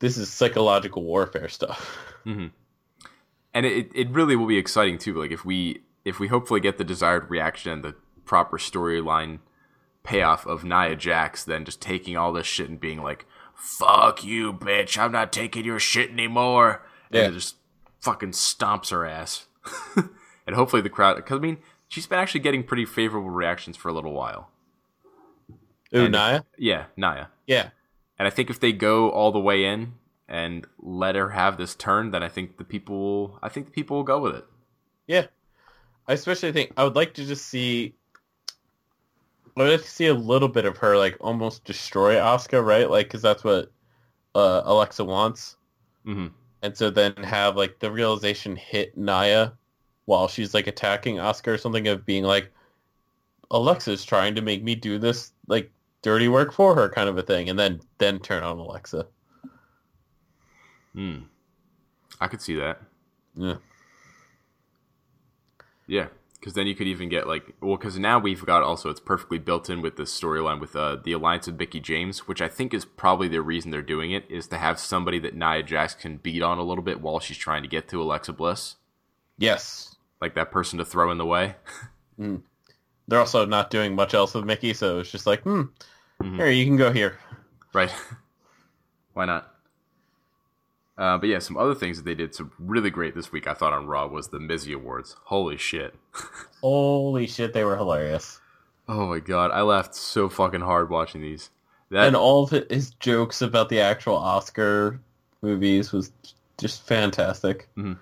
this 0.00 0.16
is 0.16 0.30
psychological 0.32 1.02
warfare 1.04 1.48
stuff. 1.48 1.96
hmm 2.24 2.46
And 3.54 3.66
it 3.66 3.90
it 3.94 4.10
really 4.10 4.36
will 4.36 4.46
be 4.46 4.58
exciting 4.58 4.98
too. 4.98 5.14
Like 5.20 5.30
if 5.30 5.44
we 5.44 5.82
if 6.04 6.18
we 6.18 6.28
hopefully 6.28 6.60
get 6.60 6.78
the 6.78 6.84
desired 6.84 7.30
reaction 7.30 7.70
and 7.72 7.84
the 7.84 7.94
proper 8.24 8.58
storyline 8.58 9.38
payoff 10.02 10.46
of 10.46 10.64
Nia 10.64 10.96
Jax, 10.96 11.44
then 11.44 11.64
just 11.64 11.80
taking 11.80 12.16
all 12.16 12.32
this 12.32 12.46
shit 12.46 12.68
and 12.68 12.80
being 12.80 13.02
like, 13.02 13.24
"Fuck 13.54 14.24
you, 14.24 14.52
bitch! 14.52 14.98
I'm 14.98 15.12
not 15.12 15.32
taking 15.32 15.64
your 15.64 15.78
shit 15.78 16.10
anymore," 16.10 16.84
and 17.10 17.20
Yeah. 17.22 17.28
it 17.28 17.32
just 17.34 17.56
fucking 18.00 18.32
stomps 18.32 18.90
her 18.90 19.06
ass. 19.06 19.46
and 20.46 20.56
hopefully 20.56 20.82
the 20.82 20.88
crowd, 20.90 21.14
because 21.16 21.38
I 21.38 21.40
mean, 21.40 21.58
she's 21.86 22.06
been 22.08 22.18
actually 22.18 22.40
getting 22.40 22.64
pretty 22.64 22.84
favorable 22.84 23.30
reactions 23.30 23.76
for 23.76 23.88
a 23.88 23.92
little 23.92 24.12
while. 24.12 24.50
Ooh, 25.94 26.04
And- 26.04 26.12
Nia? 26.12 26.44
Yeah, 26.58 26.86
Naya. 26.96 27.26
Yeah. 27.46 27.70
And 28.18 28.26
I 28.26 28.30
think 28.30 28.50
if 28.50 28.60
they 28.60 28.72
go 28.72 29.10
all 29.10 29.32
the 29.32 29.40
way 29.40 29.64
in 29.64 29.94
and 30.28 30.66
let 30.78 31.14
her 31.16 31.30
have 31.30 31.56
this 31.56 31.74
turn, 31.74 32.10
then 32.12 32.22
I 32.22 32.28
think 32.28 32.56
the 32.56 32.64
people 32.64 32.98
will, 32.98 33.38
I 33.42 33.48
think 33.48 33.66
the 33.66 33.72
people 33.72 33.96
will 33.96 34.04
go 34.04 34.20
with 34.20 34.36
it. 34.36 34.44
Yeah. 35.06 35.26
I 36.06 36.12
especially 36.14 36.52
think 36.52 36.72
I 36.76 36.84
would 36.84 36.96
like 36.96 37.14
to 37.14 37.24
just 37.24 37.46
see 37.46 37.94
I 39.56 39.62
would 39.62 39.70
like 39.72 39.82
to 39.82 39.88
see 39.90 40.06
a 40.06 40.14
little 40.14 40.48
bit 40.48 40.64
of 40.64 40.78
her 40.78 40.96
like 40.96 41.16
almost 41.20 41.64
destroy 41.64 42.14
Asuka, 42.14 42.64
right? 42.64 42.88
Like 42.88 43.10
cuz 43.10 43.20
that's 43.22 43.44
what 43.44 43.70
uh, 44.34 44.62
Alexa 44.64 45.04
wants. 45.04 45.56
hmm 46.04 46.28
And 46.62 46.76
so 46.76 46.88
then 46.90 47.14
have 47.16 47.56
like 47.56 47.78
the 47.80 47.90
realization 47.90 48.56
hit 48.56 48.96
Naya 48.96 49.50
while 50.06 50.26
she's 50.28 50.54
like 50.54 50.66
attacking 50.66 51.20
Oscar 51.20 51.54
or 51.54 51.58
something 51.58 51.86
of 51.88 52.06
being 52.06 52.24
like 52.24 52.50
Alexa's 53.50 54.04
trying 54.04 54.34
to 54.36 54.40
make 54.42 54.62
me 54.62 54.74
do 54.74 54.98
this 54.98 55.32
like 55.48 55.70
dirty 56.02 56.28
work 56.28 56.52
for 56.52 56.74
her 56.74 56.88
kind 56.88 57.08
of 57.08 57.16
a 57.16 57.22
thing 57.22 57.48
and 57.48 57.58
then 57.58 57.80
then 57.98 58.18
turn 58.18 58.42
on 58.42 58.58
Alexa. 58.58 59.06
Mm. 60.94 61.24
I 62.20 62.26
could 62.28 62.42
see 62.42 62.56
that. 62.56 62.80
Yeah. 63.34 63.56
Yeah, 65.86 66.08
because 66.34 66.54
then 66.54 66.66
you 66.66 66.74
could 66.74 66.86
even 66.86 67.08
get 67.08 67.26
like, 67.26 67.54
well, 67.60 67.76
because 67.76 67.98
now 67.98 68.18
we've 68.18 68.44
got 68.46 68.62
also 68.62 68.88
it's 68.88 69.00
perfectly 69.00 69.38
built 69.38 69.68
in 69.68 69.82
with 69.82 69.96
this 69.96 70.18
storyline 70.18 70.60
with 70.60 70.74
uh, 70.76 70.96
the 71.02 71.12
alliance 71.12 71.48
of 71.48 71.58
Mickie 71.58 71.80
James, 71.80 72.26
which 72.28 72.40
I 72.40 72.48
think 72.48 72.72
is 72.72 72.84
probably 72.84 73.28
the 73.28 73.42
reason 73.42 73.70
they're 73.70 73.82
doing 73.82 74.12
it 74.12 74.24
is 74.30 74.46
to 74.48 74.58
have 74.58 74.78
somebody 74.78 75.18
that 75.20 75.34
Nia 75.34 75.62
Jax 75.62 75.94
can 75.94 76.18
beat 76.18 76.42
on 76.42 76.58
a 76.58 76.62
little 76.62 76.84
bit 76.84 77.00
while 77.00 77.20
she's 77.20 77.36
trying 77.36 77.62
to 77.62 77.68
get 77.68 77.88
to 77.88 78.00
Alexa 78.00 78.32
Bliss, 78.32 78.76
Yes. 79.38 79.96
like 80.20 80.34
that 80.34 80.50
person 80.52 80.78
to 80.78 80.84
throw 80.84 81.10
in 81.10 81.18
the 81.18 81.26
way. 81.26 81.56
They're 83.08 83.18
also 83.18 83.44
not 83.44 83.70
doing 83.70 83.94
much 83.94 84.14
else 84.14 84.32
with 84.34 84.44
Mickie, 84.44 84.74
so 84.74 85.00
it's 85.00 85.10
just 85.10 85.26
like, 85.26 85.42
hmm, 85.42 85.62
Mhm. 86.22 86.36
here 86.36 86.48
you 86.50 86.64
can 86.64 86.76
go 86.76 86.92
here. 86.92 87.18
Right. 87.72 87.92
Why 89.14 89.24
not? 89.26 89.48
Uh, 90.98 91.18
but 91.18 91.28
yeah, 91.28 91.38
some 91.38 91.56
other 91.56 91.74
things 91.74 91.96
that 91.96 92.04
they 92.04 92.14
did 92.14 92.34
some 92.34 92.52
really 92.58 92.90
great 92.90 93.14
this 93.14 93.32
week 93.32 93.46
I 93.46 93.54
thought 93.54 93.72
on 93.72 93.86
Raw 93.86 94.06
was 94.06 94.28
the 94.28 94.38
Mizzy 94.38 94.74
Awards. 94.74 95.16
Holy 95.24 95.56
shit. 95.56 95.94
Holy 96.60 97.26
shit, 97.26 97.52
they 97.54 97.64
were 97.64 97.76
hilarious. 97.76 98.40
Oh 98.88 99.06
my 99.06 99.18
god, 99.20 99.50
I 99.52 99.62
laughed 99.62 99.94
so 99.94 100.28
fucking 100.28 100.60
hard 100.60 100.90
watching 100.90 101.22
these. 101.22 101.50
That 101.90 102.06
and 102.06 102.16
all 102.16 102.44
of 102.44 102.50
his 102.70 102.90
jokes 103.00 103.42
about 103.42 103.68
the 103.68 103.80
actual 103.80 104.16
Oscar 104.16 105.00
movies 105.40 105.92
was 105.92 106.12
just 106.58 106.86
fantastic. 106.86 107.68
and 107.76 107.96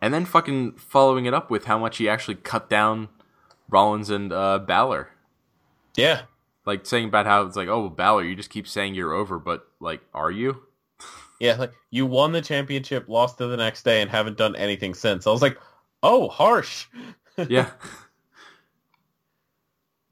then 0.00 0.24
fucking 0.24 0.72
following 0.72 1.26
it 1.26 1.34
up 1.34 1.50
with 1.50 1.64
how 1.64 1.78
much 1.78 1.96
he 1.98 2.08
actually 2.08 2.36
cut 2.36 2.68
down 2.68 3.08
Rollins 3.68 4.10
and 4.10 4.32
uh, 4.32 4.58
Balor. 4.58 5.08
Yeah. 5.96 6.22
Like 6.66 6.86
saying 6.86 7.08
about 7.08 7.26
how 7.26 7.42
it's 7.42 7.56
like, 7.56 7.68
oh 7.68 7.88
Balor, 7.88 8.24
you 8.24 8.34
just 8.34 8.50
keep 8.50 8.66
saying 8.66 8.94
you're 8.94 9.12
over, 9.12 9.38
but 9.38 9.66
like, 9.80 10.00
are 10.12 10.30
you? 10.30 10.62
Yeah, 11.40 11.56
like 11.56 11.72
you 11.90 12.06
won 12.06 12.30
the 12.30 12.40
championship, 12.40 13.08
lost 13.08 13.38
to 13.38 13.48
the 13.48 13.56
next 13.56 13.82
day, 13.82 14.00
and 14.00 14.08
haven't 14.08 14.38
done 14.38 14.54
anything 14.54 14.94
since. 14.94 15.26
I 15.26 15.30
was 15.30 15.42
like, 15.42 15.58
oh, 16.02 16.28
harsh. 16.28 16.86
Yeah. 17.48 17.70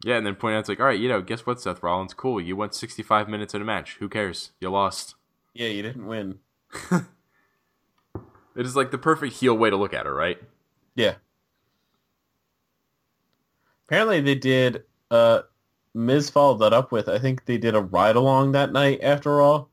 yeah, 0.04 0.16
and 0.16 0.26
then 0.26 0.34
point 0.34 0.56
out 0.56 0.60
it's 0.60 0.68
like, 0.68 0.80
all 0.80 0.86
right, 0.86 0.98
you 0.98 1.08
know, 1.08 1.22
guess 1.22 1.46
what, 1.46 1.60
Seth 1.60 1.80
Rollins? 1.80 2.12
Cool, 2.12 2.40
you 2.40 2.56
went 2.56 2.74
65 2.74 3.28
minutes 3.28 3.54
in 3.54 3.62
a 3.62 3.64
match. 3.64 3.96
Who 4.00 4.08
cares? 4.08 4.50
You 4.60 4.70
lost. 4.70 5.14
Yeah, 5.54 5.68
you 5.68 5.82
didn't 5.82 6.06
win. 6.06 6.40
It 8.54 8.66
is 8.66 8.76
like 8.76 8.90
the 8.90 8.98
perfect 8.98 9.34
heel 9.34 9.56
way 9.56 9.70
to 9.70 9.76
look 9.76 9.94
at 9.94 10.06
it, 10.06 10.10
right? 10.10 10.38
Yeah. 10.94 11.14
Apparently 13.86 14.20
they 14.20 14.34
did 14.34 14.84
uh 15.10 15.42
Miz 15.94 16.30
followed 16.30 16.58
that 16.58 16.72
up 16.72 16.90
with 16.92 17.08
I 17.08 17.18
think 17.18 17.44
they 17.44 17.58
did 17.58 17.74
a 17.74 17.80
ride 17.80 18.16
along 18.16 18.52
that 18.52 18.72
night 18.72 19.00
after 19.02 19.40
all 19.40 19.68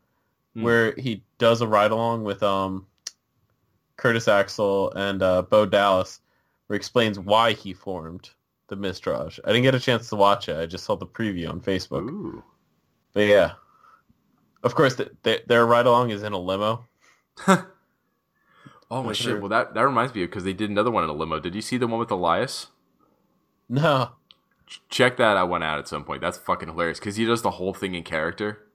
Hmm. 0.55 0.63
where 0.63 0.93
he 0.95 1.24
does 1.38 1.61
a 1.61 1.67
ride 1.67 1.91
along 1.91 2.24
with 2.24 2.41
um 2.43 2.88
Curtis 3.97 4.28
Axel 4.28 4.91
and 4.93 5.22
uh 5.22 5.43
Bo 5.43 5.65
Dallas 5.65 6.20
where 6.67 6.76
he 6.76 6.78
explains 6.78 7.20
why 7.20 7.53
he 7.53 7.74
formed 7.74 8.30
the 8.67 8.76
Miztourage. 8.76 9.39
I 9.45 9.47
didn't 9.47 9.63
get 9.63 9.76
a 9.76 9.80
chance 9.80 10.09
to 10.09 10.15
watch 10.15 10.47
it. 10.49 10.57
I 10.57 10.65
just 10.65 10.84
saw 10.86 10.95
the 10.95 11.05
preview 11.07 11.49
on 11.49 11.59
Facebook. 11.61 12.07
Ooh. 12.09 12.43
But 13.13 13.22
yeah. 13.28 13.53
Of 14.63 14.76
course 14.76 14.95
th- 14.95 15.09
th- 15.24 15.45
their 15.47 15.65
ride 15.65 15.86
along 15.86 16.09
is 16.11 16.22
in 16.24 16.34
a 16.34 16.38
limo. 16.39 16.86
Oh 18.91 19.03
my 19.03 19.13
shit! 19.13 19.39
Well, 19.39 19.49
that 19.49 19.76
that 19.76 19.82
reminds 19.86 20.15
me 20.15 20.26
because 20.26 20.43
they 20.43 20.51
did 20.53 20.70
another 20.72 20.89
one 20.91 21.03
in 21.03 21.09
a 21.11 21.13
limo. 21.13 21.39
Did 21.39 21.53
you 21.53 21.61
see 21.61 21.78
the 21.78 21.86
one 21.88 21.99
with 21.99 22.09
Elias? 22.11 22.67
No. 23.70 24.09
Ch- 24.70 24.82
Check 24.89 25.17
that 25.17 25.36
out 25.36 25.49
one 25.49 25.63
out 25.63 25.80
at 25.80 25.88
some 25.88 26.03
point. 26.03 26.22
That's 26.22 26.38
fucking 26.38 26.70
hilarious 26.70 26.99
because 26.99 27.15
he 27.15 27.26
does 27.26 27.41
the 27.41 27.51
whole 27.51 27.74
thing 27.74 27.95
in 27.95 28.03
character, 28.03 28.65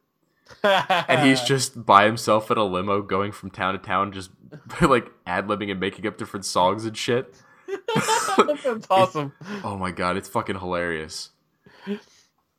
and 0.63 1.27
he's 1.27 1.41
just 1.47 1.87
by 1.87 2.05
himself 2.07 2.51
in 2.51 2.59
a 2.59 2.65
limo 2.65 3.01
going 3.01 3.33
from 3.33 3.51
town 3.51 3.75
to 3.75 3.79
town, 3.79 4.13
just 4.13 4.31
like 4.81 5.11
ad 5.27 5.47
libbing 5.47 5.71
and 5.71 5.81
making 5.81 6.07
up 6.07 6.19
different 6.19 6.45
songs 6.45 6.85
and 6.85 6.97
shit. 6.97 7.35
That's 7.95 8.87
awesome. 8.91 9.33
Oh 9.63 9.77
my 9.79 9.91
god, 9.91 10.17
it's 10.17 10.29
fucking 10.29 10.59
hilarious. 10.59 11.31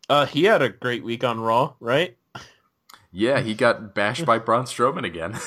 Uh, 0.10 0.26
he 0.26 0.44
had 0.46 0.62
a 0.62 0.70
great 0.70 1.04
week 1.04 1.24
on 1.24 1.40
Raw, 1.40 1.74
right? 1.80 2.16
Yeah, 3.12 3.40
he 3.42 3.54
got 3.54 3.96
bashed 3.96 4.26
by 4.26 4.40
Braun 4.40 4.66
Strowman 4.66 5.06
again. 5.06 5.38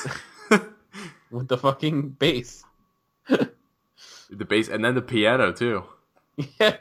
With 1.31 1.47
the 1.47 1.57
fucking 1.57 2.09
bass. 2.11 2.63
the 3.27 4.45
bass 4.47 4.67
and 4.67 4.83
then 4.83 4.95
the 4.95 5.01
piano 5.03 5.51
too. 5.53 5.83
Yeah. 6.59 6.77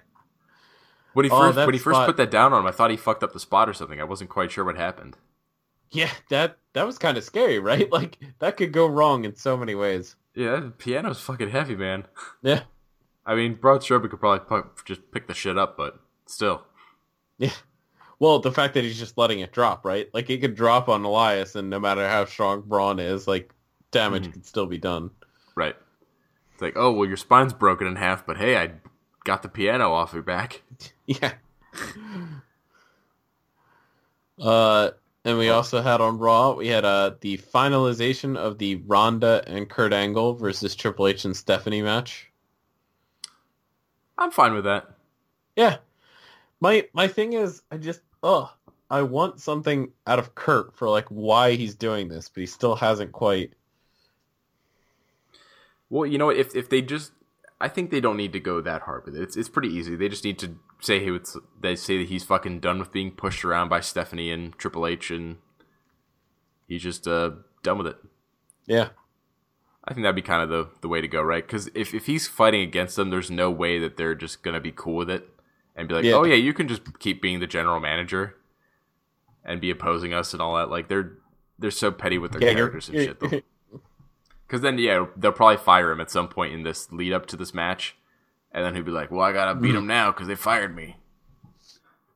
When 1.15 1.25
he 1.25 1.31
Oh, 1.31 1.39
first 1.41 1.57
that 1.57 1.67
when 1.67 1.75
he 1.75 1.79
first 1.79 1.97
spot- 1.97 2.07
put 2.07 2.17
that 2.19 2.31
down 2.31 2.53
on 2.53 2.61
him, 2.61 2.67
I 2.67 2.71
thought 2.73 2.91
he 2.91 2.97
fucked 2.97 3.23
up 3.23 3.33
the 3.33 3.41
spot 3.41 3.69
or 3.69 3.73
something. 3.73 4.01
I 4.01 4.05
wasn't 4.05 4.31
quite 4.31 4.51
sure 4.51 4.65
what 4.65 4.77
happened. 4.77 5.17
Yeah, 5.91 6.11
that 6.29 6.59
that 6.75 6.87
was 6.87 6.99
kind 6.99 7.17
of 7.17 7.25
scary, 7.25 7.59
right? 7.59 7.91
Like 7.93 8.19
that 8.41 8.57
could 8.57 8.73
go 8.73 8.87
wrong 8.87 9.25
in 9.25 9.35
so 9.37 9.57
many 9.57 9.75
ways. 9.75 10.17
Yeah, 10.35 10.57
the 10.61 10.71
piano's 10.71 11.21
fucking 11.21 11.51
heavy, 11.51 11.75
man. 11.77 12.07
Yeah. 12.43 12.63
I 13.27 13.35
mean, 13.35 13.55
Braun 13.57 13.81
Strowman 13.81 14.09
could 14.11 14.21
probably 14.21 14.63
just 14.87 15.11
pick 15.13 15.27
the 15.27 15.35
shit 15.35 15.59
up, 15.59 15.77
but 15.77 15.99
still. 16.27 16.63
Yeah. 17.37 17.51
Well, 18.19 18.39
the 18.39 18.51
fact 18.53 18.75
that 18.75 18.85
he's 18.85 18.99
just 18.99 19.19
letting 19.19 19.41
it 19.41 19.53
drop, 19.53 19.85
right? 19.85 20.09
Like 20.15 20.31
it 20.31 20.39
could 20.41 20.55
drop 20.55 20.89
on 20.89 21.05
Elias 21.05 21.55
and 21.55 21.69
no 21.71 21.79
matter 21.79 22.09
how 22.09 22.25
strong 22.25 22.63
Braun 22.63 22.99
is, 22.99 23.29
like 23.29 23.53
damage 23.91 24.27
Mhm. 24.29 24.33
could 24.33 24.47
still 24.47 24.67
be 24.67 24.79
done. 24.79 25.11
Right. 25.55 25.77
It's 26.53 26.63
like, 26.63 26.73
oh, 26.77 26.91
well, 26.93 27.07
your 27.07 27.17
spine's 27.19 27.53
broken 27.53 27.87
in 27.87 27.97
half, 27.97 28.27
but 28.27 28.37
hey, 28.39 28.57
I 28.57 28.73
got 29.29 29.43
the 29.43 29.49
piano 29.51 29.93
off 29.93 30.13
her 30.13 30.23
back. 30.23 30.63
Yeah. 31.07 31.33
Uh 34.41 34.91
and 35.25 35.39
we 35.39 35.49
also 35.49 35.81
had 35.81 36.01
on 36.01 36.19
Raw, 36.19 36.53
we 36.53 36.69
had 36.69 36.85
uh 36.85 37.13
the 37.21 37.39
finalization 37.39 38.37
of 38.37 38.59
the 38.59 38.77
Ronda 38.87 39.43
and 39.47 39.69
Kurt 39.69 39.93
Angle 39.93 40.35
versus 40.35 40.75
Triple 40.75 41.07
H 41.09 41.25
and 41.25 41.37
Stephanie 41.37 41.83
match. 41.83 42.31
I'm 44.19 44.31
fine 44.31 44.53
with 44.55 44.65
that. 44.65 44.89
Yeah. 45.57 45.77
My 46.61 46.89
my 46.93 47.09
thing 47.09 47.33
is 47.33 47.63
I 47.71 47.77
just 47.79 48.01
oh 48.23 48.53
I 48.91 49.03
want 49.03 49.41
something 49.41 49.93
out 50.07 50.19
of 50.19 50.35
Kurt 50.35 50.75
for 50.77 50.89
like 50.89 51.07
why 51.09 51.53
he's 51.53 51.75
doing 51.75 52.09
this, 52.09 52.29
but 52.29 52.41
he 52.41 52.47
still 52.47 52.77
hasn't 52.77 53.13
quite 53.13 53.53
Well, 55.91 56.07
you 56.07 56.19
know 56.19 56.27
what? 56.27 56.37
If 56.37 56.55
if 56.55 56.69
they 56.69 56.83
just, 56.83 57.13
I 57.61 57.69
think 57.69 57.91
they 57.91 58.01
don't 58.01 58.17
need 58.17 58.33
to 58.35 58.41
go 58.41 58.61
that 58.61 58.83
hard 58.83 59.05
with 59.05 59.17
it. 59.17 59.23
It's 59.23 59.37
it's 59.37 59.49
pretty 59.49 59.69
easy. 59.69 59.97
They 59.97 60.09
just 60.09 60.25
need 60.25 60.39
to 60.41 60.57
say 60.81 61.03
he 61.03 61.11
would. 61.11 61.27
They 61.61 61.75
say 61.77 61.99
that 61.99 62.09
he's 62.09 62.25
fucking 62.25 62.61
done 62.61 62.79
with 62.79 62.93
being 62.93 63.11
pushed 63.11 63.45
around 63.45 63.69
by 63.69 63.81
Stephanie 63.81 64.31
and 64.31 64.57
Triple 64.59 64.87
H, 64.87 65.11
and 65.11 65.39
he's 66.69 66.83
just 66.83 67.09
uh 67.09 67.31
done 67.63 67.79
with 67.79 67.89
it. 67.89 67.97
Yeah. 68.67 68.91
I 69.85 69.95
think 69.95 70.05
that'd 70.05 70.15
be 70.15 70.23
kind 70.23 70.43
of 70.43 70.51
the, 70.51 70.69
the 70.83 70.89
way 70.89 71.01
to 71.01 71.09
go, 71.09 71.23
right? 71.23 71.45
Because 71.47 71.71
if, 71.75 71.95
if 71.95 72.05
he's 72.05 72.29
fighting 72.29 72.61
against 72.61 72.95
them, 72.97 73.09
there's 73.09 73.31
no 73.31 73.51
way 73.51 73.79
that 73.79 73.97
they're 73.97 74.15
just 74.15 74.43
gonna 74.43 74.61
be 74.61 74.71
cool 74.71 74.97
with 74.97 75.09
it 75.09 75.27
and 75.75 75.89
be 75.89 75.95
like, 75.95 76.05
Yeah. 76.05 76.13
oh 76.13 76.25
yeah, 76.25 76.35
you 76.35 76.53
can 76.53 76.69
just 76.69 76.99
keep 76.99 77.23
being 77.23 77.41
the 77.41 77.47
general 77.47 77.81
manager 77.81 78.37
and 79.45 79.61
be 79.63 79.71
opposing 79.71 80.13
us 80.13 80.35
and 80.35 80.43
all 80.43 80.57
that. 80.57 80.69
Like 80.71 80.89
they're 80.89 81.13
they're 81.59 81.71
so 81.71 81.91
petty 81.91 82.19
with 82.19 82.33
their 82.33 82.43
Yeah, 82.43 82.55
characters 82.55 82.89
and 82.91 82.99
shit. 82.99 83.19
Though. 83.19 83.41
Because 84.49 84.63
then 84.63 84.79
yeah, 84.79 85.07
they'll 85.15 85.31
probably 85.31 85.59
fire 85.59 85.93
him 85.93 86.01
at 86.01 86.11
some 86.11 86.27
point 86.27 86.55
in 86.55 86.63
this 86.63 86.91
lead 86.91 87.13
up 87.13 87.27
to 87.27 87.37
this 87.37 87.53
match, 87.53 87.97
and 88.51 88.65
then 88.65 88.75
he'll 88.75 88.83
be 88.83 88.91
like, 88.91 89.11
well, 89.11 89.21
I 89.21 89.33
gotta 89.33 89.55
beat 89.55 89.75
him 89.75 89.87
now 89.87 90.11
because 90.11 90.27
they 90.27 90.35
fired 90.35 90.75
me. 90.75 90.97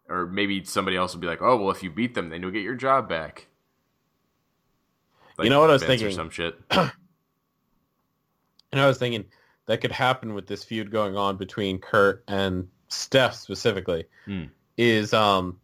Or 0.08 0.26
maybe 0.26 0.64
somebody 0.64 0.96
else 0.96 1.12
will 1.12 1.20
be 1.20 1.26
like, 1.26 1.42
oh 1.42 1.56
well, 1.56 1.70
if 1.70 1.82
you 1.82 1.90
beat 1.90 2.14
them, 2.14 2.30
then 2.30 2.40
you'll 2.40 2.50
get 2.50 2.62
your 2.62 2.74
job 2.74 3.08
back. 3.08 3.48
You 5.40 5.50
know 5.50 5.60
what 5.60 5.70
I 5.70 5.74
was 5.74 5.84
thinking? 5.84 6.08
or? 6.08 6.12
Some 6.12 6.30
shit. 6.30 6.58
And 8.72 8.80
I 8.80 8.86
was 8.86 8.96
thinking 8.96 9.26
that 9.66 9.82
could 9.82 9.92
happen 9.92 10.32
with 10.32 10.46
this 10.46 10.64
feud 10.64 10.90
going 10.90 11.14
on 11.14 11.36
between 11.36 11.78
Kurt 11.78 12.24
and 12.26 12.66
Steph 12.88 13.34
specifically. 13.34 14.04
Hmm. 14.24 14.44
Is 14.78 15.12
um 15.12 15.58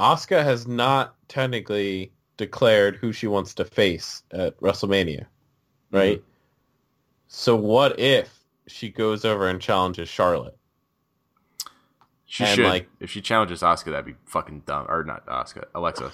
Asuka 0.00 0.42
has 0.42 0.66
not 0.66 1.14
technically 1.28 2.12
declared 2.36 2.96
who 2.96 3.12
she 3.12 3.28
wants 3.28 3.54
to 3.54 3.64
face 3.64 4.22
at 4.32 4.58
WrestleMania. 4.60 5.26
Right? 5.96 6.24
So 7.28 7.56
what 7.56 7.98
if 7.98 8.38
she 8.66 8.90
goes 8.90 9.24
over 9.24 9.48
and 9.48 9.60
challenges 9.60 10.08
Charlotte? 10.08 10.56
She 12.26 12.44
And, 12.44 12.56
should. 12.56 12.64
like- 12.64 12.88
if 13.00 13.10
she 13.10 13.20
challenges 13.20 13.62
Oscar, 13.62 13.92
that'd 13.92 14.06
be 14.06 14.16
fucking 14.24 14.60
dumb. 14.66 14.86
Or 14.88 15.04
not 15.04 15.28
Oscar, 15.28 15.68
Alexa. 15.74 16.12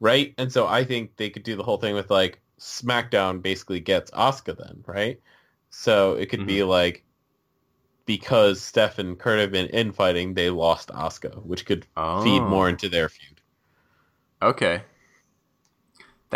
Right? 0.00 0.34
And 0.38 0.52
so 0.52 0.66
I 0.66 0.84
think 0.84 1.16
they 1.16 1.30
could 1.30 1.42
do 1.42 1.56
the 1.56 1.62
whole 1.62 1.78
thing 1.78 1.94
with 1.94 2.10
like 2.10 2.40
SmackDown 2.58 3.42
basically 3.42 3.80
gets 3.80 4.10
Oscar 4.12 4.52
then, 4.52 4.82
right? 4.86 5.20
So 5.70 6.14
it 6.14 6.26
could 6.26 6.46
be 6.46 6.58
mm-hmm. 6.58 6.70
like 6.70 7.04
because 8.06 8.60
Steph 8.62 8.98
and 8.98 9.18
Kurt 9.18 9.40
have 9.40 9.50
been 9.50 9.66
infighting, 9.66 10.34
they 10.34 10.48
lost 10.50 10.90
Oscar, 10.92 11.30
which 11.30 11.66
could 11.66 11.86
Oh. 11.96 12.22
feed 12.22 12.40
more 12.40 12.68
into 12.68 12.88
their 12.88 13.08
feud. 13.08 13.40
Okay. 14.40 14.82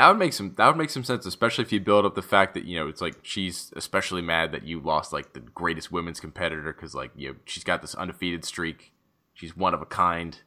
That 0.00 0.08
would 0.08 0.18
make 0.18 0.32
some. 0.32 0.54
That 0.56 0.66
would 0.66 0.78
make 0.78 0.88
some 0.88 1.04
sense, 1.04 1.26
especially 1.26 1.62
if 1.62 1.72
you 1.72 1.78
build 1.78 2.06
up 2.06 2.14
the 2.14 2.22
fact 2.22 2.54
that 2.54 2.64
you 2.64 2.78
know 2.78 2.88
it's 2.88 3.02
like 3.02 3.16
she's 3.20 3.70
especially 3.76 4.22
mad 4.22 4.50
that 4.52 4.62
you 4.62 4.80
lost 4.80 5.12
like 5.12 5.34
the 5.34 5.40
greatest 5.40 5.92
women's 5.92 6.20
competitor 6.20 6.72
because 6.72 6.94
like 6.94 7.10
you 7.14 7.28
know 7.28 7.34
she's 7.44 7.64
got 7.64 7.82
this 7.82 7.94
undefeated 7.94 8.46
streak. 8.46 8.94
She's 9.34 9.54
one 9.54 9.74
of 9.74 9.82
a 9.82 9.84
kind. 9.84 10.38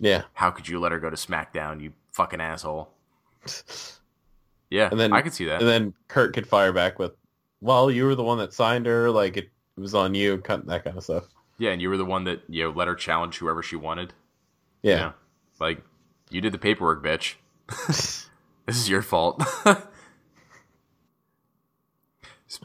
Yeah. 0.00 0.22
How 0.32 0.50
could 0.50 0.66
you 0.66 0.80
let 0.80 0.90
her 0.90 0.98
go 0.98 1.08
to 1.08 1.14
SmackDown? 1.14 1.80
You 1.80 1.92
fucking 2.14 2.40
asshole. 2.40 2.90
Yeah, 4.70 4.88
And 4.90 4.98
then 4.98 5.12
I 5.12 5.22
could 5.22 5.32
see 5.32 5.44
that. 5.44 5.60
And 5.60 5.68
then 5.68 5.94
Kurt 6.08 6.34
could 6.34 6.48
fire 6.48 6.72
back 6.72 6.98
with, 6.98 7.12
"Well, 7.60 7.88
you 7.88 8.04
were 8.06 8.16
the 8.16 8.24
one 8.24 8.38
that 8.38 8.52
signed 8.52 8.86
her. 8.86 9.08
Like 9.12 9.36
it 9.36 9.50
was 9.76 9.94
on 9.94 10.16
you." 10.16 10.38
cut- 10.38 10.66
That 10.66 10.82
kind 10.82 10.96
of 10.98 11.04
stuff. 11.04 11.26
yeah, 11.58 11.70
and 11.70 11.80
you 11.80 11.88
were 11.88 11.96
the 11.96 12.04
one 12.04 12.24
that 12.24 12.42
you 12.48 12.64
know 12.64 12.70
let 12.70 12.88
her 12.88 12.96
challenge 12.96 13.38
whoever 13.38 13.62
she 13.62 13.76
wanted. 13.76 14.12
Yeah. 14.82 14.92
You 14.94 15.00
know? 15.02 15.12
like 15.60 15.82
you 16.30 16.40
did 16.40 16.52
the 16.52 16.58
paperwork, 16.58 17.04
bitch. 17.04 17.34
this 18.66 18.76
is 18.76 18.88
your 18.88 19.02
fault. 19.02 19.42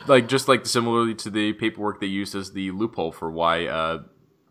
like 0.07 0.27
just 0.27 0.47
like 0.47 0.65
similarly 0.65 1.15
to 1.15 1.29
the 1.29 1.53
paperwork 1.53 1.99
they 1.99 2.07
used 2.07 2.35
as 2.35 2.53
the 2.53 2.71
loophole 2.71 3.11
for 3.11 3.31
why 3.31 3.65
uh, 3.65 4.03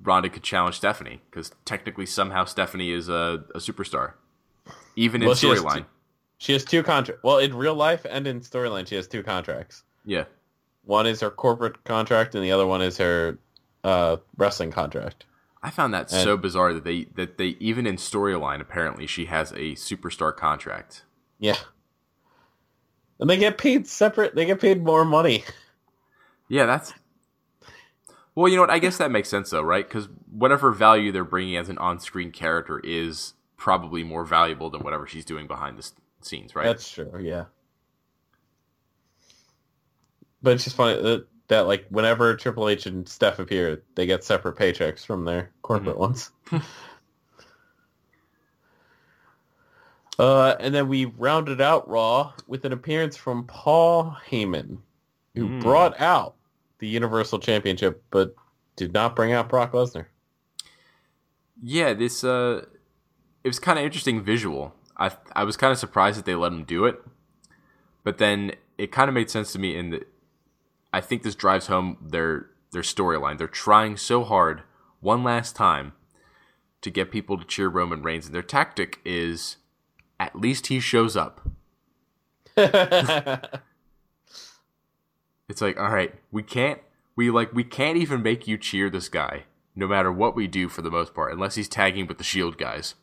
Ronda 0.03 0.28
could 0.28 0.42
challenge 0.42 0.76
Stephanie, 0.76 1.22
because 1.30 1.53
technically 1.64 2.07
somehow 2.07 2.44
Stephanie 2.44 2.90
is 2.92 3.09
a, 3.09 3.44
a 3.55 3.59
superstar, 3.59 4.14
even 4.96 5.22
in 5.22 5.26
Well, 5.28 5.36
has 5.36 5.42
storyline. 5.42 5.86
She 6.38 6.53
has 6.55 6.64
two 6.64 6.82
contracts. 6.82 7.22
Well, 7.22 7.38
in 7.38 7.55
real 7.55 7.74
life 7.74 8.07
and 8.09 8.26
in 8.26 8.40
storyline, 8.40 8.86
she 8.86 8.94
has 8.96 9.07
two 9.07 9.22
contracts. 9.22 9.82
Yeah, 10.07 10.24
One 10.84 11.07
is 11.07 11.20
her 11.20 11.30
corporate 11.30 11.84
contract, 11.84 12.34
and 12.34 12.42
the 12.42 12.51
other 12.53 12.66
one 12.66 12.80
is 12.80 12.96
her 12.96 13.38
uh, 13.84 14.16
wrestling 14.38 14.70
contract. 14.70 15.26
I 15.62 15.68
found 15.70 15.92
that 15.92 16.11
And- 16.12 16.22
so 16.22 16.36
bizarre 16.38 16.72
that 16.72 16.84
they 16.84 17.05
that 17.16 17.36
they 17.36 17.48
even 17.61 17.86
in 17.86 17.96
storyline 17.96 18.61
apparently 18.61 19.07
she 19.07 19.26
has 19.26 19.53
a 19.53 19.74
superstar 19.74 20.34
contract. 20.34 21.05
Yeah. 21.41 21.57
And 23.18 23.28
they 23.28 23.36
get 23.36 23.59
paid 23.59 23.86
separate. 23.86 24.34
They 24.34 24.47
get 24.47 24.61
paid 24.61 24.82
more 24.82 25.05
money. 25.05 25.45
Yeah, 26.49 26.66
that's. 26.66 26.93
Well, 28.34 28.49
you 28.49 28.57
know 28.57 28.62
what? 28.62 28.70
I 28.70 28.78
guess 28.78 28.99
that 28.99 29.11
makes 29.11 29.28
sense 29.28 29.51
though, 29.51 29.62
right? 29.62 29.86
Because 29.86 30.09
whatever 30.30 30.70
value 30.70 31.12
they're 31.12 31.24
bringing 31.24 31.57
as 31.57 31.68
an 31.68 31.78
on-screen 31.78 32.30
character 32.30 32.80
is 32.82 33.34
probably 33.57 34.05
more 34.05 34.24
valuable 34.24 34.70
than 34.70 34.82
whatever 34.82 35.07
she's 35.07 35.24
doing 35.24 35.47
behind 35.47 35.78
the 35.78 35.91
scenes, 36.22 36.55
right? 36.55 36.64
That's 36.64 36.91
true. 36.91 37.20
Yeah. 37.20 37.47
But 40.43 40.55
it's 40.55 40.64
just 40.64 40.76
funny 40.76 41.01
that, 41.01 41.26
that 41.49 41.66
like 41.66 41.86
whenever 41.91 42.34
Triple 42.36 42.68
H 42.68 42.86
and 42.86 43.09
Steph 43.09 43.38
appear, 43.38 43.82
they 43.95 44.07
get 44.07 44.24
separate 44.24 44.57
paychecks 44.57 45.05
from 45.05 45.24
their 45.24 45.51
corporate 45.62 45.97
mm-hmm. 45.97 46.01
ones. 46.01 46.30
uh, 50.21 50.55
and 50.61 50.75
then 50.75 50.87
we 50.89 51.07
rounded 51.07 51.61
out 51.61 51.89
Raw 51.89 52.33
with 52.47 52.64
an 52.66 52.73
appearance 52.73 53.16
from 53.16 53.47
Paul 53.47 54.16
Heyman, 54.29 54.79
who 55.35 55.49
Mm. 55.49 55.61
brought 55.61 55.99
out 56.01 56.35
the 56.79 56.87
Universal 56.89 57.39
Championship, 57.41 58.03
but 58.11 58.35
did 58.77 58.93
not 58.93 59.16
bring 59.16 59.33
out 59.33 59.49
Brock 59.49 59.73
Lesnar. 59.73 60.07
Yeah, 61.62 61.95
this 61.95 62.23
uh, 62.25 62.66
it 63.45 63.49
was 63.49 63.59
kind 63.59 63.79
of 63.79 63.85
interesting 63.85 64.23
visual. 64.23 64.75
I 64.97 65.11
I 65.35 65.45
was 65.45 65.57
kind 65.57 65.73
of 65.73 65.79
surprised 65.79 66.18
that 66.18 66.25
they 66.27 66.35
let 66.35 66.53
him 66.53 66.64
do 66.64 66.85
it, 66.85 67.03
but 68.05 68.18
then 68.18 68.53
it 68.79 68.93
kind 68.93 69.09
of 69.09 69.14
made 69.14 69.31
sense 69.31 69.53
to 69.53 69.59
me 69.59 69.77
in 69.77 69.91
that 69.91 70.07
I 70.93 71.01
think 71.01 71.23
this 71.23 71.35
drives 71.35 71.66
home 71.68 71.97
their 72.03 72.47
their 72.73 72.83
storyline. 72.83 73.39
They're 73.39 73.47
trying 73.49 73.97
so 73.97 74.25
hard 74.25 74.62
one 75.01 75.25
last 75.25 75.57
time 75.57 75.93
to 76.83 76.91
get 76.91 77.11
people 77.11 77.37
to 77.39 77.45
cheer 77.45 77.68
Roman 77.68 78.03
Reigns, 78.03 78.27
and 78.27 78.35
their 78.35 78.43
tactic 78.43 79.01
is 79.05 79.57
at 80.21 80.37
least 80.37 80.68
he 80.68 80.79
shows 80.79 81.16
up. 81.16 81.41
It's 85.51 85.61
like, 85.61 85.81
all 85.81 85.91
right, 85.91 86.14
we 86.31 86.45
can't 86.45 86.79
we 87.16 87.29
like 87.29 87.53
we 87.53 87.64
can't 87.64 87.99
even 87.99 88.23
make 88.23 88.47
you 88.47 88.57
cheer 88.57 88.89
this 88.89 89.09
guy, 89.09 89.47
no 89.75 89.89
matter 89.89 90.12
what 90.12 90.37
we 90.37 90.47
do 90.47 90.68
for 90.68 90.81
the 90.81 90.93
most 90.93 91.12
part, 91.12 91.33
unless 91.33 91.57
he's 91.57 91.68
tagging 91.68 92.07
with 92.07 92.18
the 92.18 92.25
Shield 92.25 92.57
guys. 92.57 92.95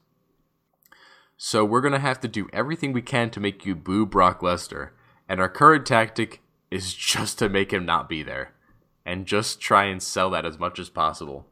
So 1.36 1.65
we're 1.65 1.82
gonna 1.82 1.99
have 1.99 2.22
to 2.22 2.30
do 2.30 2.47
everything 2.53 2.93
we 2.93 3.01
can 3.01 3.30
to 3.32 3.41
make 3.41 3.65
you 3.65 3.76
boo 3.76 4.05
Brock 4.05 4.39
Lesnar, 4.39 4.91
and 5.28 5.41
our 5.41 5.49
current 5.49 5.86
tactic 5.86 6.41
is 6.72 6.93
just 6.95 7.38
to 7.39 7.49
make 7.49 7.74
him 7.74 7.86
not 7.86 8.07
be 8.07 8.24
there, 8.24 8.53
and 9.05 9.26
just 9.26 9.59
try 9.59 9.84
and 9.84 10.01
sell 10.01 10.30
that 10.30 10.45
as 10.45 10.57
much 10.57 10.80
as 10.80 10.89
possible, 10.89 11.47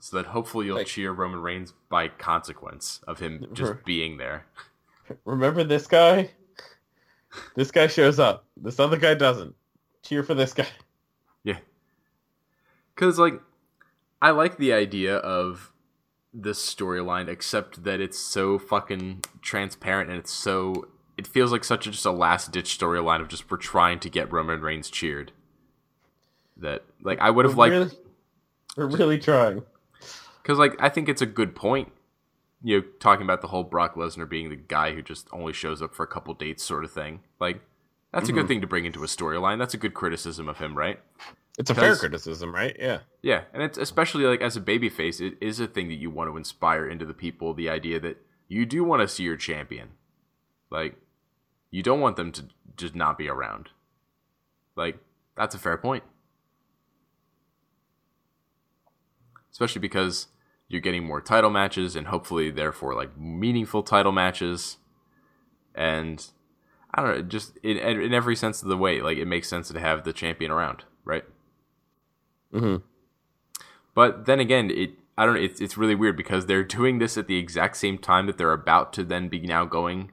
so 0.00 0.16
that 0.16 0.26
hopefully 0.26 0.66
you'll 0.66 0.76
Like- 0.78 0.86
cheer 0.88 1.12
Roman 1.12 1.40
Reigns 1.40 1.72
by 1.88 2.08
consequence 2.08 3.00
of 3.06 3.20
him 3.20 3.46
just 3.52 3.58
Sure. 3.72 3.82
being 3.84 4.16
there. 4.16 4.46
Remember 5.24 5.62
this 5.64 5.86
guy? 5.86 6.30
This 7.54 7.70
guy 7.70 7.86
shows 7.86 8.18
up. 8.18 8.44
This 8.56 8.80
other 8.80 8.96
guy 8.96 9.14
doesn't. 9.14 9.54
Cheer 10.02 10.22
for 10.22 10.34
this 10.34 10.52
guy. 10.52 10.66
Yeah. 11.44 11.58
Cuz 12.96 13.18
like 13.18 13.40
I 14.22 14.30
like 14.30 14.56
the 14.58 14.72
idea 14.72 15.16
of 15.16 15.72
this 16.32 16.58
storyline 16.62 17.28
except 17.28 17.82
that 17.84 18.00
it's 18.00 18.18
so 18.18 18.58
fucking 18.58 19.24
transparent 19.42 20.10
and 20.10 20.18
it's 20.18 20.32
so 20.32 20.88
it 21.16 21.26
feels 21.26 21.50
like 21.52 21.64
such 21.64 21.86
a, 21.86 21.90
just 21.90 22.06
a 22.06 22.10
last 22.10 22.50
ditch 22.52 22.78
storyline 22.78 23.20
of 23.20 23.28
just 23.28 23.50
we're 23.50 23.56
trying 23.58 23.98
to 24.00 24.08
get 24.08 24.32
Roman 24.32 24.60
Reigns 24.60 24.88
cheered. 24.90 25.32
That 26.56 26.84
like 27.02 27.18
I 27.20 27.30
would 27.30 27.44
have 27.46 27.56
liked 27.56 27.72
really, 27.72 27.90
we're 28.76 28.86
really 28.86 29.18
trying. 29.18 29.62
Cuz 30.44 30.58
like 30.58 30.76
I 30.80 30.88
think 30.88 31.08
it's 31.08 31.22
a 31.22 31.26
good 31.26 31.54
point 31.54 31.92
you 32.62 32.78
know 32.78 32.86
talking 32.98 33.24
about 33.24 33.40
the 33.40 33.48
whole 33.48 33.64
Brock 33.64 33.94
Lesnar 33.94 34.28
being 34.28 34.50
the 34.50 34.56
guy 34.56 34.92
who 34.92 35.02
just 35.02 35.28
only 35.32 35.52
shows 35.52 35.80
up 35.82 35.94
for 35.94 36.02
a 36.02 36.06
couple 36.06 36.34
dates 36.34 36.62
sort 36.62 36.84
of 36.84 36.92
thing. 36.92 37.20
Like 37.38 37.62
that's 38.12 38.28
a 38.28 38.32
good 38.32 38.40
mm-hmm. 38.40 38.48
thing 38.48 38.60
to 38.62 38.66
bring 38.66 38.84
into 38.84 39.02
a 39.04 39.06
storyline. 39.06 39.58
That's 39.58 39.74
a 39.74 39.78
good 39.78 39.94
criticism 39.94 40.48
of 40.48 40.58
him, 40.58 40.76
right? 40.76 41.00
It's 41.58 41.70
a 41.70 41.74
fair 41.74 41.94
criticism, 41.94 42.54
right? 42.54 42.74
Yeah. 42.78 43.00
Yeah, 43.22 43.42
and 43.52 43.62
it's 43.62 43.78
especially 43.78 44.24
like 44.24 44.40
as 44.40 44.56
a 44.56 44.60
babyface, 44.60 45.20
it 45.20 45.36
is 45.40 45.60
a 45.60 45.66
thing 45.66 45.88
that 45.88 45.96
you 45.96 46.10
want 46.10 46.30
to 46.30 46.36
inspire 46.36 46.88
into 46.88 47.04
the 47.04 47.14
people. 47.14 47.54
The 47.54 47.68
idea 47.68 48.00
that 48.00 48.18
you 48.48 48.66
do 48.66 48.82
want 48.82 49.02
to 49.02 49.08
see 49.08 49.24
your 49.24 49.36
champion, 49.36 49.90
like 50.70 50.96
you 51.70 51.82
don't 51.82 52.00
want 52.00 52.16
them 52.16 52.32
to 52.32 52.44
just 52.76 52.94
not 52.94 53.18
be 53.18 53.28
around. 53.28 53.68
Like 54.74 54.98
that's 55.36 55.54
a 55.54 55.58
fair 55.58 55.76
point, 55.76 56.02
especially 59.60 59.80
because 59.80 60.28
you're 60.68 60.80
getting 60.80 61.04
more 61.04 61.20
title 61.20 61.50
matches 61.50 61.94
and 61.94 62.06
hopefully, 62.06 62.50
therefore, 62.50 62.94
like 62.94 63.18
meaningful 63.18 63.82
title 63.82 64.10
matches. 64.10 64.78
And 65.74 66.26
I 66.94 67.02
don't 67.02 67.14
know, 67.14 67.22
just 67.22 67.58
in 67.58 67.76
in 67.76 68.14
every 68.14 68.36
sense 68.36 68.62
of 68.62 68.70
the 68.70 68.76
way, 68.76 69.02
like 69.02 69.18
it 69.18 69.26
makes 69.26 69.48
sense 69.48 69.68
to 69.68 69.78
have 69.78 70.04
the 70.04 70.14
champion 70.14 70.50
around, 70.50 70.84
right? 71.04 71.24
mm-hmm 72.54 72.76
But 73.94 74.24
then 74.24 74.40
again, 74.40 74.70
it 74.70 74.92
I 75.18 75.26
don't 75.26 75.34
know. 75.34 75.42
It's 75.42 75.60
it's 75.60 75.76
really 75.76 75.94
weird 75.94 76.16
because 76.16 76.46
they're 76.46 76.64
doing 76.64 76.98
this 76.98 77.18
at 77.18 77.26
the 77.26 77.36
exact 77.36 77.76
same 77.76 77.98
time 77.98 78.26
that 78.28 78.38
they're 78.38 78.52
about 78.52 78.94
to 78.94 79.04
then 79.04 79.28
be 79.28 79.40
now 79.40 79.66
going 79.66 80.10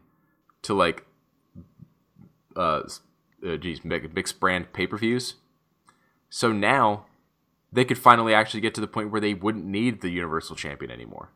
to 0.64 0.74
like 0.74 1.06
uh, 2.58 2.82
uh 3.48 3.56
geez, 3.56 3.86
mi- 3.86 4.10
mixed 4.14 4.42
brand 4.42 4.74
pay 4.74 4.88
per 4.88 4.98
views. 4.98 5.36
So 6.30 6.52
now 6.52 7.06
they 7.72 7.86
could 7.86 7.98
finally 7.98 8.34
actually 8.34 8.62
get 8.62 8.74
to 8.76 8.82
the 8.82 8.88
point 8.88 9.12
where 9.12 9.22
they 9.22 9.34
wouldn't 9.34 9.66
need 9.66 10.02
the 10.02 10.10
Universal 10.10 10.56
Champion 10.56 10.92
anymore. 10.92 11.30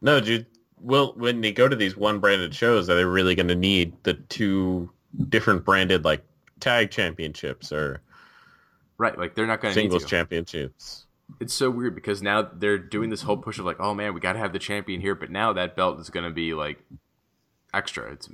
No, 0.00 0.20
dude. 0.20 0.46
Well, 0.80 1.12
when 1.16 1.40
they 1.40 1.52
go 1.52 1.68
to 1.68 1.74
these 1.74 1.96
one 1.96 2.20
branded 2.20 2.54
shows, 2.54 2.88
are 2.88 2.94
they 2.94 3.04
really 3.04 3.34
going 3.34 3.48
to 3.48 3.56
need 3.56 3.94
the 4.04 4.14
two 4.14 4.90
different 5.28 5.64
branded 5.64 6.04
like 6.04 6.24
tag 6.60 6.90
championships 6.90 7.72
or 7.72 8.00
Right? 8.98 9.16
Like 9.16 9.36
they're 9.36 9.46
not 9.46 9.60
going 9.60 9.72
to 9.72 9.80
singles 9.80 10.04
championships? 10.04 11.06
it's 11.40 11.52
so 11.52 11.70
weird 11.70 11.94
because 11.94 12.22
now 12.22 12.42
they're 12.42 12.78
doing 12.78 13.10
this 13.10 13.22
whole 13.22 13.36
push 13.36 13.58
of 13.58 13.64
like, 13.64 13.78
oh 13.80 13.94
man, 13.94 14.14
we 14.14 14.20
got 14.20 14.32
to 14.32 14.38
have 14.38 14.52
the 14.52 14.58
champion 14.58 15.00
here, 15.00 15.14
but 15.14 15.30
now 15.30 15.52
that 15.52 15.76
belt 15.76 16.00
is 16.00 16.10
going 16.10 16.24
to 16.24 16.30
be 16.30 16.54
like 16.54 16.82
extra. 17.72 18.10
It's 18.12 18.28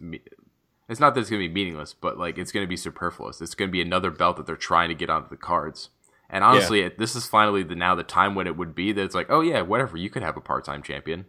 it's 0.89 1.01
not 1.01 1.15
that 1.15 1.21
it's 1.21 1.31
going 1.31 1.43
to 1.43 1.49
be 1.49 1.55
meaningless, 1.55 1.93
but 1.93 2.19
like 2.19 2.39
it's 2.39 2.53
going 2.53 2.65
to 2.65 2.69
be 2.69 2.77
superfluous. 2.77 3.41
It's 3.41 3.55
going 3.55 3.69
to 3.69 3.73
be 3.73 3.83
another 3.83 4.11
belt 4.11 4.37
that 4.39 4.47
they're 4.47 4.57
trying 4.57 4.89
to 4.89 4.95
get 4.95 5.11
onto 5.11 5.29
the 5.29 5.37
cards. 5.37 5.91
And 6.31 6.43
honestly, 6.43 6.81
it, 6.81 6.99
this 6.99 7.15
is 7.15 7.27
finally 7.27 7.63
the 7.63 7.75
now 7.75 7.95
the 7.95 8.03
time 8.03 8.35
when 8.35 8.47
it 8.47 8.57
would 8.57 8.75
be 8.75 8.93
that 8.93 9.03
it's 9.03 9.15
like, 9.15 9.29
oh 9.31 9.41
yeah, 9.41 9.61
whatever, 9.61 9.97
you 9.97 10.11
could 10.11 10.23
have 10.23 10.37
a 10.37 10.41
part 10.41 10.65
time 10.65 10.83
champion 10.83 11.27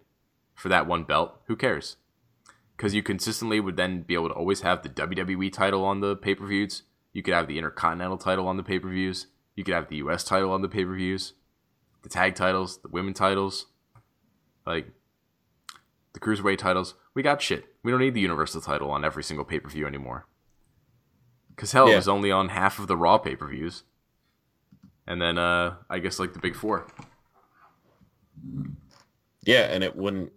for 0.53 0.69
that 0.69 0.87
one 0.87 1.03
belt. 1.03 1.39
Who 1.47 1.55
cares? 1.55 1.97
Because 2.75 2.93
you 2.93 3.03
consistently 3.03 3.59
would 3.59 3.77
then 3.77 4.01
be 4.01 4.13
able 4.13 4.29
to 4.29 4.35
always 4.35 4.61
have 4.61 4.81
the 4.81 4.89
WWE 4.89 5.51
title 5.51 5.85
on 5.85 5.99
the 5.99 6.15
pay 6.15 6.35
per 6.35 6.47
views. 6.47 6.83
You 7.13 7.23
could 7.23 7.33
have 7.33 7.47
the 7.47 7.57
Intercontinental 7.57 8.17
title 8.17 8.47
on 8.47 8.57
the 8.57 8.63
pay 8.63 8.79
per 8.79 8.89
views. 8.89 9.27
You 9.55 9.63
could 9.63 9.73
have 9.73 9.89
the 9.89 9.97
US 9.97 10.23
title 10.23 10.51
on 10.51 10.61
the 10.61 10.69
pay 10.69 10.83
per 10.83 10.95
views 10.95 11.33
the 12.05 12.09
tag 12.09 12.35
titles, 12.35 12.77
the 12.77 12.87
women 12.87 13.15
titles, 13.15 13.65
like 14.63 14.91
the 16.13 16.19
cruiserweight 16.19 16.59
titles. 16.59 16.93
We 17.15 17.23
got 17.23 17.41
shit. 17.41 17.65
We 17.81 17.89
don't 17.89 17.99
need 17.99 18.13
the 18.13 18.21
universal 18.21 18.61
title 18.61 18.91
on 18.91 19.03
every 19.03 19.23
single 19.23 19.43
pay 19.43 19.59
per 19.59 19.69
view 19.69 19.87
anymore. 19.87 20.27
Cause 21.57 21.71
hell, 21.71 21.87
it 21.87 21.95
was 21.95 22.07
only 22.07 22.31
on 22.31 22.49
half 22.49 22.77
of 22.77 22.85
the 22.85 22.95
Raw 22.95 23.17
pay 23.17 23.35
per 23.35 23.47
views, 23.47 23.83
and 25.07 25.21
then 25.21 25.37
uh, 25.37 25.75
I 25.89 25.99
guess 25.99 26.19
like 26.19 26.33
the 26.33 26.39
big 26.39 26.55
four. 26.55 26.85
Yeah, 29.43 29.61
and 29.71 29.83
it 29.83 29.95
wouldn't. 29.95 30.31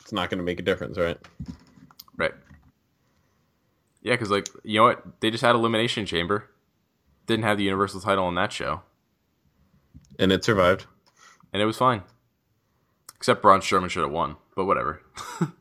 It's 0.00 0.12
not 0.12 0.30
going 0.30 0.38
to 0.38 0.44
make 0.44 0.58
a 0.58 0.62
difference, 0.62 0.96
right? 0.98 1.18
Right. 2.16 2.32
Yeah, 4.02 4.14
because 4.14 4.30
like 4.30 4.48
you 4.64 4.78
know 4.80 4.84
what, 4.84 5.20
they 5.20 5.30
just 5.30 5.42
had 5.44 5.54
Elimination 5.54 6.06
Chamber, 6.06 6.50
didn't 7.26 7.44
have 7.44 7.58
the 7.58 7.64
universal 7.64 8.00
title 8.00 8.24
on 8.24 8.34
that 8.36 8.52
show, 8.52 8.82
And 10.18 10.32
it 10.32 10.44
survived. 10.44 10.86
and 11.52 11.60
it 11.62 11.66
was 11.66 11.76
fine. 11.76 12.02
Except 13.16 13.42
Braun 13.42 13.60
Strowman 13.60 13.90
should 13.90 14.02
have 14.02 14.12
won, 14.12 14.36
but 14.54 14.64
whatever. 14.64 15.02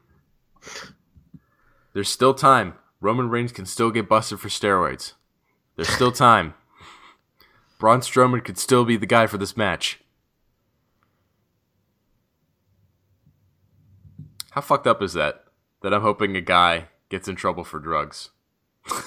There's 1.93 2.09
still 2.09 2.33
time. 2.35 2.75
Roman 3.01 3.29
Reigns 3.29 3.51
can 3.51 3.65
still 3.65 3.89
get 3.91 4.07
busted 4.07 4.39
for 4.39 4.47
steroids. 4.49 5.13
There's 5.75 5.89
still 5.89 6.11
time. 6.11 6.53
Braun 7.77 8.01
Strowman 8.01 8.43
could 8.43 8.57
still 8.57 8.85
be 8.85 8.97
the 8.97 9.05
guy 9.05 9.27
for 9.27 9.37
this 9.37 9.55
match. 9.55 9.99
How 14.51 14.61
fucked 14.61 14.87
up 14.87 15.01
is 15.01 15.13
that? 15.13 15.43
That 15.81 15.93
I'm 15.93 16.01
hoping 16.01 16.35
a 16.35 16.41
guy 16.41 16.87
gets 17.09 17.27
in 17.27 17.35
trouble 17.35 17.63
for 17.63 17.79
drugs. 17.79 18.31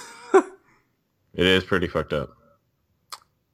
It 1.33 1.47
is 1.47 1.65
pretty 1.65 1.87
fucked 1.87 2.13
up. 2.13 2.37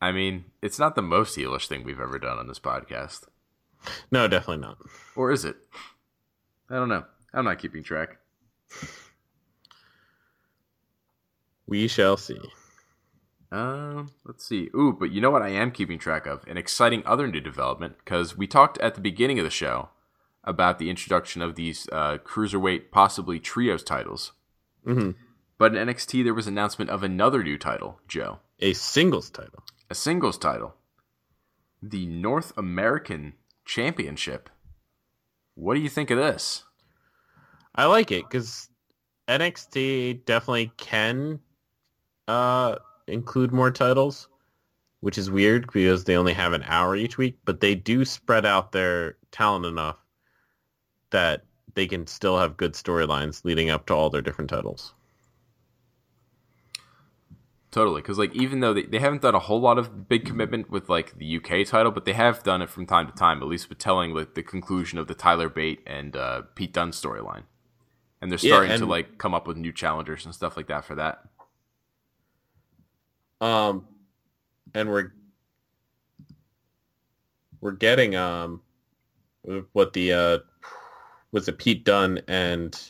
I 0.00 0.12
mean, 0.12 0.46
it's 0.62 0.78
not 0.78 0.94
the 0.94 1.02
most 1.02 1.36
heelish 1.36 1.68
thing 1.68 1.84
we've 1.84 2.00
ever 2.00 2.18
done 2.18 2.38
on 2.38 2.46
this 2.48 2.58
podcast. 2.58 3.24
No, 4.10 4.26
definitely 4.28 4.62
not. 4.62 4.78
Or 5.14 5.30
is 5.30 5.44
it? 5.44 5.56
I 6.70 6.76
don't 6.76 6.88
know. 6.88 7.04
I'm 7.32 7.44
not 7.44 7.58
keeping 7.58 7.82
track. 7.82 8.16
We 11.66 11.86
shall 11.88 12.16
see. 12.16 12.40
Um, 13.52 14.10
let's 14.24 14.44
see. 14.44 14.68
Ooh, 14.74 14.92
but 14.98 15.12
you 15.12 15.20
know 15.20 15.30
what 15.30 15.42
I 15.42 15.50
am 15.50 15.70
keeping 15.70 15.98
track 15.98 16.26
of? 16.26 16.44
An 16.48 16.56
exciting 16.56 17.02
other 17.06 17.26
new 17.28 17.40
development 17.40 17.96
because 17.98 18.36
we 18.36 18.46
talked 18.46 18.78
at 18.78 18.94
the 18.94 19.00
beginning 19.00 19.38
of 19.38 19.44
the 19.44 19.50
show 19.50 19.90
about 20.44 20.78
the 20.78 20.90
introduction 20.90 21.42
of 21.42 21.54
these 21.54 21.88
uh, 21.92 22.18
cruiserweight, 22.18 22.90
possibly 22.90 23.38
trios 23.40 23.82
titles. 23.82 24.32
hmm 24.84 25.10
But 25.58 25.74
in 25.76 25.88
NXT, 25.88 26.24
there 26.24 26.34
was 26.34 26.46
announcement 26.46 26.90
of 26.90 27.02
another 27.02 27.42
new 27.42 27.56
title, 27.58 28.00
Joe, 28.08 28.40
A 28.60 28.72
singles 28.72 29.30
title. 29.30 29.62
a 29.90 29.94
singles 29.94 30.38
title, 30.38 30.74
the 31.82 32.06
North 32.06 32.52
American 32.56 33.34
Championship. 33.64 34.50
What 35.54 35.74
do 35.74 35.80
you 35.80 35.88
think 35.88 36.10
of 36.10 36.18
this? 36.18 36.64
I 37.74 37.86
like 37.86 38.10
it 38.10 38.22
because 38.28 38.68
NXT 39.28 40.24
definitely 40.24 40.72
can 40.76 41.40
uh, 42.28 42.76
include 43.08 43.52
more 43.52 43.70
titles, 43.70 44.28
which 45.00 45.18
is 45.18 45.30
weird 45.30 45.66
because 45.68 46.04
they 46.04 46.16
only 46.16 46.34
have 46.34 46.52
an 46.54 46.64
hour 46.64 46.96
each 46.96 47.18
week, 47.18 47.38
but 47.44 47.60
they 47.60 47.74
do 47.74 48.04
spread 48.04 48.46
out 48.46 48.72
their 48.72 49.16
talent 49.32 49.66
enough 49.66 49.98
that 51.10 51.44
they 51.74 51.88
can 51.88 52.06
still 52.06 52.38
have 52.38 52.56
good 52.56 52.74
storylines 52.74 53.44
leading 53.44 53.70
up 53.70 53.86
to 53.86 53.92
all 53.94 54.08
their 54.08 54.22
different 54.22 54.50
titles. 54.50 54.94
Totally, 57.72 58.00
because 58.00 58.16
like 58.16 58.34
even 58.34 58.60
though 58.60 58.72
they, 58.72 58.84
they 58.84 58.98
haven't 59.00 59.20
done 59.22 59.34
a 59.34 59.38
whole 59.40 59.60
lot 59.60 59.76
of 59.76 60.08
big 60.08 60.24
commitment 60.24 60.70
with 60.70 60.88
like 60.88 61.18
the 61.18 61.26
UK 61.26 61.64
title, 61.64 61.92
but 61.92 62.04
they 62.06 62.14
have 62.14 62.42
done 62.42 62.62
it 62.62 62.70
from 62.70 62.86
time 62.86 63.06
to 63.06 63.12
time, 63.12 63.42
at 63.42 63.48
least 63.48 63.68
with 63.68 63.76
telling 63.78 64.14
like 64.14 64.34
the 64.34 64.42
conclusion 64.42 64.98
of 64.98 65.08
the 65.08 65.14
Tyler 65.14 65.48
Bate 65.50 65.80
and 65.86 66.16
uh, 66.16 66.42
Pete 66.54 66.72
Dunne 66.72 66.92
storyline, 66.92 67.42
and 68.20 68.30
they're 68.30 68.38
Yeah, 68.40 68.60
starting 68.60 68.74
to 68.74 68.86
like 68.86 69.18
come 69.18 69.34
up 69.34 69.46
with 69.48 69.56
new 69.56 69.72
challengers 69.72 70.24
and 70.26 70.34
stuff 70.34 70.56
like 70.56 70.68
that 70.68 70.84
for 70.84 70.94
that. 70.96 71.24
Um, 73.40 73.86
and 74.74 74.88
we're 74.88 75.12
we're 77.60 77.72
getting 77.72 78.14
um 78.14 78.60
what 79.72 79.92
the 79.92 80.12
uh 80.12 80.38
was 81.32 81.48
it 81.48 81.58
Pete 81.58 81.84
Dunne 81.84 82.20
and 82.28 82.80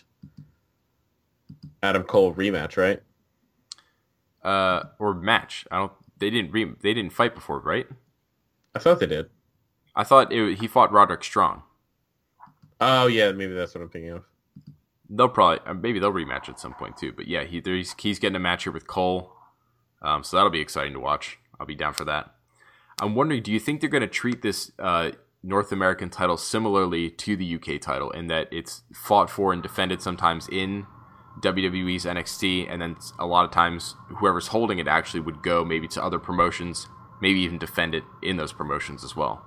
Adam 1.83 2.03
Cole 2.03 2.35
rematch, 2.35 2.77
right? 2.77 3.03
Uh, 4.43 4.85
or 4.99 5.15
match. 5.15 5.67
I 5.71 5.79
don't. 5.79 5.93
They 6.19 6.31
didn't 6.31 6.53
re, 6.53 6.73
They 6.81 6.95
didn't 6.95 7.13
fight 7.13 7.35
before, 7.35 7.61
right? 7.61 7.87
I 8.75 8.79
thought 8.79 9.01
they 9.01 9.07
did. 9.07 9.29
I 9.95 10.05
thought 10.05 10.33
it, 10.33 10.59
he 10.59 10.69
fought 10.69 10.93
Roderick 10.93 11.25
Strong. 11.25 11.63
Oh 12.81 13.07
yeah, 13.07 13.33
maybe 13.33 13.55
that's 13.55 13.75
what 13.75 13.83
I'm 13.83 13.89
thinking 13.89 14.13
of. 14.13 14.25
They'll 15.09 15.29
probably 15.29 15.61
uh, 15.67 15.75
maybe 15.75 15.99
they'll 15.99 16.13
rematch 16.13 16.49
at 16.49 16.61
some 16.61 16.75
point 16.75 16.97
too. 16.97 17.13
But 17.13 17.27
yeah, 17.27 17.45
he 17.45 17.61
he's, 17.65 17.95
he's 17.99 18.19
getting 18.19 18.37
a 18.37 18.41
match 18.41 18.65
here 18.65 18.73
with 18.73 18.87
Cole, 18.87 19.33
um, 20.03 20.23
so 20.23 20.37
that'll 20.37 20.51
be 20.51 20.61
exciting 20.61 20.93
to 20.93 21.01
watch. 21.01 21.39
I'll 21.59 21.67
be 21.67 21.75
down 21.75 21.95
for 21.95 22.05
that. 22.05 22.35
I'm 23.01 23.15
wondering, 23.15 23.43
do 23.43 23.53
you 23.53 23.61
think 23.61 23.81
they're 23.81 23.91
going 23.91 24.01
to 24.03 24.07
treat 24.07 24.43
this 24.43 24.73
uh, 24.79 25.11
North 25.43 25.73
American 25.73 26.11
title 26.11 26.37
similarly 26.37 27.11
to 27.11 27.37
the 27.37 27.55
UK 27.55 27.81
title 27.81 28.11
in 28.11 28.27
that 28.29 28.49
it's 28.51 28.83
fought 28.93 29.31
for 29.31 29.53
and 29.53 29.63
defended 29.63 30.03
sometimes 30.03 30.49
in 30.49 30.87
WWE's 31.41 32.05
NXT, 32.05 32.67
and 32.71 32.81
then 32.81 32.97
a 33.19 33.27
lot 33.27 33.45
of 33.45 33.51
times 33.51 33.95
whoever's 34.09 34.49
holding 34.49 34.79
it 34.79 34.89
actually 34.89 35.21
would 35.21 35.43
go 35.43 35.65
maybe 35.65 35.87
to 35.89 36.03
other 36.03 36.19
promotions, 36.19 36.89
maybe 37.21 37.41
even 37.41 37.59
defend 37.59 37.95
it 37.95 38.05
in 38.23 38.37
those 38.37 38.53
promotions 38.53 39.05
as 39.05 39.15
well. 39.15 39.45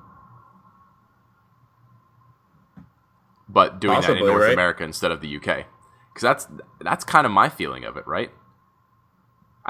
But 3.47 3.81
doing 3.81 3.99
that 3.99 4.09
in 4.09 4.17
Possibly, 4.17 4.31
North 4.31 4.43
right? 4.43 4.53
America 4.53 4.83
instead 4.83 5.11
of 5.11 5.21
the 5.21 5.35
UK, 5.35 5.65
because 6.13 6.21
that's 6.21 6.47
that's 6.81 7.03
kind 7.03 7.25
of 7.25 7.31
my 7.31 7.49
feeling 7.49 7.83
of 7.83 7.97
it, 7.97 8.05
right? 8.05 8.29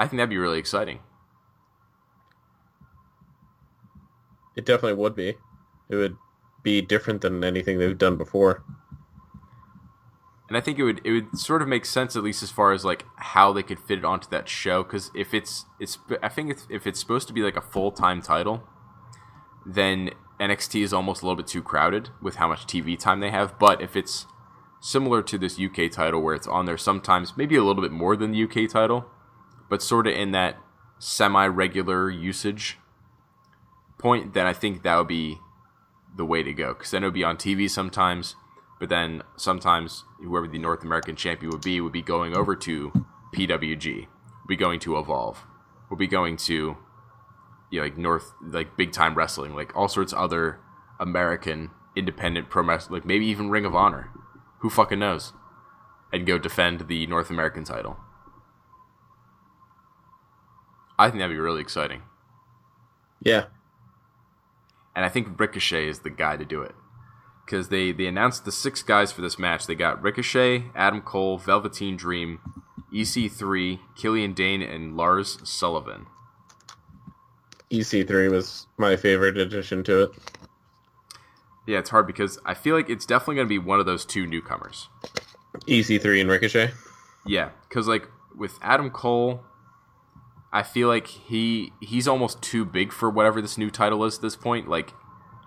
I 0.00 0.06
think 0.08 0.18
that'd 0.18 0.30
be 0.30 0.38
really 0.38 0.58
exciting. 0.58 1.00
It 4.56 4.64
definitely 4.66 4.94
would 5.00 5.14
be. 5.14 5.36
It 5.90 5.96
would 5.96 6.16
be 6.62 6.82
different 6.82 7.20
than 7.22 7.44
anything 7.44 7.78
they've 7.78 7.98
done 7.98 8.16
before. 8.16 8.64
and 10.48 10.56
I 10.56 10.60
think 10.60 10.78
it 10.78 10.84
would 10.84 11.00
it 11.04 11.12
would 11.12 11.38
sort 11.38 11.62
of 11.62 11.68
make 11.68 11.84
sense 11.86 12.16
at 12.16 12.24
least 12.24 12.42
as 12.42 12.50
far 12.50 12.72
as 12.72 12.84
like 12.84 13.04
how 13.16 13.52
they 13.52 13.62
could 13.62 13.78
fit 13.78 13.98
it 13.98 14.04
onto 14.04 14.28
that 14.30 14.48
show 14.48 14.82
because 14.82 15.10
if 15.14 15.32
it's 15.32 15.64
it's 15.78 15.98
I 16.22 16.28
think 16.28 16.50
if, 16.50 16.62
if 16.70 16.86
it's 16.86 16.98
supposed 17.00 17.28
to 17.28 17.34
be 17.34 17.42
like 17.42 17.56
a 17.56 17.60
full 17.60 17.92
time 17.92 18.20
title, 18.20 18.64
then 19.64 20.10
NXT 20.40 20.82
is 20.82 20.92
almost 20.92 21.22
a 21.22 21.26
little 21.26 21.36
bit 21.36 21.46
too 21.46 21.62
crowded 21.62 22.10
with 22.20 22.36
how 22.36 22.48
much 22.48 22.66
TV 22.66 22.98
time 22.98 23.20
they 23.20 23.30
have. 23.30 23.58
But 23.58 23.80
if 23.82 23.94
it's 23.96 24.26
similar 24.80 25.22
to 25.22 25.38
this 25.38 25.60
UK 25.60 25.90
title 25.90 26.22
where 26.22 26.34
it's 26.34 26.48
on 26.48 26.66
there 26.66 26.78
sometimes 26.78 27.36
maybe 27.36 27.56
a 27.56 27.62
little 27.62 27.82
bit 27.82 27.92
more 27.92 28.16
than 28.16 28.32
the 28.32 28.42
UK 28.44 28.68
title, 28.68 29.06
but 29.70 29.82
sort 29.82 30.06
of 30.06 30.12
in 30.12 30.32
that 30.32 30.58
semi 30.98 31.46
regular 31.46 32.10
usage 32.10 32.76
point, 33.96 34.34
then 34.34 34.46
I 34.46 34.52
think 34.52 34.82
that 34.82 34.96
would 34.98 35.08
be 35.08 35.38
the 36.14 36.26
way 36.26 36.42
to 36.42 36.52
go. 36.52 36.74
Because 36.74 36.90
then 36.90 37.02
it 37.02 37.06
would 37.06 37.14
be 37.14 37.24
on 37.24 37.38
TV 37.38 37.70
sometimes 37.70 38.36
but 38.80 38.88
then 38.88 39.22
sometimes 39.36 40.04
whoever 40.18 40.48
the 40.48 40.58
North 40.58 40.82
American 40.82 41.14
champion 41.14 41.50
would 41.52 41.60
be 41.60 41.80
would 41.80 41.92
be 41.92 42.02
going 42.02 42.34
over 42.34 42.56
to 42.56 42.90
PWG, 43.34 43.96
would 43.96 44.48
be 44.48 44.56
going 44.56 44.80
to 44.80 44.98
Evolve, 44.98 45.44
would 45.90 45.98
be 45.98 46.08
going 46.08 46.38
to 46.38 46.78
you 47.70 47.78
know, 47.78 47.82
like 47.82 47.98
North 47.98 48.32
like 48.42 48.76
big 48.78 48.90
time 48.90 49.14
wrestling, 49.14 49.54
like 49.54 49.76
all 49.76 49.86
sorts 49.86 50.12
of 50.12 50.18
other 50.18 50.58
American 50.98 51.70
independent 51.94 52.48
pro 52.48 52.64
wrestling, 52.64 53.00
like 53.00 53.06
maybe 53.06 53.26
even 53.26 53.50
Ring 53.50 53.66
of 53.66 53.76
Honor, 53.76 54.10
who 54.60 54.70
fucking 54.70 54.98
knows, 54.98 55.34
and 56.10 56.26
go 56.26 56.38
defend 56.38 56.88
the 56.88 57.06
North 57.06 57.28
American 57.28 57.64
title. 57.64 57.98
I 61.00 61.08
think 61.08 61.20
that'd 61.20 61.34
be 61.34 61.40
really 61.40 61.60
exciting, 61.62 62.02
Yeah. 63.20 63.46
and 64.94 65.04
I 65.04 65.08
think 65.08 65.38
Ricochet 65.40 65.88
is 65.88 66.00
the 66.00 66.10
guy 66.10 66.36
to 66.36 66.44
do 66.44 66.62
it. 66.62 66.74
because 67.46 67.68
they 67.68 67.90
they 67.90 68.06
announced 68.06 68.44
the 68.44 68.52
six 68.52 68.80
guys 68.82 69.10
for 69.10 69.22
this 69.22 69.36
match. 69.38 69.66
They 69.66 69.74
got 69.74 70.00
Ricochet, 70.00 70.66
Adam 70.76 71.00
Cole, 71.00 71.36
Velveteen 71.36 71.96
Dream, 71.96 72.38
EC3, 72.92 73.80
Killian 73.96 74.34
Dain, 74.34 74.62
and 74.62 74.96
Lars 74.96 75.38
Sullivan. 75.42 76.06
EC3 77.72 78.26
E 78.26 78.28
was 78.28 78.66
my 78.78 78.94
favorite 78.96 79.36
addition 79.38 79.82
to 79.84 80.02
it. 80.04 80.10
Yeah, 81.66 81.78
it's 81.78 81.90
hard 81.90 82.06
because 82.06 82.38
I 82.44 82.54
feel 82.54 82.76
like 82.76 82.88
it's 82.90 83.06
definitely 83.06 83.36
going 83.36 83.46
to 83.46 83.48
be 83.48 83.58
one 83.58 83.80
of 83.80 83.86
those 83.86 84.04
two 84.04 84.26
newcomers. 84.26 84.88
EC3 85.66 86.16
E 86.16 86.20
and 86.20 86.30
Ricochet. 86.30 86.70
Yeah, 87.26 87.50
because 87.68 87.88
like 87.88 88.06
with 88.36 88.58
Adam 88.62 88.90
Cole, 88.90 89.42
I 90.52 90.62
feel 90.62 90.88
like 90.88 91.06
he 91.06 91.72
he's 91.80 92.08
almost 92.08 92.42
too 92.42 92.64
big 92.64 92.92
for 92.92 93.08
whatever 93.08 93.40
this 93.40 93.56
new 93.56 93.70
title 93.70 94.04
is 94.04 94.16
at 94.16 94.22
this 94.22 94.36
point. 94.36 94.68
Like, 94.68 94.92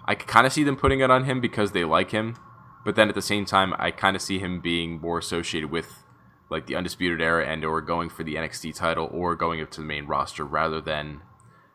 I 0.05 0.15
kind 0.15 0.47
of 0.47 0.53
see 0.53 0.63
them 0.63 0.77
putting 0.77 1.01
it 1.01 1.11
on 1.11 1.25
him 1.25 1.41
because 1.41 1.71
they 1.71 1.83
like 1.83 2.11
him, 2.11 2.37
but 2.85 2.95
then 2.95 3.09
at 3.09 3.15
the 3.15 3.21
same 3.21 3.45
time, 3.45 3.73
I 3.77 3.91
kind 3.91 4.15
of 4.15 4.21
see 4.21 4.39
him 4.39 4.61
being 4.61 5.01
more 5.01 5.17
associated 5.19 5.71
with 5.71 6.03
like 6.49 6.67
the 6.67 6.75
Undisputed 6.75 7.21
Era 7.21 7.45
and 7.45 7.65
or 7.65 7.81
going 7.81 8.09
for 8.09 8.23
the 8.23 8.35
NXT 8.35 8.75
title 8.75 9.09
or 9.11 9.35
going 9.35 9.61
up 9.61 9.71
to 9.71 9.81
the 9.81 9.87
main 9.87 10.05
roster 10.05 10.45
rather 10.45 10.79
than 10.79 11.21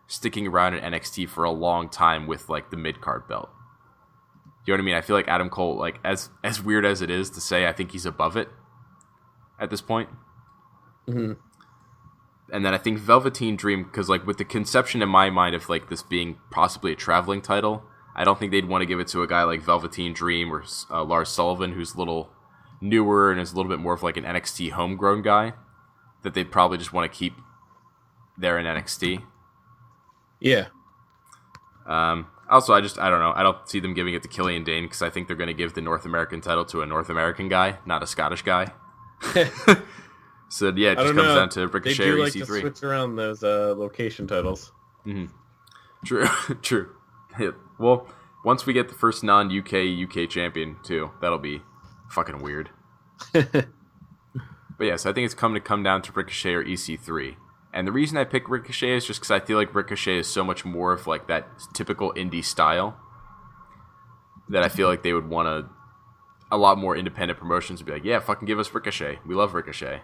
sticking 0.07 0.47
around 0.47 0.75
in 0.75 0.93
NXT 0.93 1.29
for 1.29 1.45
a 1.45 1.51
long 1.51 1.89
time 1.89 2.27
with 2.27 2.49
like 2.49 2.71
the 2.71 2.77
mid 2.77 3.01
card 3.01 3.27
belt. 3.29 3.51
You 4.67 4.73
know 4.73 4.79
what 4.79 4.83
I 4.83 4.85
mean? 4.85 4.95
I 4.95 5.01
feel 5.01 5.17
like 5.17 5.29
Adam 5.29 5.51
Cole, 5.51 5.77
like 5.79 5.99
as 6.05 6.31
as 6.45 6.63
weird 6.63 6.85
as 6.87 7.03
it 7.03 7.11
is 7.11 7.29
to 7.31 7.41
say, 7.41 7.67
I 7.67 7.73
think 7.73 7.93
he's 7.93 8.07
above 8.07 8.37
it 8.37 8.49
at 9.59 9.71
this 9.71 9.81
point. 9.81 10.09
Mhm. 11.09 11.37
And 12.51 12.65
then 12.65 12.73
I 12.73 12.79
think 12.79 12.99
Velveteen 12.99 13.57
Dream, 13.57 13.85
because 13.85 14.09
like 14.09 14.27
with 14.27 14.39
the 14.39 14.45
conception 14.45 15.03
in 15.03 15.09
my 15.09 15.31
mind 15.31 15.55
of 15.55 15.69
like 15.69 15.89
this 15.89 16.03
being 16.03 16.39
possibly 16.51 16.93
a 16.93 16.97
traveling 16.97 17.43
title, 17.43 17.85
I 18.17 18.25
don't 18.25 18.39
think 18.39 18.53
they'd 18.53 18.67
want 18.67 18.83
to 18.83 18.87
give 18.87 19.01
it 19.01 19.09
to 19.09 19.23
a 19.23 19.27
guy 19.27 19.43
like 19.43 19.63
Velveteen 19.63 20.13
Dream 20.13 20.53
or 20.53 20.65
uh, 20.91 21.05
Lars 21.05 21.29
Sullivan, 21.29 21.73
who's 21.73 21.95
a 21.95 21.99
little 21.99 22.31
newer 22.81 23.31
and 23.31 23.41
is 23.41 23.53
a 23.53 23.57
little 23.57 23.71
bit 23.71 23.81
more 23.81 23.95
of 23.95 24.03
like 24.03 24.17
an 24.17 24.25
NXT 24.25 24.73
homegrown 24.73 25.23
guy. 25.23 25.53
That 26.23 26.35
they'd 26.35 26.51
probably 26.51 26.79
just 26.79 26.93
want 26.93 27.11
to 27.11 27.17
keep 27.17 27.35
there 28.37 28.59
in 28.59 28.67
NXT. 28.67 29.23
Yeah. 30.41 30.67
Um, 31.87 32.27
also, 32.51 32.75
I 32.75 32.81
just 32.81 32.99
I 32.99 33.11
don't 33.11 33.21
know. 33.21 33.33
I 33.35 33.43
don't 33.43 33.69
see 33.69 33.79
them 33.81 33.95
giving 33.95 34.15
it 34.15 34.23
to 34.23 34.29
Killian 34.29 34.65
Dain 34.65 34.85
because 34.85 35.03
I 35.03 35.11
think 35.11 35.27
they're 35.27 35.37
going 35.37 35.49
to 35.49 35.55
give 35.55 35.75
the 35.75 35.81
North 35.81 36.05
American 36.05 36.41
title 36.41 36.65
to 36.67 36.83
a 36.83 36.87
North 36.87 37.11
American 37.11 37.49
guy, 37.49 37.79
not 37.87 38.03
a 38.03 38.07
Scottish 38.07 38.43
guy. 38.43 38.73
so 40.49 40.73
yeah, 40.75 40.93
it 40.93 40.99
just 40.99 41.15
comes 41.15 41.17
know. 41.17 41.35
down 41.35 41.49
to 41.51 41.67
They 41.81 41.95
do 41.95 42.17
or 42.17 42.25
like 42.25 42.33
to 42.33 42.41
EC3. 42.41 42.61
switch 42.61 42.83
around 42.83 43.17
those 43.17 43.45
uh, 43.45 43.75
location 43.77 44.27
titles. 44.27 44.73
True, 46.05 46.27
true. 46.63 46.91
Yeah. 47.39 47.51
Well, 47.79 48.09
once 48.45 48.67
we 48.67 48.73
get 48.73 48.89
the 48.89 48.95
first 48.95 49.23
non 49.23 49.47
UK 49.57 49.75
UK 49.75 50.29
champion 50.29 50.77
too, 50.83 51.11
that'll 51.21 51.39
be 51.39 51.63
fucking 52.11 52.39
weird. 52.39 52.71
but 53.33 53.67
yes, 54.81 55.07
I 55.07 55.13
think 55.13 55.27
it's 55.27 55.35
coming 55.35 55.61
to 55.61 55.67
come 55.67 55.83
down 55.83 56.03
to 56.03 56.13
Ricochet 56.13 56.55
or 56.55 56.65
EC3. 56.65 57.37
And 57.73 57.87
the 57.87 57.93
reason 57.93 58.17
I 58.17 58.25
pick 58.25 58.49
Ricochet 58.49 58.97
is 58.97 59.07
just 59.07 59.21
because 59.21 59.31
I 59.31 59.41
feel 59.45 59.59
like 59.59 59.75
Ricochet 59.75 60.19
is 60.19 60.27
so 60.27 60.43
much 60.43 60.65
more 60.65 60.93
of 60.93 61.07
like 61.07 61.29
that 61.29 61.47
typical 61.75 62.13
indie 62.15 62.45
style 62.45 62.97
that 64.49 64.63
I 64.63 64.69
feel 64.69 64.89
like 64.89 65.03
they 65.03 65.13
would 65.13 65.29
want 65.29 65.47
to. 65.47 65.71
A 66.51 66.57
lot 66.57 66.79
more 66.79 66.97
independent 66.97 67.39
promotions 67.39 67.81
would 67.81 67.87
be 67.87 67.93
like, 67.93 68.05
yeah, 68.05 68.21
fucking 68.21 68.47
give 68.47 68.59
us 68.59 68.73
Ricochet. 68.73 69.19
We 69.27 69.35
love 69.35 69.53
Ricochet. 69.53 70.01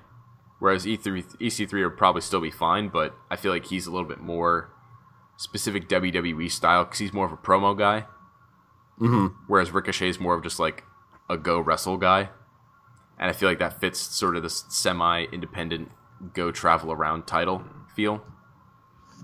Whereas 0.59 0.87
E 0.87 0.97
E3, 0.97 1.39
EC3 1.41 1.85
would 1.85 1.97
probably 1.97 2.23
still 2.23 2.41
be 2.41 2.51
fine, 2.51 2.89
but 2.89 3.15
I 3.31 3.37
feel 3.37 3.53
like 3.53 3.67
he's 3.67 3.87
a 3.87 3.91
little 3.91 4.09
bit 4.09 4.21
more 4.21 4.71
specific 5.37 5.89
WWE 5.89 6.51
style 6.51 6.85
because 6.85 7.01
he's 7.01 7.13
more 7.13 7.27
of 7.27 7.33
a 7.33 7.37
promo 7.37 7.77
guy, 7.77 8.07
hmm 8.99 9.27
whereas 9.49 9.73
Ricochet 9.73 10.09
is 10.09 10.21
more 10.21 10.35
of 10.35 10.43
just 10.43 10.61
like 10.61 10.85
a 11.29 11.37
go 11.37 11.59
wrestle 11.59 11.97
guy. 11.97 12.31
And 13.19 13.31
I 13.31 13.33
feel 13.33 13.49
like 13.49 13.59
that 13.59 13.81
fits 13.81 14.01
sort 14.01 14.37
of 14.37 14.43
this 14.43 14.65
semi 14.69 15.25
independent 15.25 15.91
go 16.33 16.51
travel 16.51 16.93
around 16.93 17.27
title 17.27 17.63
feel. 17.95 18.23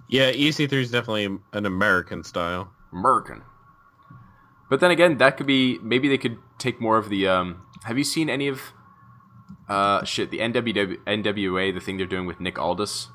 Yeah, 0.09 0.33
EC3 0.33 0.72
is 0.72 0.91
definitely 0.91 1.39
an 1.53 1.66
American 1.66 2.24
style. 2.24 2.72
American. 2.93 3.43
But 4.68 4.81
then 4.81 4.91
again, 4.91 5.18
that 5.18 5.37
could 5.37 5.47
be 5.47 5.78
maybe 5.83 6.09
they 6.09 6.18
could 6.18 6.39
take 6.59 6.81
more 6.81 6.99
of 6.99 7.09
the. 7.09 7.26
Um, 7.28 7.62
have 7.85 7.99
you 7.99 8.05
seen 8.05 8.28
any 8.28 8.49
of 8.49 8.72
Uh, 9.68 10.05
shit, 10.05 10.30
the 10.30 10.38
NWW, 10.40 10.96
NWA, 11.07 11.72
the 11.72 11.80
thing 11.80 11.96
they're 11.96 12.07
doing 12.07 12.26
with 12.26 12.40
Nick 12.40 12.59
Aldis, 12.59 13.09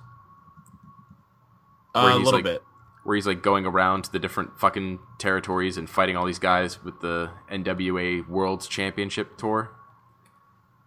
Uh, 1.93 2.11
a 2.13 2.15
little 2.17 2.31
like- 2.33 2.43
bit. 2.43 2.63
where 3.03 3.15
he's 3.15 3.27
like 3.27 3.41
going 3.41 3.65
around 3.65 4.03
to 4.03 4.11
the 4.11 4.19
different 4.19 4.57
fucking 4.59 4.99
territories 5.19 5.77
and 5.77 5.89
fighting 5.89 6.17
all 6.17 6.25
these 6.25 6.39
guys 6.39 6.83
with 6.83 6.99
the 7.01 7.29
NWA 7.51 8.21
World's 8.27 8.67
Championship 8.67 9.38
tour. 9.38 9.69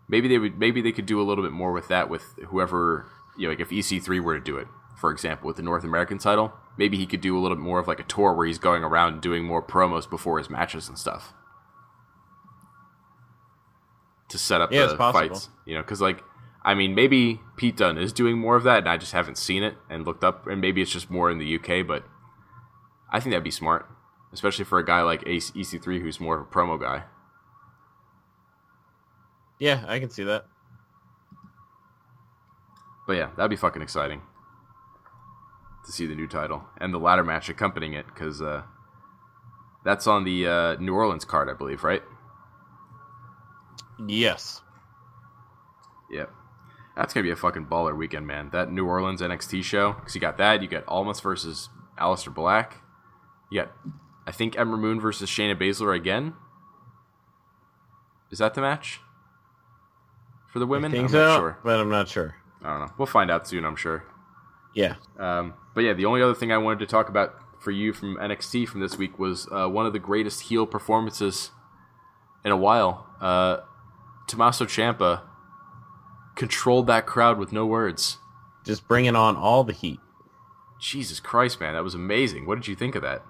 Maybe 0.08 0.26
they 0.26 0.38
would. 0.38 0.58
Maybe 0.58 0.80
they 0.80 0.90
could 0.92 1.06
do 1.06 1.20
a 1.20 1.22
little 1.24 1.44
bit 1.44 1.52
more 1.52 1.70
with 1.72 1.88
that 1.88 2.08
with 2.08 2.38
whoever 2.48 3.06
you 3.36 3.44
know, 3.46 3.50
like 3.52 3.60
if 3.60 3.70
EC3 3.70 4.20
were 4.20 4.36
to 4.38 4.42
do 4.44 4.56
it, 4.56 4.66
for 4.96 5.10
example, 5.12 5.46
with 5.46 5.56
the 5.56 5.62
North 5.62 5.84
American 5.84 6.18
title. 6.18 6.52
Maybe 6.76 6.96
he 6.96 7.06
could 7.06 7.20
do 7.20 7.36
a 7.36 7.40
little 7.40 7.56
bit 7.56 7.62
more 7.62 7.78
of 7.78 7.86
like 7.86 8.00
a 8.00 8.04
tour 8.04 8.32
where 8.34 8.46
he's 8.46 8.58
going 8.58 8.82
around 8.84 9.20
doing 9.20 9.44
more 9.44 9.62
promos 9.62 10.08
before 10.08 10.38
his 10.38 10.48
matches 10.50 10.88
and 10.88 10.98
stuff 10.98 11.32
to 14.28 14.38
set 14.38 14.60
up 14.60 14.72
Yeah, 14.72 14.86
the 14.86 14.96
fights. 14.96 15.48
You 15.64 15.74
know, 15.74 15.82
because 15.82 16.00
like 16.00 16.22
I 16.62 16.74
mean, 16.74 16.94
maybe 16.94 17.40
Pete 17.56 17.76
Dunne 17.76 17.98
is 17.98 18.12
doing 18.12 18.38
more 18.38 18.56
of 18.56 18.64
that, 18.64 18.78
and 18.78 18.88
I 18.88 18.96
just 18.96 19.12
haven't 19.12 19.38
seen 19.38 19.62
it 19.62 19.76
and 19.88 20.04
looked 20.04 20.24
up, 20.24 20.46
and 20.46 20.60
maybe 20.60 20.82
it's 20.82 20.90
just 20.90 21.10
more 21.10 21.30
in 21.30 21.38
the 21.38 21.56
UK. 21.56 21.86
But 21.86 22.04
I 23.10 23.20
think 23.20 23.32
that'd 23.32 23.44
be 23.44 23.50
smart, 23.50 23.88
especially 24.32 24.64
for 24.64 24.78
a 24.78 24.84
guy 24.84 25.02
like 25.02 25.22
Ace 25.26 25.50
EC3 25.52 26.00
who's 26.02 26.20
more 26.20 26.36
of 26.38 26.42
a 26.42 26.50
promo 26.50 26.80
guy. 26.80 27.04
Yeah, 29.58 29.84
I 29.88 29.98
can 29.98 30.10
see 30.10 30.24
that. 30.24 30.46
But 33.06 33.14
yeah, 33.14 33.30
that'd 33.36 33.50
be 33.50 33.56
fucking 33.56 33.82
exciting 33.82 34.20
to 35.86 35.92
see 35.92 36.06
the 36.06 36.14
new 36.14 36.26
title 36.28 36.64
and 36.76 36.92
the 36.92 36.98
ladder 36.98 37.24
match 37.24 37.48
accompanying 37.48 37.94
it, 37.94 38.06
because 38.06 38.42
uh, 38.42 38.62
that's 39.84 40.06
on 40.06 40.24
the 40.24 40.46
uh, 40.46 40.74
New 40.76 40.94
Orleans 40.94 41.24
card, 41.24 41.48
I 41.48 41.54
believe, 41.54 41.82
right? 41.82 42.02
Yes. 44.06 44.60
Yep. 46.10 46.30
That's 46.96 47.14
gonna 47.14 47.24
be 47.24 47.30
a 47.30 47.36
fucking 47.36 47.66
baller 47.66 47.96
weekend, 47.96 48.26
man. 48.26 48.50
That 48.50 48.72
New 48.72 48.86
Orleans 48.86 49.20
NXT 49.20 49.62
show, 49.62 49.92
because 49.92 50.14
you 50.14 50.20
got 50.20 50.36
that, 50.38 50.62
you 50.62 50.68
got 50.68 50.84
Almas 50.88 51.20
versus 51.20 51.68
Aleister 51.98 52.34
Black, 52.34 52.82
you 53.50 53.62
got, 53.62 53.72
I 54.26 54.32
think 54.32 54.58
Ember 54.58 54.76
Moon 54.76 55.00
versus 55.00 55.30
Shayna 55.30 55.54
Baszler 55.60 55.94
again. 55.94 56.34
Is 58.30 58.38
that 58.38 58.54
the 58.54 58.60
match 58.60 59.00
for 60.52 60.58
the 60.58 60.66
women? 60.66 60.90
I 60.92 60.94
think 60.94 61.04
I'm 61.04 61.10
so, 61.10 61.26
not 61.26 61.38
sure. 61.38 61.58
but 61.64 61.80
I'm 61.80 61.88
not 61.88 62.08
sure. 62.08 62.34
I 62.62 62.70
don't 62.70 62.80
know. 62.80 62.92
We'll 62.98 63.06
find 63.06 63.30
out 63.30 63.46
soon, 63.46 63.64
I'm 63.64 63.76
sure. 63.76 64.04
Yeah. 64.74 64.96
Um, 65.18 65.54
but 65.74 65.84
yeah, 65.84 65.92
the 65.92 66.04
only 66.04 66.20
other 66.22 66.34
thing 66.34 66.52
I 66.52 66.58
wanted 66.58 66.80
to 66.80 66.86
talk 66.86 67.08
about 67.08 67.34
for 67.60 67.70
you 67.70 67.92
from 67.92 68.16
NXT 68.16 68.68
from 68.68 68.80
this 68.80 68.98
week 68.98 69.18
was 69.18 69.48
uh, 69.50 69.68
one 69.68 69.86
of 69.86 69.92
the 69.92 69.98
greatest 69.98 70.42
heel 70.42 70.66
performances 70.66 71.50
in 72.44 72.52
a 72.52 72.56
while. 72.56 73.06
Uh, 73.20 73.58
Tommaso 74.28 74.66
Ciampa 74.66 75.22
controlled 76.36 76.86
that 76.86 77.06
crowd 77.06 77.38
with 77.38 77.52
no 77.52 77.66
words. 77.66 78.18
Just 78.64 78.86
bringing 78.86 79.16
on 79.16 79.36
all 79.36 79.64
the 79.64 79.72
heat. 79.72 80.00
Jesus 80.80 81.18
Christ, 81.18 81.60
man, 81.60 81.74
that 81.74 81.82
was 81.82 81.94
amazing. 81.94 82.46
What 82.46 82.56
did 82.56 82.68
you 82.68 82.76
think 82.76 82.94
of 82.94 83.02
that? 83.02 83.24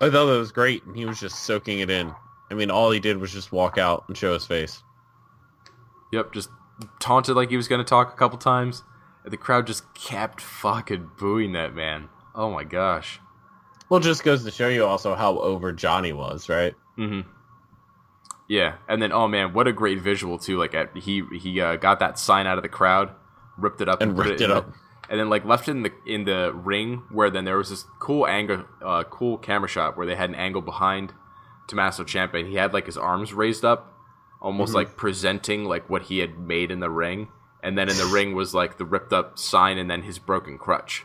I 0.00 0.10
thought 0.10 0.26
that 0.26 0.38
was 0.38 0.52
great, 0.52 0.84
and 0.84 0.96
he 0.96 1.04
was 1.04 1.20
just 1.20 1.44
soaking 1.44 1.80
it 1.80 1.90
in. 1.90 2.14
I 2.50 2.54
mean, 2.54 2.70
all 2.70 2.90
he 2.90 3.00
did 3.00 3.18
was 3.18 3.32
just 3.32 3.52
walk 3.52 3.76
out 3.76 4.04
and 4.08 4.16
show 4.16 4.32
his 4.32 4.46
face. 4.46 4.82
Yep, 6.12 6.32
just 6.32 6.48
taunted 7.00 7.36
like 7.36 7.50
he 7.50 7.56
was 7.56 7.68
going 7.68 7.84
to 7.84 7.88
talk 7.88 8.12
a 8.12 8.16
couple 8.16 8.38
times. 8.38 8.84
And 9.24 9.32
the 9.32 9.36
crowd 9.36 9.66
just 9.66 9.92
kept 9.94 10.40
fucking 10.40 11.10
booing 11.18 11.52
that 11.52 11.74
man. 11.74 12.08
Oh 12.34 12.50
my 12.50 12.64
gosh. 12.64 13.20
Well, 13.88 14.00
it 14.00 14.04
just 14.04 14.24
goes 14.24 14.44
to 14.44 14.50
show 14.50 14.68
you 14.68 14.86
also 14.86 15.14
how 15.14 15.38
over 15.38 15.72
Johnny 15.72 16.12
was, 16.12 16.48
right? 16.48 16.74
Mm-hmm. 16.96 17.28
Yeah, 18.48 18.76
and 18.88 19.00
then 19.02 19.12
oh 19.12 19.28
man, 19.28 19.52
what 19.52 19.68
a 19.68 19.72
great 19.72 20.00
visual 20.00 20.38
too! 20.38 20.58
Like 20.58 20.74
at, 20.74 20.96
he 20.96 21.22
he 21.38 21.60
uh, 21.60 21.76
got 21.76 22.00
that 22.00 22.18
sign 22.18 22.46
out 22.46 22.56
of 22.56 22.62
the 22.62 22.68
crowd, 22.70 23.10
ripped 23.58 23.80
it 23.82 23.88
up, 23.88 24.00
And 24.00 24.16
put 24.16 24.26
ripped 24.26 24.40
it 24.40 24.48
the- 24.48 24.56
up. 24.56 24.72
and 25.10 25.20
then 25.20 25.28
like 25.28 25.44
left 25.44 25.68
it 25.68 25.72
in 25.72 25.82
the 25.82 25.92
in 26.06 26.24
the 26.24 26.52
ring 26.54 27.02
where 27.10 27.30
then 27.30 27.44
there 27.44 27.58
was 27.58 27.68
this 27.70 27.84
cool 27.98 28.26
angle, 28.26 28.64
uh, 28.82 29.04
cool 29.04 29.36
camera 29.38 29.68
shot 29.68 29.96
where 29.98 30.06
they 30.06 30.16
had 30.16 30.30
an 30.30 30.34
angle 30.36 30.62
behind 30.62 31.12
Tommaso 31.66 32.04
Ciampa, 32.04 32.38
and 32.40 32.48
he 32.48 32.54
had 32.54 32.72
like 32.72 32.86
his 32.86 32.96
arms 32.96 33.34
raised 33.34 33.64
up, 33.66 33.92
almost 34.40 34.70
Mm-hmm. 34.70 34.76
like 34.76 34.96
presenting 34.96 35.64
like 35.66 35.90
what 35.90 36.04
he 36.04 36.20
had 36.20 36.38
made 36.38 36.70
in 36.70 36.80
the 36.80 36.88
ring, 36.90 37.28
and 37.62 37.76
then 37.76 37.90
in 37.90 37.96
the 37.98 38.06
ring 38.06 38.34
was 38.34 38.54
like 38.54 38.78
the 38.78 38.86
ripped 38.86 39.12
up 39.12 39.38
sign 39.38 39.76
and 39.76 39.90
then 39.90 40.02
his 40.02 40.18
broken 40.18 40.56
crutch. 40.56 41.04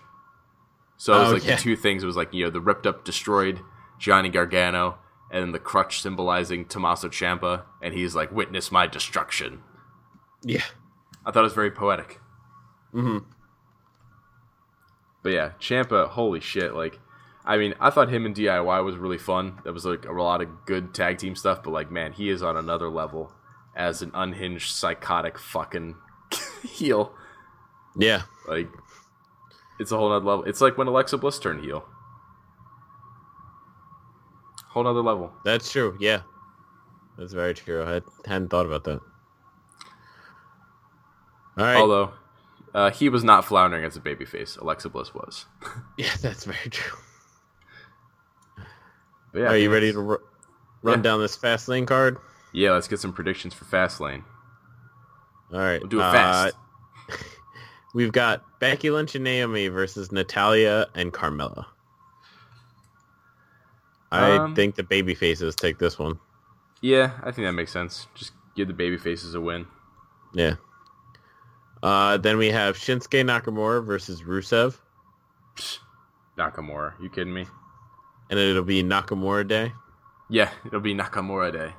So 0.95 1.13
it 1.13 1.19
was 1.19 1.29
Oh, 1.29 1.33
like 1.33 1.45
yeah. 1.45 1.55
the 1.55 1.61
two 1.61 1.75
things. 1.75 2.03
It 2.03 2.05
was 2.05 2.15
like 2.15 2.33
you 2.33 2.45
know 2.45 2.49
the 2.51 2.61
ripped 2.61 2.87
up, 2.87 3.03
destroyed 3.03 3.59
Johnny 3.99 4.29
Gargano, 4.29 4.97
and 5.33 5.41
then 5.43 5.51
the 5.51 5.59
crutch 5.59 5.99
symbolizing 6.01 6.63
Tommaso 6.63 7.09
Ciampa, 7.09 7.63
and 7.81 7.93
he's 7.93 8.15
like, 8.15 8.31
"Witness 8.31 8.71
my 8.71 8.85
destruction." 8.87 9.63
Yeah. 10.43 10.63
I 11.25 11.31
thought 11.31 11.39
it 11.39 11.43
was 11.43 11.53
very 11.53 11.71
poetic. 11.71 12.19
hmm 12.91 13.17
But 15.23 15.31
yeah, 15.31 15.51
Ciampa, 15.59 16.07
holy 16.09 16.39
shit! 16.39 16.75
Like, 16.75 16.99
I 17.43 17.57
mean, 17.57 17.73
I 17.79 17.89
thought 17.89 18.09
him 18.09 18.25
and 18.27 18.35
DIY 18.35 18.85
was 18.85 18.95
really 18.95 19.17
fun. 19.17 19.59
That 19.63 19.73
was 19.73 19.85
like 19.85 20.05
a 20.05 20.11
lot 20.11 20.41
of 20.41 20.65
good 20.65 20.93
tag 20.93 21.17
team 21.17 21.35
stuff. 21.35 21.63
But 21.63 21.71
like, 21.71 21.89
man, 21.91 22.13
he 22.13 22.29
is 22.29 22.43
on 22.43 22.55
another 22.55 22.89
level 22.89 23.31
as 23.75 24.03
an 24.03 24.11
unhinged, 24.13 24.69
psychotic 24.71 25.39
fucking 25.39 25.95
heel. 26.63 27.11
Yeah. 27.97 28.23
Like, 28.47 28.69
it's 29.79 29.91
a 29.91 29.97
whole 29.97 30.09
nother 30.09 30.25
level. 30.25 30.43
It's 30.45 30.61
like 30.61 30.77
when 30.77 30.87
Alexa 30.87 31.17
Bliss 31.17 31.39
turned 31.39 31.63
heel. 31.63 31.85
Whole 34.73 34.83
nother 34.83 35.01
level. 35.01 35.31
That's 35.45 35.71
true. 35.71 35.95
Yeah. 35.99 36.21
That's 37.17 37.31
very 37.33 37.53
true. 37.53 37.83
I 37.83 38.01
hadn't 38.27 38.49
thought 38.49 38.65
about 38.65 38.83
that. 38.85 38.99
All 41.57 41.63
right. 41.65 41.75
Although, 41.77 42.11
uh, 42.73 42.89
he 42.89 43.07
was 43.09 43.23
not 43.23 43.45
floundering 43.45 43.85
as 43.85 43.95
a 43.95 43.99
babyface. 43.99 44.59
Alexa 44.59 44.89
Bliss 44.89 45.13
was. 45.13 45.45
yeah, 45.97 46.09
that's 46.21 46.45
very 46.45 46.69
true. 46.71 46.97
But 49.31 49.39
yeah, 49.39 49.47
Are 49.49 49.57
you 49.57 49.71
ready 49.71 49.91
to 49.91 49.99
ru- 49.99 50.21
run 50.81 50.99
Yeah. 50.99 51.03
down 51.03 51.19
this 51.21 51.37
Fastlane 51.37 51.85
card? 51.85 52.17
Yeah, 52.51 52.71
let's 52.71 52.87
get 52.87 52.99
some 52.99 53.13
predictions 53.13 53.53
for 53.53 53.65
Fastlane. 53.65 54.23
All 55.51 55.59
right. 55.59 55.79
We'll 55.81 55.89
do 55.89 55.99
it 55.99 56.03
uh, 56.03 56.11
fast. 56.11 56.55
We've 57.93 58.11
got 58.11 58.43
Becky 58.59 58.89
Lynch 58.89 59.13
and 59.13 59.23
Naomi 59.23 59.67
versus 59.67 60.11
Natalya 60.11 60.87
and 60.95 61.13
Carmella. 61.13 61.65
I 64.13 64.37
Um, 64.37 64.55
think 64.55 64.75
the 64.75 64.83
baby 64.83 65.15
faces 65.15 65.55
take 65.55 65.79
this 65.79 65.97
one. 65.97 66.19
Yeah, 66.81 67.11
I 67.23 67.31
think 67.31 67.45
that 67.47 67.53
makes 67.53 67.71
sense. 67.71 68.07
Just 68.13 68.33
give 68.55 68.67
the 68.67 68.73
baby 68.73 68.97
faces 68.97 69.33
a 69.35 69.41
win. 69.41 69.65
Yeah. 70.33 70.55
Uh, 71.81 72.17
then 72.17 72.37
we 72.37 72.49
have 72.49 72.77
Shinsuke 72.77 73.23
Nakamura 73.25 73.83
versus 73.85 74.21
Rusev, 74.21 74.77
Nakamura, 76.37 76.93
you 77.01 77.09
kidding 77.09 77.33
me? 77.33 77.45
and 78.29 78.39
it'll 78.39 78.63
be 78.63 78.81
Nakamura 78.83 79.47
Day. 79.47 79.71
Yeah, 80.29 80.49
it'll 80.65 80.79
be 80.79 80.95
Nakamura 80.95 81.51
Day. 81.51 81.73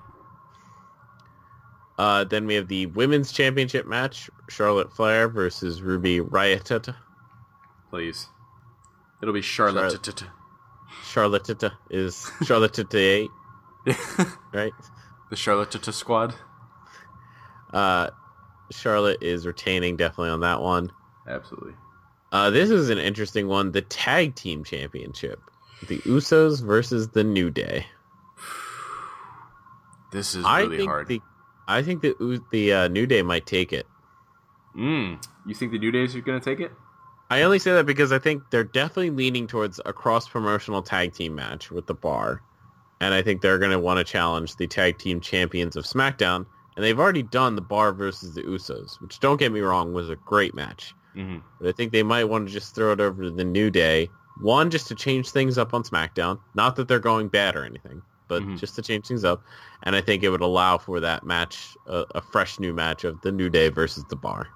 Uh, 1.99 2.25
then 2.25 2.47
we 2.47 2.55
have 2.55 2.69
the 2.69 2.87
Women's 2.87 3.33
Championship 3.33 3.87
match, 3.87 4.29
Charlotte 4.49 4.93
Flair 4.93 5.29
versus 5.29 5.81
Ruby 5.83 6.21
Riott. 6.21 6.95
Please. 7.91 8.29
It'll 9.23 9.35
be 9.35 9.41
Charlotte. 9.43 9.93
Charlotte. 9.93 10.25
Charlotte 11.03 11.51
is 11.91 12.31
Charlotte 12.45 12.95
8, 12.95 13.31
right? 14.53 14.73
the 15.31 15.37
Charlotte 15.37 15.73
squad. 15.95 16.35
Uh, 17.73 18.11
Charlotte 18.71 19.23
is 19.23 19.47
retaining 19.47 19.97
definitely 19.97 20.31
on 20.31 20.41
that 20.41 20.61
one. 20.63 20.93
Absolutely. 21.29 21.75
Uh, 22.33 22.51
this 22.51 22.71
is 22.71 22.91
an 22.91 22.99
interesting 22.99 23.49
one. 23.49 23.73
The 23.73 23.83
Tag 23.83 24.35
Team 24.35 24.65
Championship. 24.65 25.41
The 25.89 25.99
Usos 25.99 26.63
versus 26.65 27.09
the 27.09 27.25
New 27.25 27.51
Day. 27.51 27.87
This 30.13 30.37
is 30.37 30.45
I 30.45 30.61
really 30.61 30.77
think 30.77 30.89
hard. 30.89 31.09
the 31.09 31.21
I 31.67 31.83
think 31.83 32.03
the 32.03 32.41
the 32.53 32.73
uh, 32.73 32.89
New 32.89 33.05
Day 33.05 33.23
might 33.23 33.47
take 33.47 33.73
it. 33.73 33.85
Mm. 34.77 35.21
You 35.45 35.55
think 35.57 35.73
the 35.73 35.79
New 35.81 35.91
Days 35.91 36.15
are 36.15 36.21
going 36.21 36.41
to 36.41 36.45
take 36.45 36.61
it? 36.61 36.71
I 37.35 37.43
only 37.43 37.59
say 37.59 37.73
that 37.73 37.85
because 37.85 38.13
I 38.13 38.21
think 38.21 38.45
they're 38.51 38.63
definitely 38.63 39.11
leaning 39.11 39.49
towards 39.49 39.81
a 39.85 39.93
cross 39.93 40.29
promotional 40.29 40.83
tag 40.83 41.15
team 41.15 41.35
match 41.35 41.69
with 41.69 41.89
the 41.89 41.95
Bar, 41.95 42.41
and 43.01 43.13
I 43.13 43.23
think 43.23 43.41
they're 43.43 43.59
going 43.59 43.73
to 43.73 43.79
want 43.81 43.99
to 43.99 44.05
challenge 44.05 44.55
the 44.55 44.69
tag 44.69 44.99
team 44.99 45.21
champions 45.21 45.75
of 45.75 45.85
SmackDown. 45.85 46.47
And 46.77 46.85
they've 46.85 46.99
already 46.99 47.25
done 47.25 47.57
the 47.57 47.61
Bar 47.61 47.93
versus 47.93 48.35
the 48.35 48.45
Usos, 48.45 49.01
which 49.01 49.19
don't 49.19 49.37
get 49.37 49.51
me 49.51 49.63
wrong 49.63 49.93
was 49.93 50.11
a 50.11 50.15
great 50.15 50.55
match. 50.55 50.95
Mm-hmm. 51.17 51.39
But 51.59 51.71
I 51.71 51.73
think 51.73 51.91
they 51.91 52.05
might 52.05 52.23
want 52.23 52.47
to 52.47 52.53
just 52.53 52.73
throw 52.73 52.93
it 52.93 53.01
over 53.01 53.25
to 53.25 53.33
the 53.33 53.43
New 53.43 53.69
Day. 53.69 54.09
One, 54.41 54.71
just 54.71 54.87
to 54.87 54.95
change 54.95 55.31
things 55.31 55.59
up 55.59 55.75
on 55.75 55.83
SmackDown. 55.83 56.39
Not 56.55 56.77
that 56.77 56.87
they're 56.87 57.01
going 57.01 57.27
bad 57.27 57.57
or 57.57 57.65
anything, 57.65 58.01
but 58.29 58.45
Mhm. 58.45 58.61
just 58.61 58.77
to 58.77 58.83
change 58.83 59.09
things 59.09 59.25
up. 59.25 59.43
And 59.83 59.97
I 59.97 60.01
think 60.01 60.23
it 60.23 60.29
would 60.29 60.41
allow 60.41 60.79
for 60.79 61.01
that 61.01 61.27
match, 61.27 61.77
a, 61.89 62.05
a 62.15 62.21
fresh 62.21 62.61
new 62.61 62.73
match 62.73 63.03
of 63.03 63.21
the 63.23 63.33
New 63.33 63.51
Day 63.51 63.71
versus 63.71 64.05
the 64.09 64.17
Bar. 64.17 64.47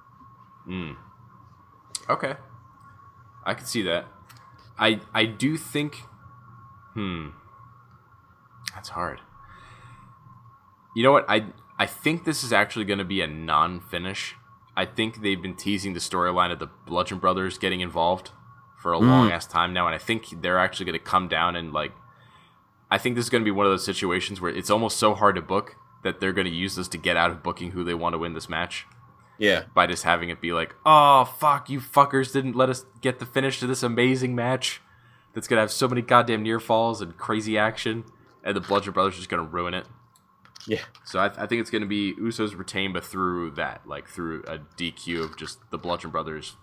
Mm. 0.65 0.95
Okay. 2.09 2.37
I 3.45 3.53
can 3.53 3.65
see 3.65 3.81
that. 3.83 4.05
I 4.77 5.01
I 5.13 5.25
do 5.25 5.57
think 5.57 6.03
hmm. 6.93 7.29
That's 8.73 8.89
hard. 8.89 9.19
You 10.95 11.03
know 11.03 11.11
what? 11.11 11.25
I 11.27 11.47
I 11.77 11.85
think 11.85 12.25
this 12.25 12.43
is 12.43 12.53
actually 12.53 12.85
going 12.85 12.99
to 12.99 13.05
be 13.05 13.21
a 13.21 13.27
non-finish. 13.27 14.35
I 14.75 14.85
think 14.85 15.21
they've 15.21 15.41
been 15.41 15.55
teasing 15.55 15.93
the 15.93 15.99
storyline 15.99 16.51
of 16.51 16.59
the 16.59 16.69
Bludgeon 16.85 17.19
Brothers 17.19 17.57
getting 17.57 17.81
involved 17.81 18.31
for 18.77 18.91
a 18.91 18.97
long 18.97 19.31
ass 19.31 19.45
time 19.45 19.73
now, 19.73 19.87
and 19.87 19.95
I 19.95 19.97
think 19.97 20.41
they're 20.41 20.59
actually 20.59 20.85
going 20.85 20.99
to 20.99 21.03
come 21.05 21.27
down 21.27 21.55
and 21.55 21.73
like. 21.73 21.91
I 22.91 22.97
think 22.97 23.15
this 23.15 23.25
is 23.25 23.29
going 23.29 23.43
to 23.43 23.45
be 23.45 23.51
one 23.51 23.67
of 23.67 23.71
those 23.71 23.85
situations 23.85 24.41
where 24.41 24.51
it's 24.51 24.71
almost 24.71 24.97
so 24.97 25.13
hard 25.13 25.35
to 25.35 25.43
book 25.43 25.75
that 26.03 26.19
they're 26.19 26.33
going 26.33 26.47
to 26.47 26.53
use 26.53 26.75
this 26.75 26.87
to 26.87 26.97
get 26.97 27.17
out 27.17 27.29
of 27.29 27.43
booking 27.43 27.71
who 27.71 27.83
they 27.83 27.93
want 27.93 28.13
to 28.13 28.17
win 28.17 28.33
this 28.33 28.49
match 28.49 28.87
Yeah. 29.39 29.63
by 29.73 29.87
just 29.87 30.03
having 30.03 30.29
it 30.29 30.39
be 30.41 30.51
like, 30.53 30.75
oh 30.85 31.25
fuck, 31.39 31.69
you 31.69 31.79
fuckers 31.79 32.31
didn't 32.33 32.55
let 32.55 32.69
us 32.69 32.85
get 33.01 33.17
the 33.19 33.25
finish 33.25 33.59
to 33.61 33.67
this 33.67 33.81
amazing 33.81 34.35
match 34.35 34.81
that's 35.33 35.47
gonna 35.47 35.61
have 35.61 35.71
so 35.71 35.87
many 35.87 36.01
goddamn 36.01 36.43
near 36.43 36.59
falls 36.59 37.01
and 37.01 37.17
crazy 37.17 37.57
action, 37.57 38.03
and 38.43 38.55
the 38.55 38.61
Bludgeon 38.61 38.93
Brothers 38.93 39.15
are 39.15 39.17
just 39.17 39.29
gonna 39.29 39.43
ruin 39.43 39.73
it. 39.73 39.85
Yeah. 40.67 40.81
So 41.05 41.19
I, 41.19 41.25
I 41.27 41.47
think 41.47 41.61
it's 41.61 41.69
gonna 41.71 41.85
be 41.85 42.13
Usos 42.15 42.55
retain, 42.57 42.93
but 42.93 43.03
through 43.05 43.51
that, 43.51 43.87
like 43.87 44.07
through 44.07 44.43
a 44.47 44.59
DQ 44.77 45.23
of 45.23 45.37
just 45.37 45.59
the 45.71 45.77
Bludgeon 45.77 46.11
Brothers 46.11 46.57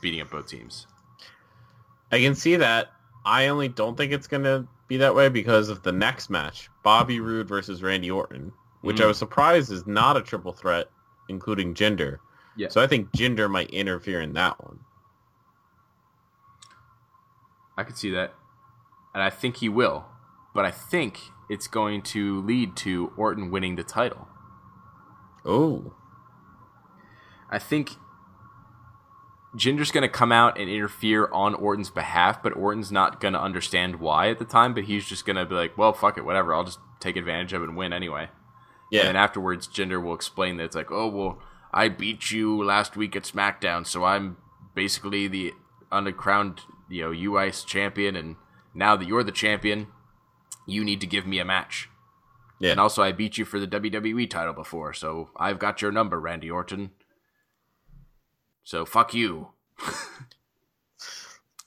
beating 0.00 0.20
up 0.20 0.30
both 0.30 0.46
teams. 0.48 0.86
I 2.12 2.20
can 2.20 2.34
see 2.34 2.56
that. 2.56 2.92
I 3.24 3.48
only 3.48 3.68
don't 3.68 3.96
think 3.96 4.12
it's 4.12 4.26
going 4.26 4.44
to 4.44 4.66
be 4.86 4.96
that 4.98 5.14
way 5.14 5.28
because 5.28 5.68
of 5.68 5.82
the 5.82 5.92
next 5.92 6.30
match, 6.30 6.70
Bobby 6.82 7.20
Roode 7.20 7.48
versus 7.48 7.82
Randy 7.82 8.10
Orton, 8.10 8.52
which 8.80 9.00
I 9.00 9.04
Mm. 9.04 9.08
was 9.08 9.18
surprised 9.18 9.70
is 9.70 9.86
not 9.86 10.16
a 10.16 10.22
triple 10.22 10.52
threat, 10.52 10.88
including 11.28 11.74
Jinder. 11.74 12.18
Yeah. 12.56 12.68
So 12.68 12.82
I 12.82 12.86
think 12.86 13.12
Jinder 13.12 13.50
might 13.50 13.70
interfere 13.70 14.20
in 14.20 14.32
that 14.32 14.62
one. 14.64 14.80
I 17.76 17.84
could 17.84 17.96
see 17.96 18.10
that, 18.10 18.34
and 19.14 19.22
I 19.22 19.30
think 19.30 19.58
he 19.58 19.68
will, 19.68 20.06
but 20.52 20.64
I 20.64 20.72
think 20.72 21.20
it's 21.48 21.68
going 21.68 22.02
to 22.02 22.42
lead 22.42 22.76
to 22.78 23.12
Orton 23.16 23.50
winning 23.50 23.76
the 23.76 23.84
title. 23.84 24.26
Oh. 25.44 25.94
I 27.50 27.58
think 27.60 27.92
Jinder's 29.56 29.90
going 29.90 30.02
to 30.02 30.08
come 30.08 30.32
out 30.32 30.58
and 30.58 30.68
interfere 30.68 31.28
on 31.32 31.54
Orton's 31.54 31.90
behalf, 31.90 32.42
but 32.42 32.56
Orton's 32.56 32.92
not 32.92 33.20
going 33.20 33.34
to 33.34 33.40
understand 33.40 34.00
why 34.00 34.28
at 34.28 34.38
the 34.38 34.44
time, 34.44 34.74
but 34.74 34.84
he's 34.84 35.06
just 35.06 35.24
going 35.24 35.36
to 35.36 35.46
be 35.46 35.54
like, 35.54 35.78
well, 35.78 35.92
fuck 35.92 36.18
it, 36.18 36.24
whatever. 36.24 36.52
I'll 36.52 36.64
just 36.64 36.80
take 37.00 37.16
advantage 37.16 37.52
of 37.52 37.62
it 37.62 37.68
and 37.68 37.76
win 37.76 37.92
anyway. 37.92 38.28
Yeah. 38.90 39.06
And 39.06 39.16
afterwards, 39.16 39.68
Jinder 39.68 40.02
will 40.02 40.14
explain 40.14 40.56
that 40.56 40.64
it's 40.64 40.76
like, 40.76 40.90
oh, 40.90 41.08
well, 41.08 41.38
I 41.72 41.88
beat 41.88 42.30
you 42.30 42.62
last 42.64 42.96
week 42.96 43.14
at 43.14 43.24
SmackDown, 43.24 43.86
so 43.86 44.04
I'm 44.04 44.38
basically 44.74 45.28
the 45.28 45.52
uncrowned, 45.92 46.60
you 46.88 47.02
know, 47.02 47.10
U.S. 47.10 47.64
champion, 47.64 48.16
and 48.16 48.36
now 48.74 48.96
that 48.96 49.06
you're 49.06 49.22
the 49.24 49.32
champion, 49.32 49.88
you 50.66 50.84
need 50.84 51.00
to 51.00 51.06
give 51.06 51.26
me 51.26 51.38
a 51.38 51.44
match. 51.44 51.90
yeah. 52.58 52.70
And 52.70 52.80
also, 52.80 53.02
I 53.02 53.12
beat 53.12 53.36
you 53.36 53.44
for 53.44 53.60
the 53.60 53.66
WWE 53.66 54.28
title 54.30 54.54
before, 54.54 54.92
so 54.94 55.30
I've 55.36 55.58
got 55.58 55.82
your 55.82 55.92
number, 55.92 56.18
Randy 56.18 56.50
Orton. 56.50 56.90
So 58.64 58.84
fuck 58.84 59.14
you. 59.14 59.48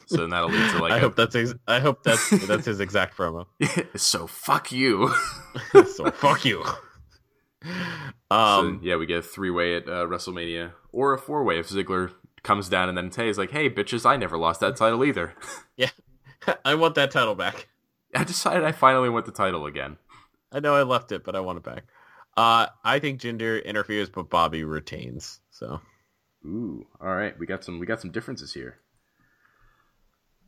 so 0.06 0.18
then 0.18 0.30
that'll 0.30 0.50
lead 0.50 0.72
to 0.72 0.80
like, 0.80 0.92
I 0.92 0.98
a, 0.98 1.00
hope 1.00 1.16
that's 1.16 1.36
ex- 1.36 1.54
I 1.68 1.80
hope 1.80 2.04
that's 2.04 2.30
that's 2.46 2.66
his 2.66 2.80
exact 2.80 3.18
promo. 3.18 3.46
so 3.96 4.28
fuck 4.28 4.72
you. 4.72 5.12
so 5.96 6.12
fuck 6.12 6.46
you. 6.46 6.64
so, 8.32 8.36
Um, 8.36 8.80
yeah, 8.84 8.96
we 8.96 9.06
get 9.06 9.20
a 9.20 9.22
three 9.22 9.50
way 9.50 9.76
at 9.76 9.88
uh, 9.88 10.06
WrestleMania 10.06 10.74
or 10.92 11.14
a 11.14 11.20
four 11.20 11.44
way 11.44 11.60
if 11.60 11.70
Ziggler 11.70 12.14
comes 12.44 12.70
down 12.70 12.90
and 12.90 12.98
then 12.98 13.10
Tay's 13.10 13.38
like, 13.38 13.52
hey 13.52 13.70
bitches, 13.70 14.06
I 14.06 14.18
never 14.18 14.38
lost 14.38 14.60
that 14.62 14.76
title 14.76 15.06
either. 15.06 15.36
yeah, 15.78 15.90
I 16.66 16.76
want 16.76 16.96
that 16.96 17.12
title 17.12 17.36
back. 17.36 17.68
I 18.16 18.24
decided 18.24 18.64
I 18.64 18.72
finally 18.72 19.10
want 19.10 19.26
the 19.26 19.32
title 19.32 19.66
again. 19.66 19.98
I 20.52 20.60
know 20.60 20.76
I 20.76 20.84
left 20.84 21.12
it, 21.12 21.24
but 21.24 21.36
I 21.36 21.40
want 21.40 21.58
it 21.58 21.64
back. 21.64 21.86
Uh, 22.36 22.68
I 22.84 23.00
think 23.00 23.22
Jinder 23.22 23.64
interferes, 23.64 24.10
but 24.10 24.30
Bobby 24.30 24.64
retains. 24.64 25.40
So 25.50 25.82
Ooh, 26.46 26.88
all 27.00 27.16
right, 27.16 27.38
we 27.38 27.46
got 27.46 27.64
some 27.64 27.80
we 27.80 27.86
got 27.86 28.02
some 28.02 28.12
differences 28.12 28.54
here. 28.54 28.80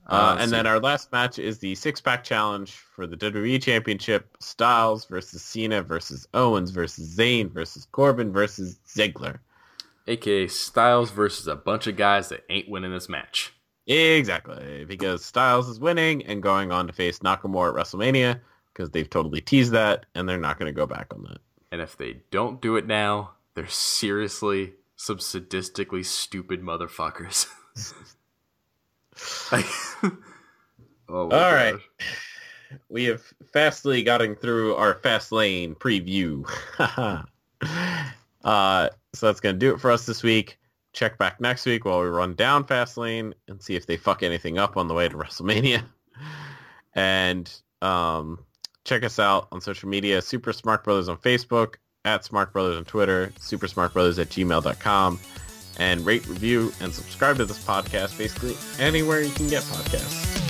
Uh, 0.08 0.36
and 0.40 0.50
see. 0.50 0.56
then 0.56 0.68
our 0.68 0.80
last 0.80 1.12
match 1.12 1.40
is 1.40 1.60
the 1.60 1.76
six 1.76 2.02
pack 2.02 2.24
challenge 2.24 2.72
for 2.72 3.08
the 3.08 3.16
WWE 3.16 3.62
Championship: 3.62 4.36
Styles 4.40 5.06
versus 5.06 5.42
Cena 5.42 5.82
versus 5.82 6.28
Owens 6.34 6.72
versus 6.72 7.16
Zayn 7.16 7.52
versus 7.52 7.88
Corbin 7.92 8.32
versus 8.32 8.80
Ziggler. 8.88 9.40
aka 10.08 10.48
Styles 10.48 11.12
versus 11.12 11.48
a 11.48 11.56
bunch 11.56 11.88
of 11.88 11.96
guys 11.96 12.30
that 12.30 12.44
ain't 12.50 12.70
winning 12.70 12.92
this 12.92 13.08
match. 13.08 13.54
Exactly, 13.88 14.86
because 14.86 15.24
Styles 15.26 15.68
is 15.70 15.80
winning 15.80 16.26
and 16.26 16.44
going 16.44 16.72
on 16.72 16.88
to 16.88 16.94
face 16.94 17.20
Nakamura 17.20 17.70
at 17.70 17.76
WrestleMania 17.76 18.40
because 18.74 18.90
they've 18.90 19.10
totally 19.10 19.42
teased 19.42 19.72
that, 19.72 20.06
and 20.16 20.28
they're 20.28 20.38
not 20.38 20.58
going 20.58 20.74
to 20.74 20.76
go 20.76 20.86
back 20.86 21.14
on 21.14 21.24
that. 21.24 21.38
And 21.72 21.82
if 21.82 21.98
they 21.98 22.18
don't 22.32 22.62
do 22.62 22.76
it 22.76 22.88
now, 22.88 23.32
they're 23.56 23.68
seriously 23.68 24.74
some 24.96 25.18
sadistically 25.18 26.06
stupid 26.06 26.62
motherfuckers. 26.62 27.48
oh 29.54 30.12
All 31.10 31.30
right. 31.30 31.74
gosh. 31.74 32.08
We 32.90 33.04
have 33.06 33.22
fastly 33.52 34.04
gotten 34.04 34.36
through 34.36 34.76
our 34.76 34.96
Fastlane 34.96 35.76
preview. 35.78 36.48
uh, 38.44 38.90
so 39.14 39.26
that's 39.28 39.40
going 39.40 39.56
to 39.56 39.60
do 39.60 39.74
it 39.74 39.80
for 39.80 39.92
us 39.92 40.06
this 40.06 40.24
week. 40.24 40.58
Check 40.94 41.18
back 41.18 41.40
next 41.40 41.66
week 41.66 41.86
while 41.86 42.02
we 42.02 42.08
run 42.08 42.34
down 42.36 42.64
Fastlane 42.64 43.34
and 43.48 43.62
see 43.62 43.76
if 43.76 43.86
they 43.86 43.98
fuck 43.98 44.24
anything 44.24 44.58
up 44.58 44.78
on 44.78 44.88
the 44.88 44.94
way 44.94 45.08
to 45.08 45.16
WrestleMania. 45.18 45.84
And 46.96 47.52
um, 47.82 48.40
check 48.86 49.04
us 49.04 49.20
out 49.20 49.48
on 49.52 49.62
social 49.62 49.90
media, 49.90 50.22
Super 50.22 50.54
Smart 50.54 50.84
Brothers 50.84 51.10
on 51.10 51.18
Facebook, 51.18 51.76
at 52.06 52.26
Smart 52.26 52.54
Brothers 52.54 52.78
on 52.78 52.86
Twitter, 52.86 53.32
Super 53.40 53.68
Smart 53.68 53.94
Brothers 53.94 54.20
at 54.20 54.30
gmail.com, 54.30 55.20
and 55.80 56.06
rate, 56.06 56.28
review, 56.28 56.72
and 56.82 56.94
subscribe 56.94 57.38
to 57.38 57.46
this 57.46 57.64
podcast 57.64 58.18
basically 58.18 58.56
anywhere 58.80 59.22
you 59.22 59.32
can 59.32 59.48
get 59.48 59.64
podcasts. 59.64 60.43